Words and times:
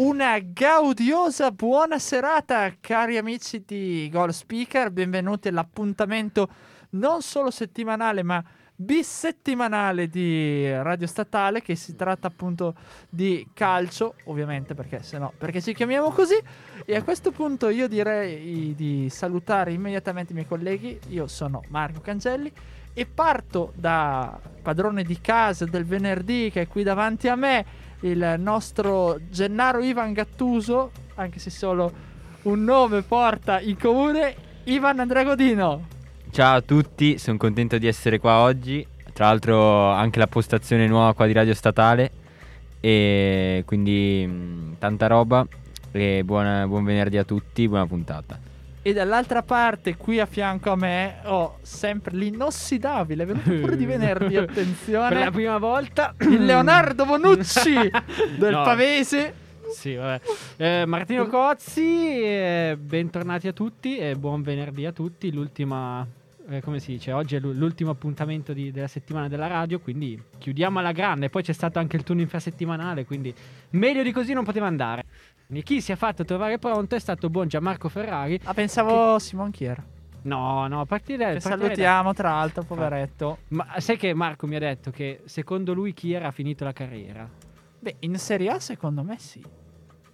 Una 0.00 0.38
gaudiosa 0.38 1.50
buona 1.50 1.98
serata, 1.98 2.72
cari 2.80 3.18
amici 3.18 3.62
di 3.66 4.08
Goal 4.10 4.32
Speaker. 4.32 4.90
Benvenuti 4.90 5.48
all'appuntamento 5.48 6.48
non 6.92 7.20
solo 7.20 7.50
settimanale, 7.50 8.22
ma 8.22 8.42
bisettimanale 8.74 10.08
di 10.08 10.72
Radio 10.72 11.06
Statale. 11.06 11.60
Che 11.60 11.74
si 11.74 11.96
tratta 11.96 12.28
appunto 12.28 12.74
di 13.10 13.46
calcio, 13.52 14.14
ovviamente, 14.24 14.72
perché 14.72 15.02
se 15.02 15.18
no, 15.18 15.34
perché 15.36 15.60
ci 15.60 15.74
chiamiamo 15.74 16.08
così. 16.08 16.40
E 16.86 16.96
a 16.96 17.02
questo 17.02 17.30
punto 17.30 17.68
io 17.68 17.86
direi 17.86 18.74
di 18.74 19.10
salutare 19.10 19.72
immediatamente 19.72 20.32
i 20.32 20.34
miei 20.34 20.48
colleghi. 20.48 20.98
Io 21.08 21.26
sono 21.26 21.62
Marco 21.68 22.00
Cangelli 22.00 22.50
e 22.94 23.04
parto 23.04 23.74
da 23.76 24.40
padrone 24.62 25.02
di 25.02 25.20
casa 25.20 25.66
del 25.66 25.84
venerdì 25.84 26.50
che 26.50 26.62
è 26.62 26.66
qui 26.66 26.82
davanti 26.82 27.28
a 27.28 27.36
me 27.36 27.88
il 28.00 28.36
nostro 28.38 29.18
Gennaro 29.28 29.80
Ivan 29.80 30.12
Gattuso, 30.12 30.90
anche 31.16 31.38
se 31.38 31.50
solo 31.50 31.92
un 32.42 32.64
nome 32.64 33.02
porta 33.02 33.60
in 33.60 33.78
comune, 33.78 34.34
Ivan 34.64 35.00
Andrea 35.00 35.24
Godino. 35.24 35.86
Ciao 36.30 36.56
a 36.56 36.60
tutti, 36.62 37.18
sono 37.18 37.36
contento 37.36 37.76
di 37.78 37.86
essere 37.86 38.18
qua 38.18 38.38
oggi. 38.38 38.86
Tra 39.12 39.26
l'altro 39.26 39.90
anche 39.90 40.18
la 40.18 40.28
postazione 40.28 40.86
nuova 40.86 41.12
qua 41.12 41.26
di 41.26 41.32
Radio 41.32 41.54
Statale 41.54 42.10
e 42.80 43.62
quindi 43.66 44.26
mh, 44.26 44.78
tanta 44.78 45.06
roba 45.08 45.46
e 45.90 46.22
buona, 46.24 46.66
buon 46.66 46.84
venerdì 46.84 47.18
a 47.18 47.24
tutti, 47.24 47.68
buona 47.68 47.86
puntata. 47.86 48.49
E 48.90 48.92
dall'altra 48.92 49.42
parte, 49.44 49.96
qui 49.96 50.18
a 50.18 50.26
fianco 50.26 50.72
a 50.72 50.74
me, 50.74 51.18
ho 51.26 51.58
sempre 51.62 52.16
l'inossidabile, 52.16 53.24
venuto 53.24 53.48
pure 53.60 53.76
di 53.76 53.86
venerdì, 53.86 54.36
attenzione. 54.36 55.08
Per 55.10 55.18
la 55.26 55.30
prima 55.30 55.58
volta 55.58 56.12
il 56.22 56.44
Leonardo 56.44 57.04
Bonucci 57.04 57.72
del 58.36 58.50
No. 58.52 58.62
Pavese. 58.64 59.32
Sì, 59.72 59.94
vabbè. 59.94 60.20
Eh, 60.56 60.86
Martino 60.86 61.28
Cozzi, 61.28 62.20
eh, 62.20 62.76
bentornati 62.80 63.46
a 63.46 63.52
tutti 63.52 63.96
e 63.96 64.16
buon 64.16 64.42
venerdì 64.42 64.84
a 64.86 64.90
tutti. 64.90 65.32
L'ultima, 65.32 66.04
eh, 66.48 66.60
come 66.60 66.80
si 66.80 66.90
dice, 66.90 67.12
oggi 67.12 67.36
è 67.36 67.38
l'u- 67.38 67.52
l'ultimo 67.52 67.92
appuntamento 67.92 68.52
di- 68.52 68.72
della 68.72 68.88
settimana 68.88 69.28
della 69.28 69.46
radio, 69.46 69.78
quindi 69.78 70.20
chiudiamo 70.36 70.80
alla 70.80 70.90
grande. 70.90 71.28
Poi 71.30 71.44
c'è 71.44 71.52
stato 71.52 71.78
anche 71.78 71.94
il 71.94 72.02
turno 72.02 72.22
infrasettimanale, 72.22 73.04
quindi 73.04 73.32
meglio 73.70 74.02
di 74.02 74.10
così 74.10 74.32
non 74.32 74.42
poteva 74.42 74.66
andare. 74.66 75.04
Chi 75.62 75.80
si 75.80 75.92
è 75.92 75.96
fatto 75.96 76.24
trovare 76.24 76.58
pronto 76.58 76.94
è 76.94 76.98
stato 76.98 77.28
buon 77.28 77.48
Gianmarco 77.48 77.88
Ferrari. 77.88 78.38
Ah, 78.44 78.54
pensavo 78.54 79.18
Simon 79.18 79.50
Chier. 79.50 79.82
No, 80.22 80.66
no, 80.68 80.80
a 80.80 80.84
partire 80.84 81.26
Che 81.26 81.32
da- 81.34 81.40
salutiamo, 81.40 82.12
tra 82.12 82.30
l'altro, 82.30 82.62
poveretto. 82.62 83.38
Ma 83.48 83.66
sai 83.78 83.96
che 83.96 84.12
Marco 84.14 84.46
mi 84.46 84.56
ha 84.56 84.58
detto 84.60 84.90
che 84.90 85.22
secondo 85.24 85.72
lui 85.72 85.92
Chiera 85.94 86.28
ha 86.28 86.30
finito 86.30 86.62
la 86.64 86.72
carriera? 86.72 87.28
Beh, 87.78 87.96
in 88.00 88.16
Serie 88.18 88.50
A 88.50 88.60
secondo 88.60 89.02
me 89.02 89.18
sì. 89.18 89.42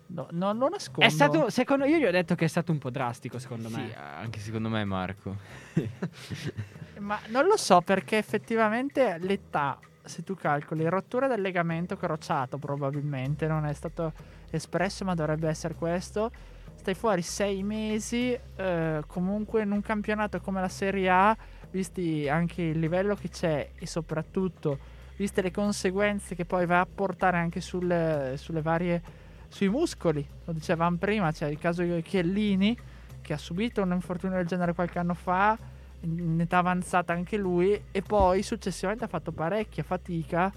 No, 0.09 0.28
no, 0.31 0.53
non 0.53 0.70
nascondo. 0.70 1.01
È 1.05 1.09
stato, 1.09 1.50
secondo 1.50 1.84
io 1.84 1.98
gli 1.98 2.05
ho 2.05 2.11
detto 2.12 2.37
che 2.37 2.45
è 2.45 2.48
stato 2.48 2.71
un 2.71 2.78
po' 2.78 2.91
drastico, 2.91 3.41
secondo 3.41 3.69
Sì, 3.69 3.75
me. 3.75 3.94
anche 3.97 4.38
secondo 4.38 4.69
me 4.69 4.84
Marco. 4.84 5.37
Ma 7.00 7.19
non 7.28 7.47
lo 7.47 7.56
so 7.56 7.81
perché 7.82 8.16
effettivamente 8.16 9.19
l'età, 9.19 9.78
se 10.06 10.22
tu 10.22 10.34
calcoli, 10.34 10.89
rottura 10.89 11.27
del 11.27 11.41
legamento 11.41 11.97
crociato 11.97 12.59
probabilmente, 12.59 13.47
non 13.47 13.67
è 13.67 13.72
stato 13.72 14.12
espresso 14.50 15.05
ma 15.05 15.15
dovrebbe 15.15 15.49
essere 15.49 15.75
questo. 15.75 16.31
Stai 16.75 16.94
fuori 16.94 17.22
sei 17.22 17.62
mesi, 17.62 18.39
eh, 18.56 19.03
comunque 19.06 19.62
in 19.62 19.72
un 19.72 19.81
campionato 19.81 20.41
come 20.41 20.61
la 20.61 20.69
Serie 20.69 21.09
A, 21.09 21.37
visti 21.71 22.28
anche 22.28 22.62
il 22.62 22.78
livello 22.78 23.15
che 23.15 23.28
c'è 23.28 23.71
e 23.77 23.87
soprattutto 23.87 24.78
viste 25.17 25.43
le 25.43 25.50
conseguenze 25.50 26.34
che 26.34 26.44
poi 26.44 26.67
va 26.67 26.81
a 26.81 26.87
portare 26.87 27.38
anche 27.38 27.61
sulle, 27.61 28.34
sulle 28.37 28.62
varie, 28.62 29.03
sui 29.49 29.69
muscoli, 29.69 30.27
lo 30.44 30.53
dicevamo 30.53 30.97
prima, 30.99 31.33
c'è 31.33 31.49
il 31.49 31.59
caso 31.59 31.83
di 31.83 32.03
Chiellini 32.03 32.77
che 33.23 33.33
ha 33.33 33.38
subito 33.38 33.83
un 33.83 33.93
infortunio 33.93 34.37
del 34.37 34.47
genere 34.47 34.75
qualche 34.75 34.99
anno 34.99 35.15
fa, 35.15 35.59
in 36.06 36.41
età 36.41 36.59
avanzata 36.59 37.12
anche 37.12 37.37
lui, 37.37 37.81
e 37.91 38.03
poi 38.03 38.43
successivamente 38.43 39.05
ha 39.05 39.09
fatto 39.09 39.33
parecchia 39.33 39.83
fatica 39.83 40.53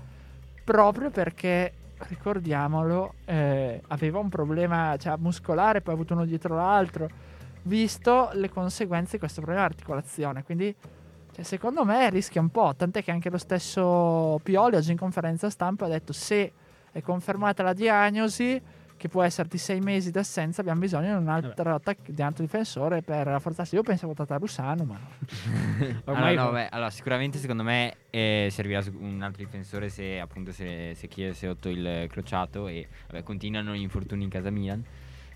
proprio 0.63 1.09
perché, 1.09 1.73
ricordiamolo, 1.97 3.15
eh, 3.25 3.81
aveva 3.87 4.19
un 4.19 4.29
problema 4.29 4.95
cioè, 4.97 5.15
muscolare, 5.17 5.81
poi 5.81 5.93
ha 5.93 5.97
avuto 5.97 6.13
uno 6.13 6.25
dietro 6.25 6.55
l'altro, 6.55 7.09
visto 7.63 8.29
le 8.33 8.49
conseguenze 8.49 9.13
di 9.13 9.19
questo 9.19 9.41
problema 9.41 9.65
di 9.65 9.73
articolazione. 9.73 10.43
Quindi, 10.43 10.75
cioè, 11.31 11.43
secondo 11.43 11.83
me 11.83 12.09
rischia 12.09 12.39
un 12.39 12.49
po', 12.49 12.73
tant'è 12.75 13.03
che 13.03 13.11
anche 13.11 13.29
lo 13.29 13.37
stesso 13.37 14.39
Pioli 14.43 14.75
oggi 14.75 14.91
in 14.91 14.97
conferenza 14.97 15.49
stampa 15.49 15.85
ha 15.85 15.89
detto 15.89 16.13
se 16.13 16.51
è 16.91 17.01
confermata 17.01 17.63
la 17.63 17.73
diagnosi 17.73 18.61
che 18.99 19.07
può 19.07 19.23
essere 19.23 19.47
di 19.47 19.57
sei 19.57 19.79
mesi 19.79 20.11
d'assenza, 20.11 20.59
abbiamo 20.59 20.81
bisogno 20.81 21.17
di 21.17 21.23
un 21.23 21.29
altro, 21.29 21.73
attac- 21.73 22.11
di 22.11 22.19
un 22.19 22.27
altro 22.27 22.43
difensore 22.43 23.01
per 23.01 23.25
rafforzarsi. 23.27 23.75
Io 23.75 23.81
pensavo 23.81 24.13
Tatarusano, 24.13 24.83
ma 24.83 24.99
allora, 26.03 26.33
no, 26.33 26.51
beh, 26.51 26.67
allora, 26.67 26.89
sicuramente 26.89 27.37
secondo 27.37 27.63
me 27.63 27.95
eh, 28.09 28.49
servirà 28.51 28.83
un 28.99 29.21
altro 29.21 29.41
difensore 29.41 29.87
se 29.87 30.19
appunto 30.19 30.51
se, 30.51 30.95
se 30.95 31.07
è 31.07 31.47
rotto 31.47 31.69
il 31.69 32.07
crociato 32.09 32.67
e 32.67 32.89
vabbè, 33.07 33.23
continuano 33.23 33.73
gli 33.73 33.81
infortuni 33.81 34.25
in 34.25 34.29
casa 34.29 34.49
Milan. 34.49 34.83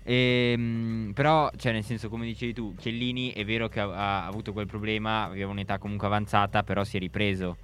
Ehm, 0.02 1.12
però, 1.14 1.50
cioè, 1.56 1.72
nel 1.72 1.84
senso, 1.84 2.10
come 2.10 2.26
dicevi 2.26 2.52
tu, 2.52 2.74
Chiellini 2.74 3.32
è 3.32 3.46
vero 3.46 3.68
che 3.68 3.80
ha, 3.80 4.24
ha 4.24 4.26
avuto 4.26 4.52
quel 4.52 4.66
problema, 4.66 5.24
aveva 5.24 5.50
un'età 5.50 5.78
comunque 5.78 6.06
avanzata, 6.06 6.62
però 6.62 6.84
si 6.84 6.98
è 6.98 7.00
ripreso. 7.00 7.56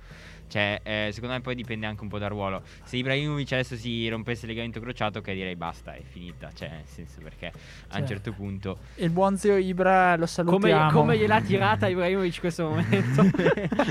Cioè, 0.51 0.81
eh, 0.83 1.11
secondo 1.13 1.37
me 1.37 1.41
poi 1.41 1.55
dipende 1.55 1.87
anche 1.87 2.03
un 2.03 2.09
po' 2.09 2.19
dal 2.19 2.29
ruolo. 2.31 2.63
Se 2.83 2.97
Ibrahimovic 2.97 3.53
adesso 3.53 3.77
si 3.77 4.09
rompesse 4.09 4.47
il 4.47 4.51
legamento 4.51 4.81
crociato, 4.81 5.21
ok, 5.21 5.33
direi 5.33 5.55
basta, 5.55 5.93
è 5.95 6.03
finita. 6.03 6.51
Cioè, 6.53 6.69
nel 6.71 6.87
senso, 6.87 7.21
perché 7.23 7.47
a 7.47 7.53
Cioè, 7.93 8.01
un 8.01 8.07
certo 8.09 8.33
punto 8.33 8.79
il 8.97 9.11
buon 9.11 9.37
zio 9.37 9.57
Ibra 9.57 10.11
lo 10.17 10.27
come, 10.27 10.27
salutiamo. 10.27 10.91
come 10.91 11.17
gliel'ha 11.17 11.41
tirata 11.41 11.87
Ibrahimovic 11.87 12.35
in 12.35 12.41
questo 12.41 12.69
momento? 12.69 13.23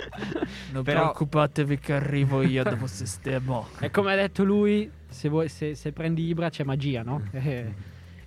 Non 0.72 0.84
Però- 0.84 1.00
preoccupatevi 1.02 1.80
che 1.80 1.94
arrivo 1.94 2.42
io 2.42 2.64
dopo 2.64 2.86
sistema. 2.88 3.64
e 3.80 3.90
come 3.90 4.14
ha 4.14 4.16
detto 4.16 4.44
lui, 4.44 4.90
se, 5.08 5.30
vuoi- 5.30 5.50
se- 5.50 5.76
se 5.76 5.92
prendi 5.92 6.28
Ibra 6.28 6.50
c'è 6.50 6.64
magia, 6.64 7.02
no? 7.04 7.20
Mm. 7.20 7.38
E, 7.38 7.74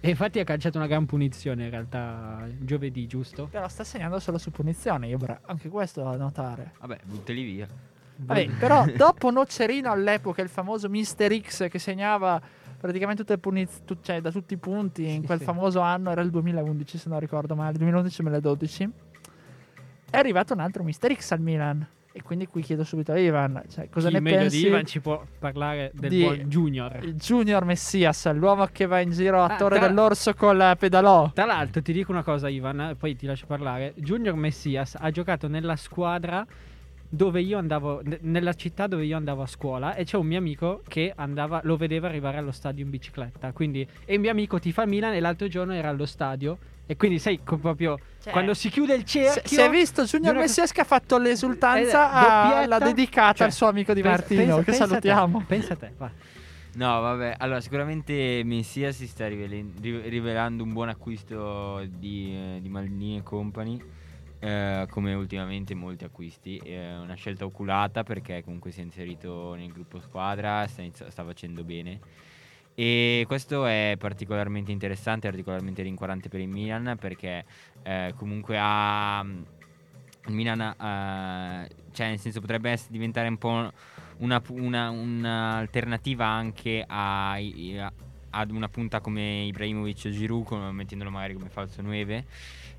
e 0.01 0.09
infatti 0.11 0.41
ha 0.41 0.45
calciato 0.45 0.79
una 0.79 0.87
gran 0.89 1.07
punizione 1.07 1.65
in 1.65 1.71
realtà 1.71 2.47
giovedì, 2.59 3.07
giusto? 3.07 3.47
Però 3.47 3.69
sta 3.69 3.85
segnando 3.85 4.19
solo 4.19 4.39
su 4.39 4.51
punizione 4.51 5.09
Ibra, 5.09 5.41
anche 5.47 5.69
questo 5.69 6.03
da 6.03 6.17
notare. 6.17 6.73
Vabbè, 6.81 6.99
buttali 7.05 7.43
via. 7.45 7.69
Vabbè, 8.17 8.49
però 8.59 8.85
dopo 8.97 9.31
Nocerino 9.31 9.91
all'epoca, 9.91 10.43
il 10.43 10.49
famoso 10.49 10.89
Mister 10.89 11.33
X 11.41 11.69
che 11.69 11.79
segnava 11.79 12.41
praticamente 12.79 13.23
tutte 13.23 13.35
le 13.35 13.41
puniz- 13.41 13.83
tu- 13.85 13.99
cioè, 14.01 14.21
da 14.21 14.31
tutti 14.31 14.55
i 14.55 14.59
punti 14.59 15.09
in 15.09 15.25
quel 15.25 15.39
sì. 15.39 15.45
famoso 15.45 15.81
anno, 15.81 16.11
era 16.11 16.21
il 16.21 16.31
2011 16.31 16.99
se 16.99 17.09
non 17.09 17.19
ricordo 17.21 17.55
male, 17.55 17.79
2011-2012, 17.79 18.89
è 20.11 20.17
arrivato 20.17 20.53
un 20.53 20.61
altro 20.61 20.83
Mister 20.83 21.15
X 21.15 21.31
al 21.33 21.41
Milan. 21.41 21.87
E 22.15 22.21
quindi 22.21 22.47
qui 22.47 22.61
chiedo 22.61 22.85
subito 22.85 23.13
a 23.13 23.19
Ivan, 23.19 23.63
cioè, 23.71 23.89
cosa 23.89 24.09
Chi 24.09 24.13
ne 24.15 24.21
meglio 24.21 24.37
pensi? 24.41 24.57
di 24.61 24.67
Ivan 24.67 24.85
ci 24.85 25.01
può 25.01 25.25
parlare 25.39 25.93
del 25.95 26.11
di- 26.11 26.21
buon 26.21 26.37
Junior. 26.41 26.99
Il 27.03 27.15
Junior 27.15 27.65
Messias, 27.65 28.31
l'uomo 28.35 28.67
che 28.67 28.85
va 28.85 29.01
in 29.01 29.13
giro 29.13 29.41
a 29.41 29.47
Ah, 29.55 29.57
Torre 29.57 29.79
tra- 29.79 29.87
dell'Orso 29.89 30.35
con 30.35 30.59
la 30.59 30.77
pedalò. 30.79 31.31
Tra 31.33 31.47
l'altro 31.47 31.81
ti 31.81 31.91
dico 31.95 32.13
una 32.13 32.23
cosa 32.23 32.51
Ivan, 32.51 32.97
poi 32.99 33.17
ti 33.17 33.25
lascio 33.25 33.47
parlare. 33.47 33.95
Junior 33.97 34.35
Messias 34.35 34.95
ha 34.99 35.11
giocato 35.11 35.49
nella 35.49 35.75
squadra 35.77 36.45
dove 37.15 37.43
io 37.43 37.59
andavo, 37.59 38.01
ne- 38.03 38.19
nella 38.23 38.55
città 38.55 38.87
dove 38.87 39.05
io 39.05 39.19
andavo 39.19 39.43
a 39.43 39.47
scuola 39.47 39.95
e 39.95 40.05
c'è 40.05 40.17
un 40.17 40.27
mio 40.27 40.39
amico 40.39 40.81
che 40.89 41.13
andava, 41.15 41.61
lo 41.65 41.77
vedeva 41.77 42.09
arrivare 42.09 42.39
allo 42.39 42.53
stadio 42.53 42.83
in 42.83 42.91
bicicletta. 42.91 43.53
Quindi, 43.53 43.87
e 44.07 44.15
il 44.15 44.21
mio 44.21 44.31
amico 44.31 44.59
tifa 44.59 44.87
Milan 44.87 45.13
e 45.13 45.21
l'altro 45.21 45.47
giorno 45.47 45.75
era 45.75 45.91
allo 45.91 46.07
stadio. 46.07 46.57
E 46.87 46.97
quindi 46.97 47.19
sai, 47.19 47.41
co- 47.45 47.59
proprio 47.59 47.99
Cioè, 48.23 48.33
quando 48.33 48.55
si 48.55 48.71
chiude 48.71 48.95
il 48.95 49.05
cerchio... 49.05 49.43
si 49.45 49.61
è 49.61 49.69
visto 49.69 50.03
Junior 50.05 50.33
Junior- 50.33 50.37
Messias 50.47 50.73
che 50.73 50.81
ha 50.81 50.85
fatto 50.85 51.19
l'esultanza, 51.19 51.91
Eh, 52.11 52.15
a- 52.17 52.43
doppietta. 52.49 52.67
l'ha 52.67 52.79
dedicata 52.79 53.33
Cioè, 53.35 53.47
al 53.47 53.53
suo 53.53 53.67
amico 53.69 53.93
di 53.93 54.03
Martino, 54.03 54.41
pensa- 54.41 54.57
che 54.57 54.63
pensa 54.65 54.83
a 54.85 54.87
te, 54.87 54.91
salutiamo. 54.93 55.45
pensa 55.47 55.73
a 55.75 55.77
te, 55.77 55.93
va. 55.99 56.11
No, 56.75 57.01
vabbè, 57.03 57.35
allora 57.39 57.61
sicuramente 57.61 58.41
Messia 58.45 58.91
si 58.93 59.07
sta 59.07 59.29
rivelando 59.29 60.63
un 60.65 60.73
buon 60.73 60.89
acquisto 60.89 61.83
di, 61.87 62.33
eh, 62.35 62.59
di 62.63 62.69
Maldini 62.71 63.19
e 63.19 63.23
Company, 63.23 63.79
eh, 64.43 64.87
come 64.91 65.15
ultimamente 65.15 65.73
molti 65.75 66.05
acquisti. 66.05 66.57
È 66.57 66.97
una 66.97 67.15
scelta 67.15 67.45
oculata 67.45 68.03
perché 68.03 68.43
comunque 68.43 68.73
si 68.73 68.81
è 68.81 68.83
inserito 68.83 69.55
nel 69.55 69.71
gruppo 69.71 70.01
squadra, 70.01 70.67
sta, 70.67 70.83
inizi- 70.83 71.09
sta 71.09 71.25
facendo 71.25 71.63
bene. 71.63 72.01
E 72.75 73.25
questo 73.29 73.67
è 73.67 73.95
particolarmente 73.99 74.73
interessante, 74.73 75.29
particolarmente 75.29 75.83
rincuorante 75.83 76.29
per 76.29 76.41
il 76.41 76.49
Milan 76.49 76.97
perché 76.99 77.45
eh, 77.83 78.15
comunque 78.17 78.57
ha 78.59 79.25
il 80.27 80.35
Milan 80.35 80.61
eh, 80.61 81.69
cioè 81.93 82.09
nel 82.09 82.19
senso 82.19 82.41
potrebbe 82.41 82.77
diventare 82.89 83.29
un 83.29 83.39
po' 83.39 83.71
una, 84.19 84.43
una, 84.49 84.91
un'alternativa 84.91 86.27
anche 86.27 86.85
a, 86.87 87.33
a, 87.33 87.93
ad 88.33 88.51
una 88.51 88.69
punta 88.69 89.01
come 89.01 89.45
Ibrahimovic 89.45 90.03
o 90.07 90.11
Giroud 90.11 90.51
mettendolo 90.73 91.11
magari 91.11 91.35
come 91.35 91.49
falso 91.49 91.83
9 91.83 92.25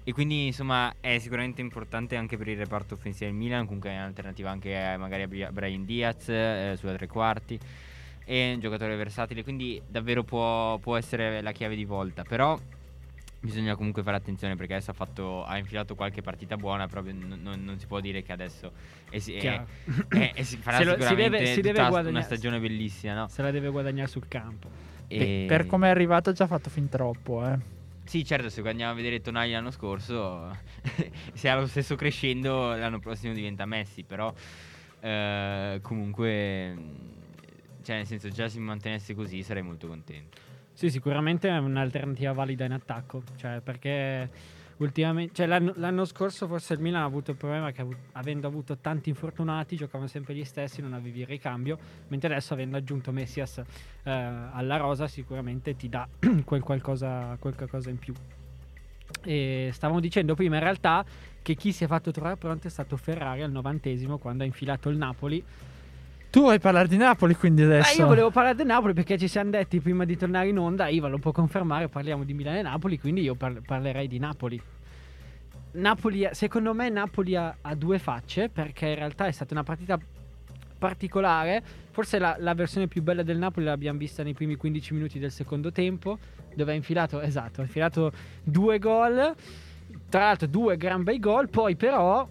e 0.04 0.12
quindi 0.12 0.48
insomma 0.48 0.94
è 1.00 1.18
sicuramente 1.20 1.62
importante 1.62 2.16
anche 2.16 2.38
per 2.38 2.48
il 2.48 2.58
reparto 2.58 2.96
offensivo 2.96 3.30
del 3.30 3.40
Milan 3.40 3.66
comunque 3.66 3.90
è 3.92 3.96
un'alternativa 3.96 4.50
anche 4.50 4.78
a, 4.78 4.98
magari 4.98 5.44
a 5.44 5.52
Brian 5.52 5.86
Diaz 5.86 6.30
eh, 6.30 6.76
sulla 6.78 6.94
tre 6.94 7.08
quarti 7.08 7.60
è 8.26 8.54
un 8.54 8.60
giocatore 8.60 8.96
versatile 8.96 9.44
quindi 9.44 9.82
davvero 9.88 10.24
può, 10.24 10.78
può 10.78 10.98
essere 10.98 11.42
la 11.42 11.52
chiave 11.52 11.76
di 11.76 11.86
volta 11.86 12.24
però 12.24 12.60
bisogna 13.44 13.76
comunque 13.76 14.04
fare 14.04 14.16
attenzione 14.16 14.56
perché 14.56 14.74
adesso 14.76 14.92
ha, 14.92 14.94
fatto, 14.94 15.44
ha 15.44 15.58
infilato 15.58 15.96
qualche 15.96 16.22
partita 16.22 16.56
buona, 16.56 16.88
proprio 16.88 17.14
non, 17.14 17.40
non, 17.42 17.64
non, 17.64 17.78
si 17.78 17.86
può 17.88 18.00
dire 18.00 18.24
che 18.24 18.32
adesso 18.32 18.72
è, 19.10 19.18
è, 19.18 20.34
è, 20.34 20.44
si 20.44 20.58
farà 20.58 20.82
lo, 20.82 21.00
si 21.00 21.14
deve, 21.14 21.46
si 21.48 21.60
deve 21.60 21.82
una 21.82 22.22
stagione 22.22 22.60
bellissima. 22.60 23.14
No? 23.14 23.28
Se 23.28 23.42
la 23.42 23.52
deve 23.52 23.68
guadagnare 23.70 24.08
sul 24.08 24.28
campo. 24.30 24.70
E... 25.08 25.46
Per 25.48 25.66
come 25.66 25.88
è 25.88 25.90
arrivato 25.90 26.30
ha 26.30 26.34
già 26.34 26.48
fatto 26.48 26.70
fin 26.70 26.90
troppo. 26.90 27.46
Eh. 27.46 27.58
Sì, 28.06 28.26
certo, 28.26 28.50
se 28.50 28.62
andiamo 28.68 28.92
a 28.92 28.96
vedere 28.96 29.22
Tonali 29.22 29.52
l'anno 29.52 29.72
scorso, 29.72 30.56
se 31.34 31.50
ha 31.50 31.56
lo 31.56 31.68
stesso 31.68 31.96
crescendo 31.96 32.76
l'anno 32.76 33.00
prossimo 33.00 33.34
diventa 33.34 33.66
Messi, 33.66 34.04
però 34.04 34.34
eh, 35.00 35.80
comunque, 35.82 36.76
cioè 37.82 37.98
nel 37.98 38.06
senso 38.06 38.30
già 38.30 38.50
se 38.50 38.60
mi 38.60 38.66
mantenesse 38.66 39.14
così 39.16 39.42
sarei 39.42 39.64
molto 39.64 39.88
contento. 39.88 40.38
Sì, 40.74 40.90
sicuramente 40.90 41.50
è 41.50 41.58
un'alternativa 41.58 42.34
valida 42.34 42.66
in 42.66 42.74
attacco, 42.74 43.24
cioè 43.38 43.62
perché 43.62 44.30
ultimamente, 44.84 45.34
cioè 45.34 45.46
l'anno, 45.46 45.74
l'anno, 45.78 46.06
scorso 46.06 46.48
forse 46.48 46.74
il 46.74 46.80
Milan 46.80 47.02
ha 47.02 47.06
avuto 47.06 47.32
il 47.32 47.38
problema 47.38 47.72
che 47.72 47.86
avendo 48.14 48.48
avuto 48.48 48.78
tanti 48.78 49.10
infortunati 49.10 49.76
giocavano 49.76 50.08
sempre 50.08 50.34
gli 50.36 50.44
stessi, 50.44 50.82
non 50.82 50.94
avevi 50.94 51.22
il 51.22 51.26
ricambio, 51.26 51.78
mentre 52.08 52.32
adesso 52.32 52.54
avendo 52.54 52.78
aggiunto 52.78 53.12
Messias 53.12 53.58
eh, 53.58 54.12
alla 54.12 54.78
rosa 54.78 55.08
sicuramente 55.08 55.76
ti 55.76 55.90
dà 55.90 56.08
quel 56.46 56.62
qualcosa, 56.62 57.36
quel 57.40 57.56
qualcosa 57.56 57.90
in 57.90 57.98
più. 57.98 58.14
E 59.24 59.70
stavamo 59.72 60.00
dicendo 60.00 60.36
prima 60.36 60.56
in 60.56 60.64
realtà 60.64 61.06
che 61.42 61.56
chi 61.56 61.72
si 61.72 61.84
è 61.84 61.88
fatto 61.88 62.12
trovare 62.12 62.38
pronto 62.38 62.68
è 62.68 62.70
stato 62.70 62.98
Ferrari 62.98 63.42
al 63.42 63.52
novantesimo 63.52 64.18
quando 64.18 64.44
ha 64.44 64.46
infilato 64.46 64.90
il 64.90 64.98
Napoli 64.98 65.44
tu 66.34 66.40
vuoi 66.40 66.58
parlare 66.58 66.88
di 66.88 66.98
Napoli 66.98 67.36
quindi 67.36 67.62
adesso? 67.62 67.94
Eh, 67.94 68.02
io 68.02 68.08
volevo 68.08 68.32
parlare 68.32 68.56
di 68.56 68.64
Napoli 68.64 68.94
perché 68.94 69.20
ci 69.20 69.28
siamo 69.28 69.52
detti 69.52 69.80
prima 69.80 70.04
di 70.04 70.18
tornare 70.18 70.48
in 70.48 70.58
onda, 70.58 70.88
Iva 70.88 71.08
lo 71.08 71.20
può 71.20 71.32
confermare, 71.32 71.90
parliamo 71.90 72.24
di 72.24 72.34
Milano 72.34 72.58
e 72.58 72.64
Napoli, 72.64 73.00
quindi 73.00 73.22
io 73.22 73.36
par- 73.36 73.62
parlerei 73.64 74.08
di 74.08 74.18
Napoli. 74.18 74.60
Napoli, 75.74 76.28
secondo 76.32 76.74
me 76.74 76.90
Napoli 76.90 77.36
ha, 77.36 77.56
ha, 77.62 77.76
due 77.76 78.00
facce 78.00 78.50
perché 78.50 78.88
in 78.88 78.96
realtà 78.96 79.28
è 79.28 79.32
stata 79.32 79.54
una 79.54 79.62
partita 79.62 80.00
particolare, 80.80 81.62
forse 81.92 82.18
la, 82.18 82.36
la, 82.40 82.56
versione 82.56 82.88
più 82.88 83.04
bella 83.04 83.22
del 83.22 83.38
Napoli 83.38 83.68
l'abbiamo 83.68 84.00
vista 84.00 84.24
nei 84.24 84.34
primi 84.34 84.56
15 84.56 84.94
minuti 84.96 85.20
del 85.20 85.32
secondo 85.32 85.72
tempo, 85.72 86.18
dove 86.56 86.72
ha 86.72 86.76
infilato, 86.76 87.22
esatto, 87.22 87.62
ha 87.62 87.64
infilato 87.64 88.12
due 88.42 88.80
gol, 88.80 89.36
tra 90.10 90.22
l'altro 90.22 90.48
due 90.48 90.78
gran 90.78 91.04
bei 91.04 91.20
gol, 91.20 91.48
poi 91.48 91.76
però 91.76 92.28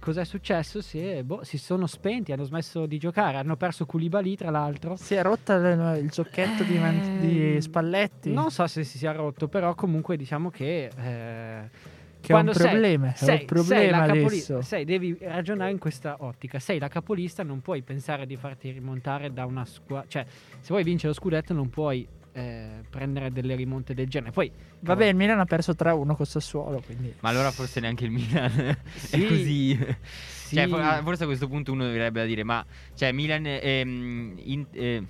Cos'è 0.00 0.24
successo? 0.24 0.80
Si, 0.80 0.98
è, 0.98 1.22
boh, 1.22 1.44
si, 1.44 1.58
sono 1.58 1.86
spenti, 1.86 2.32
hanno 2.32 2.44
smesso 2.44 2.86
di 2.86 2.96
giocare, 2.96 3.36
hanno 3.36 3.56
perso 3.56 3.84
Koulibaly 3.84 4.34
tra 4.34 4.50
l'altro. 4.50 4.96
Si 4.96 5.14
è 5.14 5.22
rotto 5.22 5.52
il, 5.52 5.98
il 6.02 6.08
giocchetto 6.08 6.62
eh, 6.62 6.66
di, 6.66 7.18
di, 7.20 7.52
ehm, 7.52 7.58
Spalletti? 7.58 8.32
Non 8.32 8.50
so 8.50 8.66
se 8.66 8.82
si 8.82 8.96
sia 8.96 9.12
rotto, 9.12 9.46
però 9.48 9.74
comunque 9.74 10.16
diciamo 10.16 10.48
che... 10.50 10.90
Eh, 10.96 11.98
che 12.20 12.32
quando 12.32 12.52
è 12.52 12.54
un 12.54 12.68
problema, 12.68 13.14
sei, 13.14 13.26
sei, 13.26 13.38
un 13.40 13.46
problema 13.46 14.04
sei 14.06 14.24
adesso. 14.24 14.62
Sei, 14.62 14.84
devi 14.84 15.16
ragionare 15.20 15.70
in 15.70 15.78
questa 15.78 16.16
ottica. 16.20 16.58
Sei 16.58 16.78
la 16.78 16.88
capolista, 16.88 17.42
non 17.42 17.62
puoi 17.62 17.80
pensare 17.82 18.26
di 18.26 18.36
farti 18.36 18.70
rimontare 18.70 19.32
da 19.32 19.46
una 19.46 19.64
squadra. 19.64 20.06
Cioè, 20.06 20.26
se 20.26 20.66
vuoi 20.68 20.82
vincere 20.82 21.08
lo 21.08 21.14
scudetto, 21.14 21.54
non 21.54 21.70
puoi 21.70 22.06
eh, 22.32 22.82
prendere 22.88 23.32
delle 23.32 23.54
rimonte 23.54 23.94
del 23.94 24.08
genere. 24.08 24.32
Poi, 24.32 24.50
vabbè, 24.80 25.06
il 25.06 25.16
Milan 25.16 25.40
ha 25.40 25.44
perso 25.44 25.72
3-1 25.72 26.14
con 26.14 26.26
Sassuolo. 26.26 26.82
Quindi... 26.84 27.14
Ma 27.20 27.28
allora 27.28 27.50
forse 27.50 27.80
neanche 27.80 28.04
il 28.04 28.10
Milan 28.10 28.76
sì. 28.94 29.24
è 29.24 29.28
così. 29.28 29.78
Sì. 30.14 30.56
Cioè, 30.56 30.68
forse 31.02 31.24
a 31.24 31.26
questo 31.26 31.48
punto 31.48 31.72
uno 31.72 31.84
dovrebbe 31.84 32.26
dire: 32.26 32.44
Ma 32.44 32.64
cioè, 32.94 33.12
Milan. 33.12 33.44
Ehm, 33.46 34.38
in, 34.42 34.66
eh, 34.72 35.04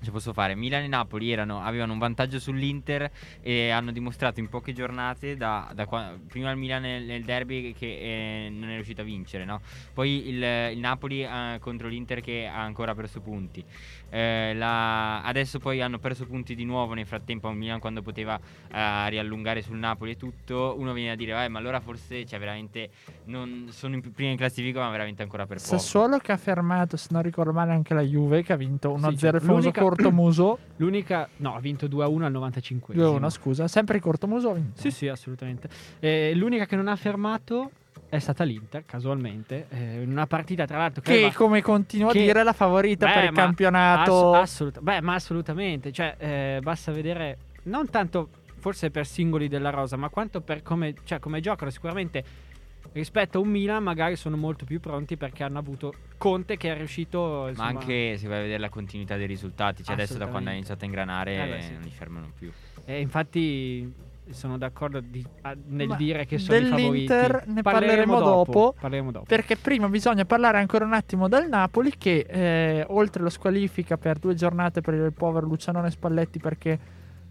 ci 0.00 0.10
posso 0.10 0.32
fare? 0.32 0.54
Milan 0.54 0.84
e 0.84 0.86
Napoli 0.86 1.30
erano, 1.30 1.60
avevano 1.60 1.92
un 1.92 1.98
vantaggio 1.98 2.38
sull'Inter 2.38 3.10
e 3.40 3.70
hanno 3.70 3.90
dimostrato 3.90 4.40
in 4.40 4.48
poche 4.48 4.72
giornate, 4.72 5.36
da, 5.36 5.70
da 5.74 5.86
qua, 5.86 6.16
prima 6.26 6.50
il 6.50 6.56
Milan 6.56 6.82
nel, 6.82 7.04
nel 7.04 7.24
derby 7.24 7.74
che 7.74 8.46
eh, 8.46 8.48
non 8.48 8.70
è 8.70 8.74
riuscito 8.74 9.00
a 9.00 9.04
vincere, 9.04 9.44
no? 9.44 9.60
poi 9.92 10.28
il, 10.28 10.42
il 10.72 10.78
Napoli 10.78 11.22
eh, 11.22 11.58
contro 11.60 11.88
l'Inter 11.88 12.20
che 12.20 12.46
ha 12.46 12.60
ancora 12.60 12.94
perso 12.94 13.20
punti. 13.20 13.64
Eh, 14.10 14.54
la, 14.54 15.22
adesso 15.22 15.58
poi 15.58 15.80
hanno 15.80 15.98
perso 15.98 16.26
punti 16.26 16.54
di 16.54 16.64
nuovo 16.64 16.94
nel 16.94 17.06
frattempo 17.06 17.48
a 17.48 17.52
Milan 17.52 17.78
quando 17.78 18.02
poteva 18.02 18.38
eh, 18.72 19.08
riallungare 19.10 19.62
sul 19.62 19.76
Napoli 19.76 20.12
e 20.12 20.16
tutto. 20.16 20.74
Uno 20.78 20.92
viene 20.92 21.12
a 21.12 21.16
dire, 21.16 21.44
eh, 21.44 21.48
ma 21.48 21.58
allora 21.58 21.80
forse 21.80 22.24
cioè, 22.24 22.38
veramente 22.38 22.90
non 23.24 23.68
sono 23.70 23.94
in 23.94 24.12
prima 24.12 24.30
in 24.30 24.36
classifica, 24.36 24.80
ma 24.80 24.90
veramente 24.90 25.22
ancora 25.22 25.46
per 25.46 25.58
poco. 25.58 25.68
Sassuolo 25.68 26.18
che 26.18 26.32
ha 26.32 26.36
fermato, 26.36 26.96
se 26.96 27.08
non 27.10 27.22
ricordo 27.22 27.52
male, 27.52 27.72
anche 27.72 27.94
la 27.94 28.02
Juve 28.02 28.42
che 28.42 28.52
ha 28.52 28.56
vinto 28.56 28.96
1-0 28.96 29.16
sì, 29.16 29.26
il 29.26 29.40
famoso 29.40 29.70
Cortomuso. 29.72 30.58
L'unica, 30.76 31.28
no, 31.36 31.54
ha 31.54 31.60
vinto 31.60 31.86
2-1 31.86 32.22
al 32.22 32.32
95. 32.32 32.94
2-1, 32.94 33.30
scusa, 33.30 33.68
sempre 33.68 33.96
il 33.96 34.02
Cortomuso 34.02 34.50
ha 34.50 34.54
vinto. 34.54 34.80
Sì, 34.80 34.90
sì, 34.90 35.08
assolutamente. 35.08 35.68
Eh, 35.98 36.32
l'unica 36.34 36.66
che 36.66 36.76
non 36.76 36.88
ha 36.88 36.96
fermato 36.96 37.70
è 38.08 38.18
stata 38.18 38.44
l'Inter, 38.44 38.84
casualmente, 38.86 39.66
eh, 39.68 40.02
in 40.02 40.10
una 40.10 40.26
partita 40.26 40.64
tra 40.64 40.78
l'altro 40.78 41.02
che, 41.02 41.28
che 41.28 41.32
come 41.34 41.60
continuo 41.60 42.10
che, 42.10 42.18
a 42.18 42.22
dire, 42.22 42.40
è 42.40 42.42
la 42.42 42.52
favorita 42.52 43.06
beh, 43.06 43.12
per 43.12 43.24
il 43.24 43.32
campionato. 43.32 44.34
Ass- 44.34 44.42
assolut- 44.42 44.80
beh, 44.80 45.00
ma 45.02 45.14
assolutamente, 45.14 45.92
cioè, 45.92 46.14
eh, 46.18 46.60
basta 46.62 46.90
vedere, 46.90 47.38
non 47.64 47.90
tanto 47.90 48.30
forse 48.58 48.90
per 48.90 49.06
singoli 49.06 49.48
della 49.48 49.70
rosa, 49.70 49.96
ma 49.96 50.08
quanto 50.08 50.40
per 50.40 50.62
come, 50.62 50.94
cioè, 51.04 51.18
come 51.18 51.40
giocano. 51.40 51.70
Sicuramente 51.70 52.46
rispetto 52.92 53.38
a 53.38 53.40
un 53.42 53.48
Milan 53.48 53.82
magari 53.82 54.16
sono 54.16 54.36
molto 54.36 54.64
più 54.64 54.80
pronti 54.80 55.16
perché 55.16 55.44
hanno 55.44 55.58
avuto 55.58 55.92
Conte 56.16 56.56
che 56.56 56.72
è 56.72 56.76
riuscito... 56.76 57.46
Insomma... 57.48 57.72
Ma 57.72 57.78
anche 57.78 58.16
se 58.16 58.26
vai 58.26 58.38
a 58.38 58.42
vedere 58.42 58.58
la 58.58 58.70
continuità 58.70 59.16
dei 59.16 59.26
risultati, 59.26 59.84
cioè 59.84 59.94
adesso 59.94 60.16
da 60.16 60.26
quando 60.26 60.50
ha 60.50 60.52
iniziato 60.54 60.84
a 60.84 60.86
ingranare 60.86 61.44
eh 61.44 61.48
beh, 61.48 61.62
sì. 61.62 61.72
non 61.72 61.82
li 61.82 61.90
fermano 61.90 62.32
più. 62.36 62.50
E 62.84 63.00
infatti 63.00 63.92
sono 64.30 64.58
d'accordo 64.58 65.00
di, 65.00 65.24
a, 65.42 65.56
nel 65.66 65.88
Ma 65.88 65.96
dire 65.96 66.26
che 66.26 66.38
sono 66.38 66.58
dell'Inter 66.58 67.44
ne 67.46 67.62
parleremo, 67.62 67.62
parleremo, 67.62 68.18
dopo, 68.18 68.74
parleremo, 68.78 69.10
dopo, 69.10 69.24
Perché 69.26 69.56
prima 69.56 69.88
bisogna 69.88 70.24
parlare 70.24 70.58
ancora 70.58 70.84
un 70.84 70.92
attimo 70.92 71.28
del 71.28 71.48
Napoli 71.48 71.92
che 71.96 72.26
eh, 72.28 72.84
oltre 72.88 73.22
lo 73.22 73.30
squalifica 73.30 73.96
per 73.96 74.18
due 74.18 74.34
giornate 74.34 74.80
per 74.80 74.94
il 74.94 75.12
povero 75.12 75.46
Lucianone 75.46 75.90
Spalletti 75.90 76.38
perché 76.38 76.78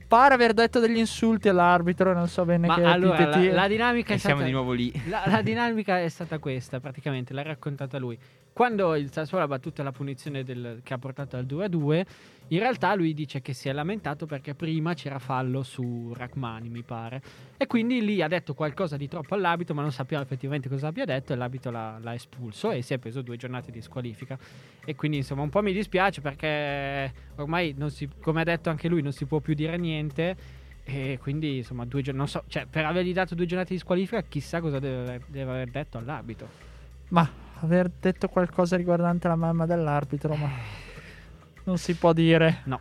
pare 0.08 0.34
aver 0.34 0.54
detto 0.54 0.80
degli 0.80 0.98
insulti 0.98 1.50
all'arbitro, 1.50 2.14
non 2.14 2.28
so 2.28 2.46
bene 2.46 2.68
Ma 2.68 2.76
che 2.76 2.84
allora, 2.84 3.28
la, 3.28 3.52
la, 3.52 3.68
dinamica 3.68 4.14
è 4.14 4.18
stata, 4.18 4.36
siamo 4.36 4.48
di 4.48 4.54
nuovo 4.54 4.72
lì. 4.72 4.92
La, 5.08 5.24
la 5.26 5.42
dinamica 5.42 6.00
è 6.00 6.08
stata 6.08 6.40
questa, 6.40 6.80
praticamente, 6.80 7.34
l'ha 7.34 7.44
raccontata 7.44 7.98
lui. 8.00 8.18
Quando 8.54 8.96
il 8.96 9.12
Sassuolo 9.12 9.44
ha 9.44 9.48
battuto 9.48 9.84
la 9.84 9.92
punizione 9.92 10.44
del, 10.44 10.80
che 10.82 10.94
ha 10.94 10.98
portato 10.98 11.36
al 11.36 11.46
2-2, 11.46 12.06
in 12.50 12.60
realtà 12.60 12.96
lui 12.96 13.14
dice 13.14 13.42
che 13.42 13.54
si 13.54 13.68
è 13.68 13.74
lamentato 13.74 14.26
perché 14.26 14.56
prima 14.56 14.94
c'era 14.94 15.20
fallo 15.20 15.64
su 15.64 16.14
Rachmani, 16.16 16.70
mi 16.70 16.82
pare. 16.82 17.22
E 17.58 17.68
quindi 17.68 18.02
lì 18.02 18.22
ha 18.22 18.28
detto 18.28 18.54
qualcosa 18.54 18.96
di 18.96 19.08
troppo 19.08 19.36
all'abito, 19.36 19.74
ma 19.74 19.82
non 19.82 19.92
sappiamo 19.92 20.24
effettivamente 20.24 20.70
cosa 20.70 20.88
abbia 20.88 21.04
detto 21.04 21.34
e 21.34 21.36
l'abito 21.36 21.72
l'ha, 21.72 21.98
l'ha 22.02 22.14
espulso 22.14 22.72
e 22.72 22.82
si 22.82 22.94
è 22.94 22.98
preso 23.00 23.22
due 23.22 23.36
giornate 23.36 23.72
di 23.72 23.82
squalifica. 23.82 24.38
E 24.86 24.96
quindi 24.96 25.18
insomma 25.18 25.42
un 25.42 25.50
po' 25.50 25.62
mi 25.62 25.74
dispiace 25.74 26.22
perché 26.22 27.14
ormai, 27.36 27.76
si, 27.88 28.08
come 28.22 28.42
ha 28.42 28.46
detto 28.46 28.70
anche 28.70 28.88
lui, 28.88 29.02
non 29.02 29.12
si 29.12 29.26
può 29.26 29.40
più 29.40 29.54
dire 29.54 29.78
niente. 29.78 30.66
E 30.86 31.20
quindi 31.22 31.58
insomma 31.58 31.86
due 31.86 32.02
giornate, 32.02 32.30
so, 32.30 32.44
cioè 32.48 32.66
per 32.66 32.86
avergli 32.86 33.12
dato 33.12 33.36
due 33.36 33.46
giornate 33.46 33.74
di 33.74 33.80
squalifica 33.80 34.22
chissà 34.22 34.62
cosa 34.62 34.80
deve, 34.80 35.22
deve 35.28 35.52
aver 35.52 35.70
detto 35.70 35.98
all'abito. 35.98 36.48
Ma 37.10 37.30
aver 37.60 37.92
detto 38.00 38.30
qualcosa 38.30 38.78
riguardante 38.78 39.28
la 39.28 39.36
mamma 39.36 39.66
dell'arbitro, 39.66 40.36
ma 40.36 40.50
non 41.68 41.78
si 41.78 41.94
può 41.94 42.14
dire. 42.14 42.62
No. 42.64 42.80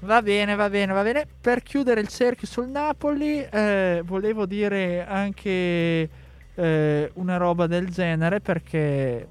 Va 0.00 0.20
bene, 0.20 0.56
va 0.56 0.68
bene, 0.68 0.92
va 0.92 1.02
bene. 1.02 1.26
Per 1.40 1.62
chiudere 1.62 2.00
il 2.00 2.08
cerchio 2.08 2.46
sul 2.48 2.66
Napoli, 2.66 3.40
eh, 3.40 4.02
volevo 4.04 4.46
dire 4.46 5.06
anche 5.06 6.08
eh, 6.54 7.10
una 7.14 7.36
roba 7.36 7.66
del 7.66 7.88
genere 7.88 8.40
perché 8.40 9.28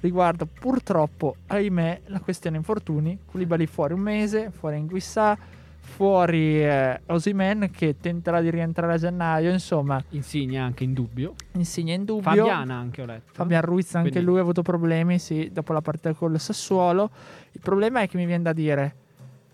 riguarda 0.00 0.46
purtroppo, 0.46 1.36
ahimè, 1.48 2.02
la 2.06 2.20
questione 2.20 2.58
infortuni. 2.58 3.18
Koulibaly 3.24 3.66
fuori 3.66 3.94
un 3.94 4.00
mese, 4.00 4.50
fuori 4.50 4.78
in 4.78 4.86
Guissà 4.86 5.36
fuori 5.84 6.64
eh, 6.64 7.00
Osimen 7.06 7.70
che 7.70 7.96
tenterà 8.00 8.40
di 8.40 8.50
rientrare 8.50 8.94
a 8.94 8.98
gennaio, 8.98 9.52
insomma. 9.52 10.02
Insigne 10.10 10.58
anche 10.58 10.82
in 10.84 10.92
dubbio. 10.92 11.34
Insigne 11.52 11.94
in 11.94 12.04
dubbio. 12.04 12.22
Fabiana 12.22 12.74
anche 12.74 13.02
ho 13.02 13.06
letto. 13.06 13.32
Fabian 13.32 13.62
Ruiz 13.62 13.94
anche 13.94 14.10
Quindi... 14.10 14.28
lui 14.28 14.38
ha 14.38 14.42
avuto 14.42 14.62
problemi, 14.62 15.18
sì, 15.18 15.50
dopo 15.52 15.72
la 15.72 15.80
partita 15.80 16.12
con 16.14 16.32
il 16.32 16.40
Sassuolo. 16.40 17.10
Il 17.52 17.60
problema 17.60 18.00
è 18.00 18.08
che 18.08 18.16
mi 18.16 18.26
viene 18.26 18.42
da 18.42 18.52
dire, 18.52 18.94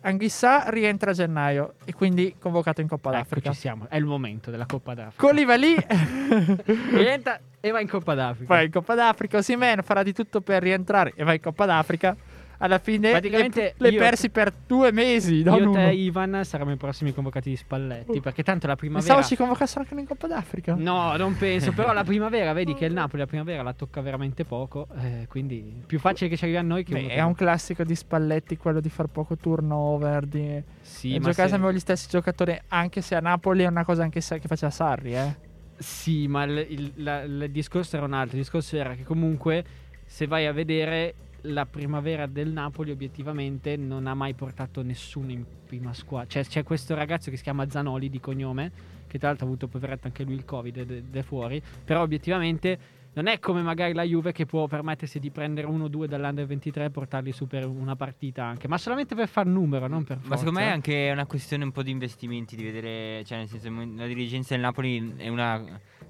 Anghissà 0.02 0.70
rientra 0.70 1.10
a 1.10 1.14
gennaio 1.14 1.74
e 1.84 1.92
quindi 1.92 2.34
convocato 2.38 2.80
in 2.80 2.88
Coppa 2.88 3.10
Ecco, 3.10 3.18
d'Africa. 3.18 3.52
ci 3.52 3.58
siamo. 3.58 3.86
È 3.86 3.96
il 3.96 4.06
momento 4.06 4.50
della 4.50 4.64
Coppa 4.64 4.94
d'Africa. 4.94 5.26
Colivali 5.26 5.76
Rientra 6.92 7.38
e 7.60 7.70
va 7.70 7.80
in 7.80 7.88
Coppa 7.88 8.14
d'Africa. 8.14 8.54
va 8.54 8.62
in 8.62 8.70
Coppa 8.70 8.94
d'Africa. 8.94 9.36
Osimhen 9.38 9.82
farà 9.82 10.02
di 10.02 10.14
tutto 10.14 10.40
per 10.40 10.62
rientrare 10.62 11.12
e 11.14 11.22
va 11.22 11.34
in 11.34 11.40
Coppa 11.40 11.66
d'Africa. 11.66 12.16
Alla 12.62 12.78
fine 12.78 13.10
Praticamente 13.12 13.74
le, 13.78 13.88
le 13.88 13.94
io- 13.94 13.98
persi 14.00 14.28
per 14.28 14.52
due 14.66 14.92
mesi. 14.92 15.42
Non 15.42 15.56
Io, 15.56 15.62
uno. 15.62 15.72
te 15.72 15.88
e 15.88 15.94
Ivan 15.94 16.40
saremo 16.44 16.70
i 16.72 16.76
prossimi 16.76 17.14
convocati 17.14 17.48
di 17.48 17.56
Spalletti. 17.56 18.20
Perché 18.20 18.42
tanto 18.42 18.66
la 18.66 18.76
primavera. 18.76 19.06
Pensavo 19.14 19.26
ci 19.26 19.34
convocassero 19.36 19.80
anche 19.80 19.98
in 19.98 20.06
Coppa 20.06 20.26
d'Africa. 20.26 20.74
No, 20.76 21.16
non 21.16 21.36
penso. 21.38 21.72
Però 21.72 21.92
la 21.94 22.04
primavera, 22.04 22.52
vedi 22.52 22.74
che 22.74 22.84
il 22.84 22.92
Napoli 22.92 23.22
la 23.22 23.26
primavera 23.26 23.62
la 23.62 23.72
tocca 23.72 24.02
veramente 24.02 24.44
poco. 24.44 24.88
eh, 25.00 25.24
quindi 25.28 25.82
più 25.86 25.98
facile 25.98 26.28
che 26.28 26.36
ci 26.36 26.44
arrivi 26.44 26.58
a 26.58 26.62
noi 26.62 26.84
che 26.84 26.92
Beh, 26.92 27.08
è 27.08 27.22
un 27.22 27.34
classico 27.34 27.82
di 27.82 27.94
Spalletti 27.94 28.58
quello 28.58 28.80
di 28.80 28.90
far 28.90 29.06
poco 29.06 29.36
turnover, 29.36 30.26
di 30.26 30.62
Sì, 30.82 31.14
e 31.14 31.18
ma 31.18 31.28
giocare 31.30 31.48
se- 31.48 31.54
sempre 31.54 31.72
gli 31.74 31.78
stessi 31.78 32.08
giocatori, 32.10 32.60
anche 32.68 33.00
se 33.00 33.14
a 33.14 33.20
Napoli 33.20 33.62
è 33.62 33.66
una 33.68 33.84
cosa 33.86 34.02
anche 34.02 34.20
se- 34.20 34.38
che 34.38 34.48
faceva 34.48 34.70
Sarri, 34.70 35.14
eh. 35.14 35.34
Sì, 35.78 36.28
ma 36.28 36.42
il, 36.44 36.66
il- 36.68 36.92
la- 36.96 37.22
il 37.22 37.48
discorso 37.50 37.96
era 37.96 38.04
un 38.04 38.12
altro. 38.12 38.36
Il 38.36 38.42
discorso 38.42 38.76
era 38.76 38.92
che 38.94 39.02
comunque, 39.04 39.64
se 40.04 40.26
vai 40.26 40.44
a 40.46 40.52
vedere 40.52 41.14
la 41.42 41.66
primavera 41.66 42.26
del 42.26 42.50
Napoli, 42.50 42.90
obiettivamente 42.90 43.76
non 43.76 44.06
ha 44.06 44.14
mai 44.14 44.34
portato 44.34 44.82
nessuno 44.82 45.30
in 45.30 45.44
prima 45.66 45.92
squadra. 45.92 46.28
Cioè, 46.28 46.44
c'è 46.44 46.62
questo 46.62 46.94
ragazzo 46.94 47.30
che 47.30 47.36
si 47.36 47.42
chiama 47.42 47.68
Zanoli 47.68 48.08
di 48.08 48.20
cognome, 48.20 48.70
che 49.06 49.18
tra 49.18 49.28
l'altro 49.28 49.46
ha 49.46 49.48
avuto 49.48 49.68
poveretto 49.68 50.06
anche 50.06 50.24
lui 50.24 50.34
il 50.34 50.44
Covid 50.44 50.76
ed 50.76 50.90
ed 50.90 51.16
è 51.16 51.22
fuori. 51.22 51.62
Però, 51.84 52.02
obiettivamente. 52.02 52.98
Non 53.12 53.26
è 53.26 53.40
come 53.40 53.60
magari 53.60 53.92
la 53.92 54.04
Juve 54.04 54.30
che 54.30 54.46
può 54.46 54.68
permettersi 54.68 55.18
di 55.18 55.32
prendere 55.32 55.66
uno 55.66 55.86
o 55.86 55.88
due 55.88 56.06
dall'Under 56.06 56.46
23 56.46 56.84
e 56.84 56.90
portarli 56.90 57.32
su 57.32 57.48
per 57.48 57.66
una 57.66 57.96
partita 57.96 58.44
anche, 58.44 58.68
ma 58.68 58.78
solamente 58.78 59.16
per 59.16 59.26
far 59.26 59.46
numero, 59.46 59.88
non 59.88 60.04
per 60.04 60.18
forza. 60.18 60.28
Ma 60.28 60.36
secondo 60.36 60.60
me 60.60 60.66
è 60.66 60.68
eh. 60.68 60.72
anche 60.72 61.10
una 61.10 61.26
questione 61.26 61.64
un 61.64 61.72
po' 61.72 61.82
di 61.82 61.90
investimenti, 61.90 62.54
di 62.54 62.62
vedere, 62.62 63.24
cioè 63.24 63.38
nel 63.38 63.48
senso 63.48 63.68
la 63.96 64.06
dirigenza 64.06 64.54
del 64.54 64.62
Napoli 64.62 65.14
è 65.16 65.26
una, 65.26 65.60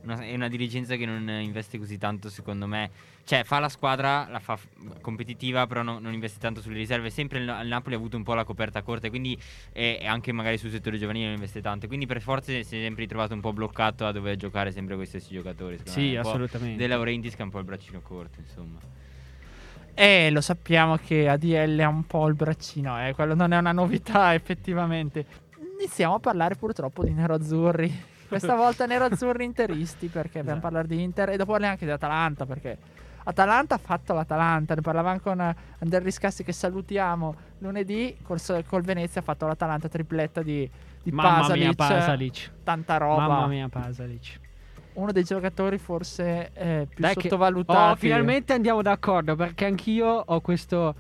una- 0.03 0.21
è 0.21 0.35
una 0.35 0.49
dirigenza 0.49 0.97
che 0.97 1.07
non 1.07 1.27
investe 1.41 1.79
così 1.79 1.97
tanto 1.97 2.29
secondo 2.29 2.67
me, 2.67 2.91
cioè 3.31 3.45
fa 3.45 3.61
la 3.61 3.69
squadra, 3.69 4.27
la 4.29 4.41
fa 4.41 4.59
competitiva 5.01 5.65
però 5.69 5.83
no- 5.83 6.01
non 6.01 6.13
investe 6.13 6.41
tanto 6.41 6.61
sulle 6.61 6.77
riserve, 6.77 7.11
sempre 7.11 7.39
il, 7.39 7.61
il 7.63 7.69
Napoli 7.69 7.95
ha 7.95 7.99
avuto 7.99 8.17
un 8.17 8.25
po' 8.25 8.35
la 8.35 8.43
coperta 8.43 8.83
corta 8.83 9.09
quindi 9.09 9.41
e 9.71 10.03
anche 10.05 10.33
magari 10.33 10.59
sul 10.59 10.73
settore 10.73 10.99
giovanile 10.99 11.27
non 11.27 11.35
investe 11.35 11.61
tanto, 11.61 11.87
quindi 11.87 12.07
per 12.07 12.21
forza 12.23 12.51
si 12.51 12.59
è 12.59 12.63
sempre 12.65 13.03
ritrovato 13.03 13.33
un 13.33 13.41
po' 13.41 13.53
bloccato 13.53 14.05
a 14.05 14.11
dover 14.11 14.35
giocare 14.35 14.73
sempre 14.73 14.97
con 14.97 15.05
gli 15.05 15.07
stessi 15.07 15.33
giocatori. 15.33 15.79
Sì, 15.85 16.17
assolutamente. 16.17 16.77
De 16.77 16.89
Laurentiis 16.89 17.37
che 17.37 17.43
ha 17.43 17.45
un 17.45 17.53
po' 17.53 17.61
il 17.61 17.67
braccino 17.67 18.01
corto 18.01 18.41
insomma. 18.41 18.81
E 19.95 20.31
lo 20.33 20.41
sappiamo 20.41 20.97
che 20.97 21.29
ADL 21.29 21.79
ha 21.79 21.89
un 21.89 22.07
po' 22.07 22.27
il 22.27 22.35
braccino, 22.35 23.07
eh. 23.07 23.15
quello 23.15 23.37
non 23.37 23.53
è 23.53 23.59
una 23.59 23.71
novità 23.71 24.35
effettivamente. 24.35 25.25
Iniziamo 25.79 26.15
a 26.15 26.19
parlare 26.19 26.57
purtroppo 26.57 27.05
di 27.05 27.13
nero-azzurri. 27.13 28.07
Questa 28.27 28.57
volta 28.59 28.87
nero-azzurri 28.87 29.45
interisti 29.45 30.09
perché 30.09 30.39
dobbiamo 30.39 30.59
Esatto. 30.59 30.73
parlare 30.75 30.89
di 30.89 31.01
Inter 31.01 31.29
e 31.29 31.37
dopo 31.37 31.53
parliamo 31.53 31.75
anche 31.75 31.85
di 31.85 31.93
Atalanta 31.93 32.45
perché 32.45 33.01
Atalanta 33.25 33.75
ha 33.75 33.79
fatto 33.79 34.15
l'Atalanta, 34.15 34.75
ne 34.75 34.81
parlavamo 34.81 35.21
con 35.21 35.41
eh, 35.41 35.55
Ander 35.81 36.03
Riscassi 36.03 36.43
che 36.45 36.53
salutiamo 36.53 37.35
lunedì, 37.59 38.17
col, 38.23 38.41
col 38.67 38.83
Venezia 38.83 39.21
ha 39.21 39.25
fatto 39.25 39.47
l'Atalanta 39.47 39.89
tripletta 39.89 40.43
di, 40.43 40.69
di 41.03 41.11
Mamma 41.13 41.41
Pasalic, 41.41 41.63
mia, 41.65 41.73
Pasalic. 41.75 42.51
tanta 42.65 42.97
roba. 42.97 43.27
Mamma 43.29 43.47
mia, 43.47 43.69
Pasalic. 43.69 44.41
Uno 44.95 45.13
dei 45.13 45.25
giocatori 45.25 45.79
forse 45.79 46.51
eh, 46.53 46.87
più 46.89 47.03
Dai 47.03 47.15
sottovalutati. 47.15 47.93
Oh, 47.93 47.97
finalmente 47.97 48.53
andiamo 48.53 48.83
d'accordo 48.83 49.37
perché 49.37 49.65
anch'io 49.67 50.07
ho 50.09 50.41
questo 50.41 50.95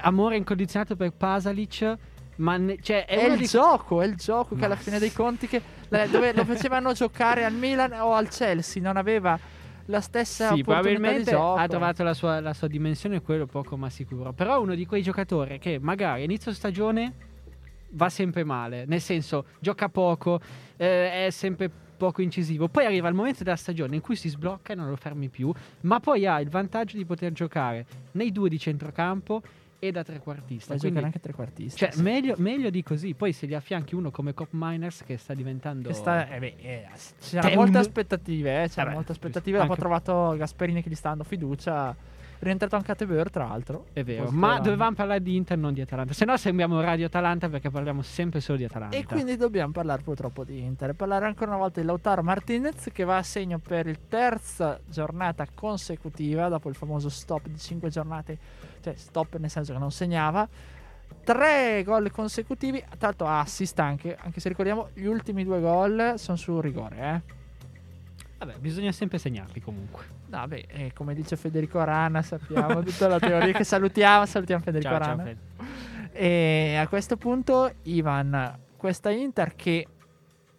amore 0.00 0.36
incondizionato 0.36 0.96
per 0.96 1.12
Pasalic. 1.12 1.96
Ma 2.36 2.56
ne- 2.56 2.78
cioè, 2.82 3.04
è, 3.04 3.18
È, 3.18 3.30
il 3.30 3.38
di- 3.38 3.46
gioco, 3.46 4.00
è 4.02 4.06
il 4.06 4.16
gioco 4.16 4.54
che 4.56 4.64
alla 4.64 4.74
Ma 4.74 4.80
fine 4.80 4.98
dei 4.98 5.12
conti 5.12 5.46
che 5.46 5.62
dove 6.10 6.32
lo 6.32 6.44
facevano 6.44 6.92
giocare 6.92 7.44
al 7.44 7.52
Milan 7.52 7.92
o 7.92 8.14
al 8.14 8.28
Chelsea, 8.28 8.82
non 8.82 8.96
aveva 8.96 9.38
la 9.86 10.00
stessa 10.00 10.54
Sì, 10.54 10.62
probabilmente 10.62 11.34
ha 11.34 11.66
trovato 11.66 12.02
la 12.02 12.14
sua, 12.14 12.40
la 12.40 12.52
sua 12.52 12.68
dimensione, 12.68 13.20
quello 13.20 13.46
poco 13.46 13.76
ma 13.76 13.90
sicuro. 13.90 14.32
Però 14.32 14.56
è 14.56 14.58
uno 14.58 14.74
di 14.74 14.86
quei 14.86 15.02
giocatori 15.02 15.58
che 15.58 15.78
magari 15.80 16.22
a 16.22 16.24
inizio 16.24 16.52
stagione 16.52 17.30
va 17.90 18.08
sempre 18.08 18.44
male, 18.44 18.84
nel 18.86 19.00
senso 19.00 19.46
gioca 19.58 19.88
poco, 19.88 20.40
eh, 20.76 21.26
è 21.26 21.30
sempre 21.30 21.70
poco 22.02 22.22
incisivo. 22.22 22.68
Poi 22.68 22.84
arriva 22.84 23.08
il 23.08 23.14
momento 23.14 23.44
della 23.44 23.56
stagione 23.56 23.94
in 23.94 24.00
cui 24.00 24.16
si 24.16 24.28
sblocca 24.28 24.72
e 24.72 24.76
non 24.76 24.88
lo 24.88 24.96
fermi 24.96 25.28
più, 25.28 25.52
ma 25.82 26.00
poi 26.00 26.26
ha 26.26 26.40
il 26.40 26.48
vantaggio 26.48 26.96
di 26.96 27.04
poter 27.04 27.32
giocare 27.32 27.86
nei 28.12 28.32
due 28.32 28.48
di 28.48 28.58
centrocampo 28.58 29.42
e 29.84 29.90
da 29.90 30.04
trequartista. 30.04 30.76
Quindi, 30.76 30.86
giocare 30.86 31.06
anche 31.06 31.18
trequartista. 31.18 31.76
cioè, 31.76 31.90
sì. 31.90 32.02
meglio, 32.02 32.36
meglio 32.38 32.70
di 32.70 32.84
così. 32.84 33.14
Poi 33.14 33.32
se 33.32 33.48
gli 33.48 33.54
affianchi 33.54 33.96
uno 33.96 34.12
come 34.12 34.32
Cop 34.32 34.50
Miners 34.52 35.02
che 35.04 35.16
sta 35.16 35.34
diventando... 35.34 35.88
Che 35.88 35.94
sta- 35.94 36.28
eh 36.28 36.38
beh, 36.38 36.54
eh, 36.60 36.88
c'erano 37.18 37.48
È 37.48 37.56
molte 37.56 37.78
aspettative, 37.78 38.62
eh, 38.62 38.70
Vabbè, 38.72 38.92
molte 38.92 39.10
aspettative. 39.10 39.58
Dopo 39.58 39.72
ha 39.72 39.76
trovato 39.76 40.36
Gasperini 40.38 40.84
che 40.84 40.88
gli 40.88 40.94
sta 40.94 41.08
dando 41.08 41.24
fiducia. 41.24 41.96
Rientrato 42.42 42.74
anche 42.74 42.90
a 42.90 42.96
Tebeur, 42.96 43.30
tra 43.30 43.46
l'altro. 43.46 43.86
È 43.92 44.02
vero, 44.02 44.22
Posto 44.24 44.36
ma 44.36 44.46
davanti. 44.48 44.68
dovevamo 44.68 44.96
parlare 44.96 45.22
di 45.22 45.36
Inter, 45.36 45.56
non 45.56 45.72
di 45.72 45.80
Atalanta. 45.80 46.12
Se 46.12 46.24
no 46.24 46.36
sembriamo 46.36 46.80
Radio 46.80 47.06
Atalanta 47.06 47.48
perché 47.48 47.70
parliamo 47.70 48.02
sempre 48.02 48.40
solo 48.40 48.58
di 48.58 48.64
Atalanta. 48.64 48.96
E 48.96 49.04
quindi 49.06 49.36
dobbiamo 49.36 49.70
parlare 49.70 50.02
purtroppo 50.02 50.42
di 50.42 50.58
Inter. 50.58 50.90
e 50.90 50.94
Parlare 50.94 51.26
ancora 51.26 51.52
una 51.52 51.60
volta 51.60 51.80
di 51.80 51.86
Lautaro 51.86 52.24
Martinez 52.24 52.88
che 52.92 53.04
va 53.04 53.18
a 53.18 53.22
segno 53.22 53.60
per 53.60 53.86
il 53.86 54.08
terza 54.08 54.80
giornata 54.84 55.46
consecutiva 55.54 56.48
dopo 56.48 56.68
il 56.68 56.74
famoso 56.74 57.08
stop 57.08 57.46
di 57.46 57.58
5 57.58 57.88
giornate, 57.90 58.38
cioè 58.80 58.94
stop 58.96 59.36
nel 59.36 59.48
senso 59.48 59.72
che 59.72 59.78
non 59.78 59.92
segnava. 59.92 60.48
Tre 61.22 61.84
gol 61.84 62.10
consecutivi, 62.10 62.80
tra 62.98 63.06
l'altro 63.06 63.28
assist 63.28 63.78
anche, 63.78 64.16
anche 64.20 64.40
se 64.40 64.48
ricordiamo 64.48 64.88
gli 64.94 65.04
ultimi 65.04 65.44
due 65.44 65.60
gol 65.60 66.14
sono 66.16 66.36
su 66.36 66.60
rigore. 66.60 66.96
Eh. 66.98 67.40
Vabbè, 68.44 68.58
bisogna 68.58 68.90
sempre 68.90 69.18
segnarli 69.18 69.60
comunque. 69.60 70.04
No, 70.26 70.48
beh, 70.48 70.66
eh, 70.68 70.92
come 70.92 71.14
dice 71.14 71.36
Federico 71.36 71.78
Arana, 71.78 72.22
sappiamo 72.22 72.82
tutta 72.82 73.06
la 73.06 73.20
teoria 73.20 73.52
che 73.54 73.62
salutiamo, 73.62 74.26
salutiamo 74.26 74.60
Federico 74.60 74.90
Ciao, 74.90 74.98
ciao, 74.98 75.12
Arana. 75.12 75.22
Fred. 75.22 75.38
E 76.10 76.74
a 76.76 76.88
questo 76.88 77.16
punto, 77.16 77.72
Ivan, 77.82 78.58
questa 78.76 79.10
Inter 79.10 79.54
che 79.54 79.86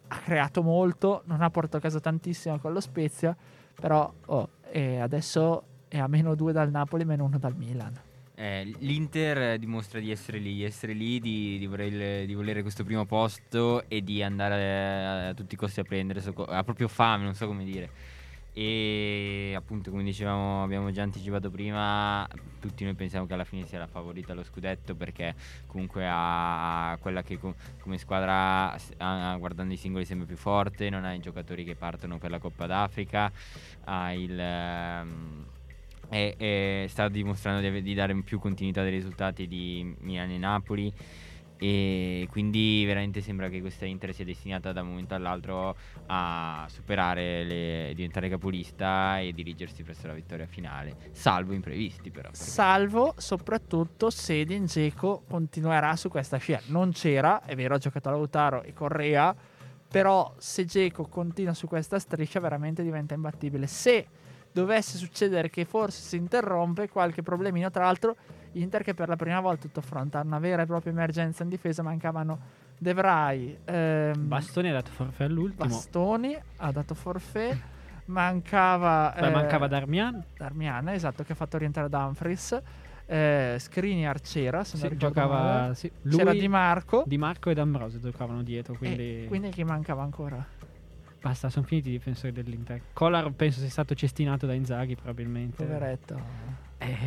ha 0.08 0.16
creato 0.16 0.62
molto, 0.62 1.22
non 1.26 1.42
ha 1.42 1.50
portato 1.50 1.76
a 1.76 1.80
casa 1.80 2.00
tantissimo 2.00 2.58
con 2.58 2.72
lo 2.72 2.80
Spezia, 2.80 3.36
però 3.78 4.10
oh, 4.26 4.48
e 4.70 4.98
adesso 4.98 5.64
è 5.88 5.98
a 5.98 6.06
meno 6.06 6.34
due 6.34 6.52
dal 6.52 6.70
Napoli, 6.70 7.04
meno 7.04 7.24
uno 7.24 7.36
dal 7.36 7.54
Milan. 7.54 7.92
Eh, 8.36 8.64
L'Inter 8.80 9.58
dimostra 9.58 10.00
di 10.00 10.10
essere 10.10 10.38
lì, 10.38 10.64
essere 10.64 10.92
lì, 10.92 11.20
di, 11.20 11.56
di 11.56 11.66
voler- 11.66 12.26
di 12.26 12.34
volere 12.34 12.62
questo 12.62 12.82
primo 12.82 13.04
posto 13.04 13.84
e 13.88 14.02
di 14.02 14.22
andare 14.24 15.26
a, 15.26 15.28
a 15.28 15.34
tutti 15.34 15.54
i 15.54 15.56
costi 15.56 15.78
a 15.80 15.84
prendere, 15.84 16.20
so- 16.20 16.32
ha 16.44 16.64
proprio 16.64 16.88
fame, 16.88 17.22
non 17.24 17.34
so 17.34 17.46
come 17.46 17.64
dire. 17.64 17.90
E 18.52 19.52
appunto, 19.56 19.90
come 19.90 20.02
dicevamo, 20.04 20.62
abbiamo 20.64 20.90
già 20.90 21.02
anticipato 21.02 21.50
prima, 21.50 22.26
tutti 22.60 22.84
noi 22.84 22.94
pensiamo 22.94 23.26
che 23.26 23.34
alla 23.34 23.44
fine 23.44 23.66
sia 23.66 23.78
la 23.80 23.86
favorita 23.88 24.32
allo 24.32 24.44
scudetto 24.44 24.94
perché 24.94 25.34
comunque 25.66 26.06
ha 26.08 26.96
quella 27.00 27.22
che 27.22 27.38
co- 27.38 27.54
come 27.80 27.98
squadra, 27.98 28.76
ha- 28.98 29.36
guardando 29.38 29.74
i 29.74 29.76
singoli, 29.76 30.04
sembra 30.04 30.26
più 30.26 30.36
forte, 30.36 30.90
non 30.90 31.04
ha 31.04 31.12
i 31.14 31.20
giocatori 31.20 31.64
che 31.64 31.74
partono 31.76 32.18
per 32.18 32.30
la 32.30 32.38
Coppa 32.38 32.66
d'Africa, 32.66 33.30
ha 33.84 34.12
il... 34.12 34.38
ehm, 34.38 35.46
e, 36.08 36.34
e 36.36 36.86
sta 36.88 37.08
dimostrando 37.08 37.68
di, 37.68 37.82
di 37.82 37.94
dare 37.94 38.14
più 38.22 38.38
continuità 38.38 38.82
dei 38.82 38.92
risultati 38.92 39.46
di 39.46 39.94
Milan 40.00 40.30
e 40.30 40.38
Napoli 40.38 40.92
e 41.56 42.26
quindi 42.30 42.82
veramente 42.84 43.20
sembra 43.20 43.48
che 43.48 43.60
questa 43.60 43.86
Inter 43.86 44.12
sia 44.12 44.24
destinata 44.24 44.72
da 44.72 44.82
un 44.82 44.88
momento 44.88 45.14
all'altro 45.14 45.76
a 46.06 46.66
superare 46.68 47.44
le, 47.44 47.92
diventare 47.94 48.28
capolista 48.28 49.20
e 49.20 49.32
dirigersi 49.32 49.82
verso 49.82 50.08
la 50.08 50.14
vittoria 50.14 50.46
finale 50.46 50.96
salvo 51.12 51.52
imprevisti 51.52 52.10
però 52.10 52.28
Salvo 52.32 53.14
soprattutto 53.16 54.10
se 54.10 54.40
Edin 54.40 54.64
Dzeko 54.64 55.22
continuerà 55.28 55.94
su 55.96 56.08
questa 56.08 56.36
scia. 56.38 56.60
Non 56.66 56.92
c'era, 56.92 57.42
è 57.44 57.54
vero, 57.54 57.74
ha 57.74 57.78
giocato 57.78 58.10
Lautaro 58.10 58.62
e 58.62 58.72
Correa, 58.72 59.34
però 59.88 60.34
se 60.38 60.64
Dzeko 60.64 61.06
continua 61.06 61.54
su 61.54 61.66
questa 61.66 61.98
striscia 61.98 62.40
veramente 62.40 62.82
diventa 62.82 63.14
imbattibile. 63.14 63.66
Se 63.66 64.06
dovesse 64.54 64.98
succedere 64.98 65.50
che 65.50 65.64
forse 65.64 66.00
si 66.00 66.16
interrompe 66.16 66.88
qualche 66.88 67.22
problemino, 67.22 67.70
tra 67.70 67.84
l'altro 67.84 68.14
Inter 68.52 68.84
che 68.84 68.94
per 68.94 69.08
la 69.08 69.16
prima 69.16 69.40
volta 69.40 69.62
tutto 69.62 69.80
affronta 69.80 70.20
una 70.20 70.38
vera 70.38 70.62
e 70.62 70.66
propria 70.66 70.92
emergenza 70.92 71.42
in 71.42 71.48
difesa, 71.48 71.82
mancavano 71.82 72.38
De 72.78 72.94
Vrij, 72.94 73.56
ehm, 73.64 74.28
Bastoni 74.28 74.68
ha 74.68 74.72
dato 74.72 74.92
forfè 74.92 75.24
all'ultimo. 75.24 75.68
Bastoni, 75.68 76.38
ha 76.58 76.70
dato 76.70 76.94
forfè, 76.94 77.56
mancava... 78.06 79.12
Poi 79.18 79.28
eh, 79.28 79.32
mancava 79.32 79.66
Darmian. 79.66 80.22
Darmian, 80.36 80.88
esatto, 80.90 81.24
che 81.24 81.32
ha 81.32 81.34
fatto 81.34 81.58
rientrare 81.58 81.88
Dumfries. 81.88 82.62
Eh, 83.06 83.56
Skriniar 83.58 84.20
c'era, 84.20 84.62
se 84.62 84.76
Sì, 84.76 84.96
giocava 84.96 85.74
sì. 85.74 85.90
C'era 86.08 86.30
lui, 86.30 86.38
Di 86.40 86.48
Marco. 86.48 87.02
Di 87.06 87.18
Marco 87.18 87.50
e 87.50 87.54
D'Ambrosio 87.54 87.98
giocavano 87.98 88.42
dietro. 88.44 88.74
Quindi, 88.74 89.24
E 89.24 89.26
quindi 89.26 89.48
chi 89.50 89.64
mancava 89.64 90.02
ancora? 90.02 90.46
Basta, 91.24 91.48
sono 91.48 91.64
finiti 91.64 91.88
i 91.88 91.92
difensori 91.92 92.32
dell'Inter. 92.32 92.82
Collar 92.92 93.30
penso 93.32 93.60
sia 93.60 93.70
stato 93.70 93.94
cestinato 93.94 94.44
da 94.44 94.52
Inzaghi 94.52 94.94
probabilmente. 94.94 95.64
Poveretto. 95.64 96.20
Eh, 96.76 96.98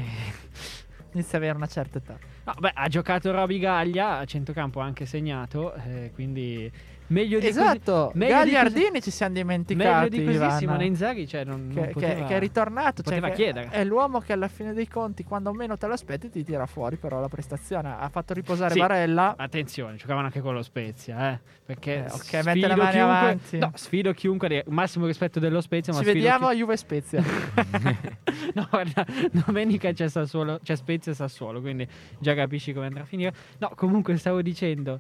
inizia 1.12 1.38
ad 1.38 1.44
avere 1.44 1.56
una 1.56 1.68
certa 1.68 2.00
età. 2.00 2.18
No, 2.46 2.56
beh, 2.58 2.72
ha 2.74 2.88
giocato 2.88 3.32
Roby 3.32 3.60
Gaglia 3.60 4.18
a 4.18 4.26
centrocampo, 4.26 4.82
ha 4.82 4.86
anche 4.86 5.06
segnato, 5.06 5.76
eh, 5.76 6.10
quindi 6.16 6.72
meglio 7.08 7.40
di 7.40 7.48
Esatto, 7.48 8.06
così. 8.08 8.18
meglio 8.18 8.44
di 8.44 8.52
Gagliardini 8.52 9.02
ci 9.02 9.12
siamo 9.12 9.34
Meglio 9.34 9.46
dimenticati. 9.48 10.10
di 10.10 10.24
così 10.26 10.36
Ivan, 10.38 10.58
Simone 10.58 10.86
Inzaghi, 10.86 11.28
cioè 11.28 11.44
non, 11.44 11.68
non 11.68 11.74
che, 11.76 11.82
che- 11.82 11.94
poteva, 11.94 12.26
che 12.28 12.36
è 12.36 12.40
ritornato. 12.40 13.02
Cioè 13.04 13.32
che. 13.32 13.52
È 13.70 13.84
l'uomo 13.84 14.20
che 14.20 14.34
alla 14.34 14.48
fine 14.48 14.74
dei 14.74 14.88
conti, 14.88 15.24
quando 15.24 15.52
meno 15.54 15.78
te 15.78 15.88
lo 15.88 15.94
aspetti, 15.94 16.30
ti 16.30 16.44
tira 16.44 16.66
fuori 16.66 16.96
però 16.98 17.20
la 17.20 17.28
prestazione. 17.30 17.96
Ha 17.98 18.10
fatto 18.10 18.34
riposare 18.34 18.74
Sì. 18.74 18.80
Barella. 18.80 19.36
Attenzione, 19.38 19.96
giocavano 19.96 20.26
anche 20.28 20.42
con 20.42 20.54
lo 20.54 20.62
Spezia, 20.64 21.32
eh. 21.34 21.40
Perché 21.68 21.96
Eh, 21.96 22.02
ok, 22.06 22.14
sfido 22.24 22.44
mette 22.44 22.68
le 22.68 22.76
mani 22.76 22.92
chiunque, 22.92 23.02
avanti. 23.02 23.58
No, 23.58 23.72
sfido 23.76 24.14
chiunque, 24.14 24.64
massimo 24.68 25.06
rispetto 25.06 25.40
dello 25.40 25.60
Spezia, 25.62 25.92
ma 25.94 26.00
Ci 26.00 26.06
vediamo 26.06 26.48
a 26.48 26.52
chi- 26.52 26.58
Juve 26.58 26.78
Spezia. 26.78 27.22
no, 28.54 28.68
guarda, 28.70 29.06
domenica 29.32 29.92
c'è 29.92 30.08
Sassuolo, 30.08 30.60
c'è 30.64 30.76
Spezia 30.76 31.12
e 31.12 31.16
Sassuolo, 31.16 31.62
quindi 31.62 31.88
già 32.20 32.34
capisci 32.36 32.74
come 32.74 32.86
andrà 32.88 33.02
a 33.04 33.06
finire. 33.06 33.34
No, 33.60 33.72
comunque 33.76 34.16
stavo 34.18 34.42
dicendo 34.42 35.00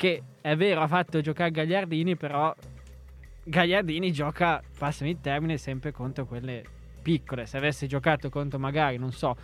che 0.00 0.22
è 0.40 0.56
vero, 0.56 0.80
ha 0.80 0.86
fatto 0.88 1.20
giocare 1.20 1.50
Gagliardini, 1.50 2.16
però 2.16 2.54
Gagliardini 3.44 4.10
gioca, 4.12 4.62
passami 4.78 5.10
il 5.10 5.20
termine, 5.20 5.58
sempre 5.58 5.92
contro 5.92 6.24
quelle 6.24 6.64
piccole. 7.02 7.44
Se 7.44 7.58
avesse 7.58 7.86
giocato 7.86 8.30
contro 8.30 8.58
magari, 8.58 8.96
non 8.96 9.12
so, 9.12 9.36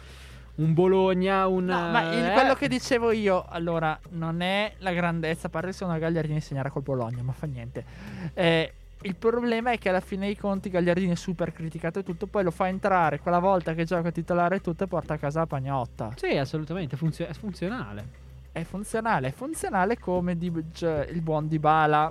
un 0.55 0.73
Bologna, 0.73 1.47
un... 1.47 1.67
No, 1.67 1.91
ma 1.91 2.11
il- 2.11 2.25
eh, 2.25 2.33
quello 2.33 2.55
che 2.55 2.69
dicevo 2.69 3.13
io, 3.13 3.45
allora, 3.47 4.01
non 4.13 4.41
è 4.41 4.73
la 4.79 4.95
grandezza, 4.95 5.49
a 5.49 5.51
parte 5.51 5.73
se 5.75 5.85
una 5.85 5.99
Gagliardini 5.99 6.41
segnerà 6.41 6.71
col 6.71 6.81
Bologna, 6.81 7.21
ma 7.23 7.33
fa 7.33 7.47
niente. 7.47 7.85
Eh, 8.33 8.73
il 9.03 9.15
problema 9.15 9.73
è 9.73 9.79
che 9.79 9.91
alla 9.91 10.01
fine 10.01 10.25
dei 10.25 10.39
conti 10.39 10.71
Gagliardini 10.71 11.13
è 11.13 11.17
super 11.17 11.53
criticato 11.53 11.99
e 11.99 12.03
tutto, 12.03 12.27
poi 12.29 12.45
lo 12.45 12.51
fa 12.51 12.69
entrare 12.69 13.19
quella 13.21 13.41
volta 13.41 13.75
che 13.75 13.85
gioca 13.85 14.11
titolare 14.11 14.57
e 14.57 14.61
tutto 14.63 14.85
e 14.85 14.87
porta 14.87 15.13
a 15.13 15.19
casa 15.19 15.41
la 15.41 15.47
pagnotta. 15.47 16.13
Sì, 16.17 16.35
assolutamente, 16.35 16.97
funzio- 16.97 17.27
è 17.27 17.35
funzionale. 17.35 18.25
È 18.57 18.65
funzionale, 18.65 19.29
è 19.29 19.33
funzionale 19.33 19.99
come 19.99 20.35
di, 20.39 20.51
cioè, 20.73 21.07
il 21.11 21.21
buon 21.21 21.47
Dybala, 21.47 22.11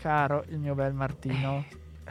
caro 0.00 0.42
il 0.48 0.58
mio 0.58 0.74
bel 0.74 0.92
Martino. 0.92 1.64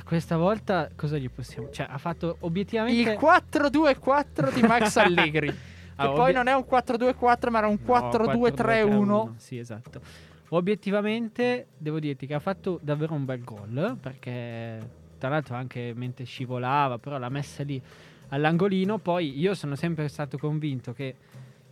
Questa 0.06 0.38
volta 0.38 0.90
cosa 0.96 1.18
gli 1.18 1.30
possiamo... 1.30 1.70
Cioè, 1.70 1.86
ha 1.90 1.98
fatto 1.98 2.28
Il 2.28 2.36
obiettivamente... 2.40 3.18
4-2-4 3.18 4.54
di 4.54 4.62
Max 4.62 4.96
Allegri. 5.04 5.48
Che 5.50 5.58
Ah, 5.96 6.12
poi 6.12 6.32
non 6.32 6.48
è 6.48 6.54
un 6.54 6.64
4-2-4, 6.66 7.50
ma 7.50 7.58
era 7.58 7.68
un 7.68 7.78
No, 7.84 7.94
4-2-3-1. 7.94 9.32
Sì, 9.36 9.58
esatto. 9.58 10.00
Obiettivamente 10.48 11.68
devo 11.78 12.00
dirti 12.00 12.26
che 12.26 12.36
ha 12.36 12.40
fatto 12.40 12.80
davvero 12.82 13.16
un 13.16 13.26
bel 13.26 13.44
gol 13.44 13.98
perché 14.00 14.80
tra 15.18 15.28
l'altro 15.28 15.56
anche 15.56 15.92
mentre 15.94 16.24
scivolava, 16.24 17.00
però 17.00 17.18
l'ha 17.18 17.28
messa 17.28 17.64
lì 17.64 17.82
all'angolino. 18.30 18.98
Poi 18.98 19.38
io 19.38 19.54
sono 19.56 19.76
sempre 19.76 20.08
stato 20.08 20.38
convinto 20.38 20.94
che 20.94 21.16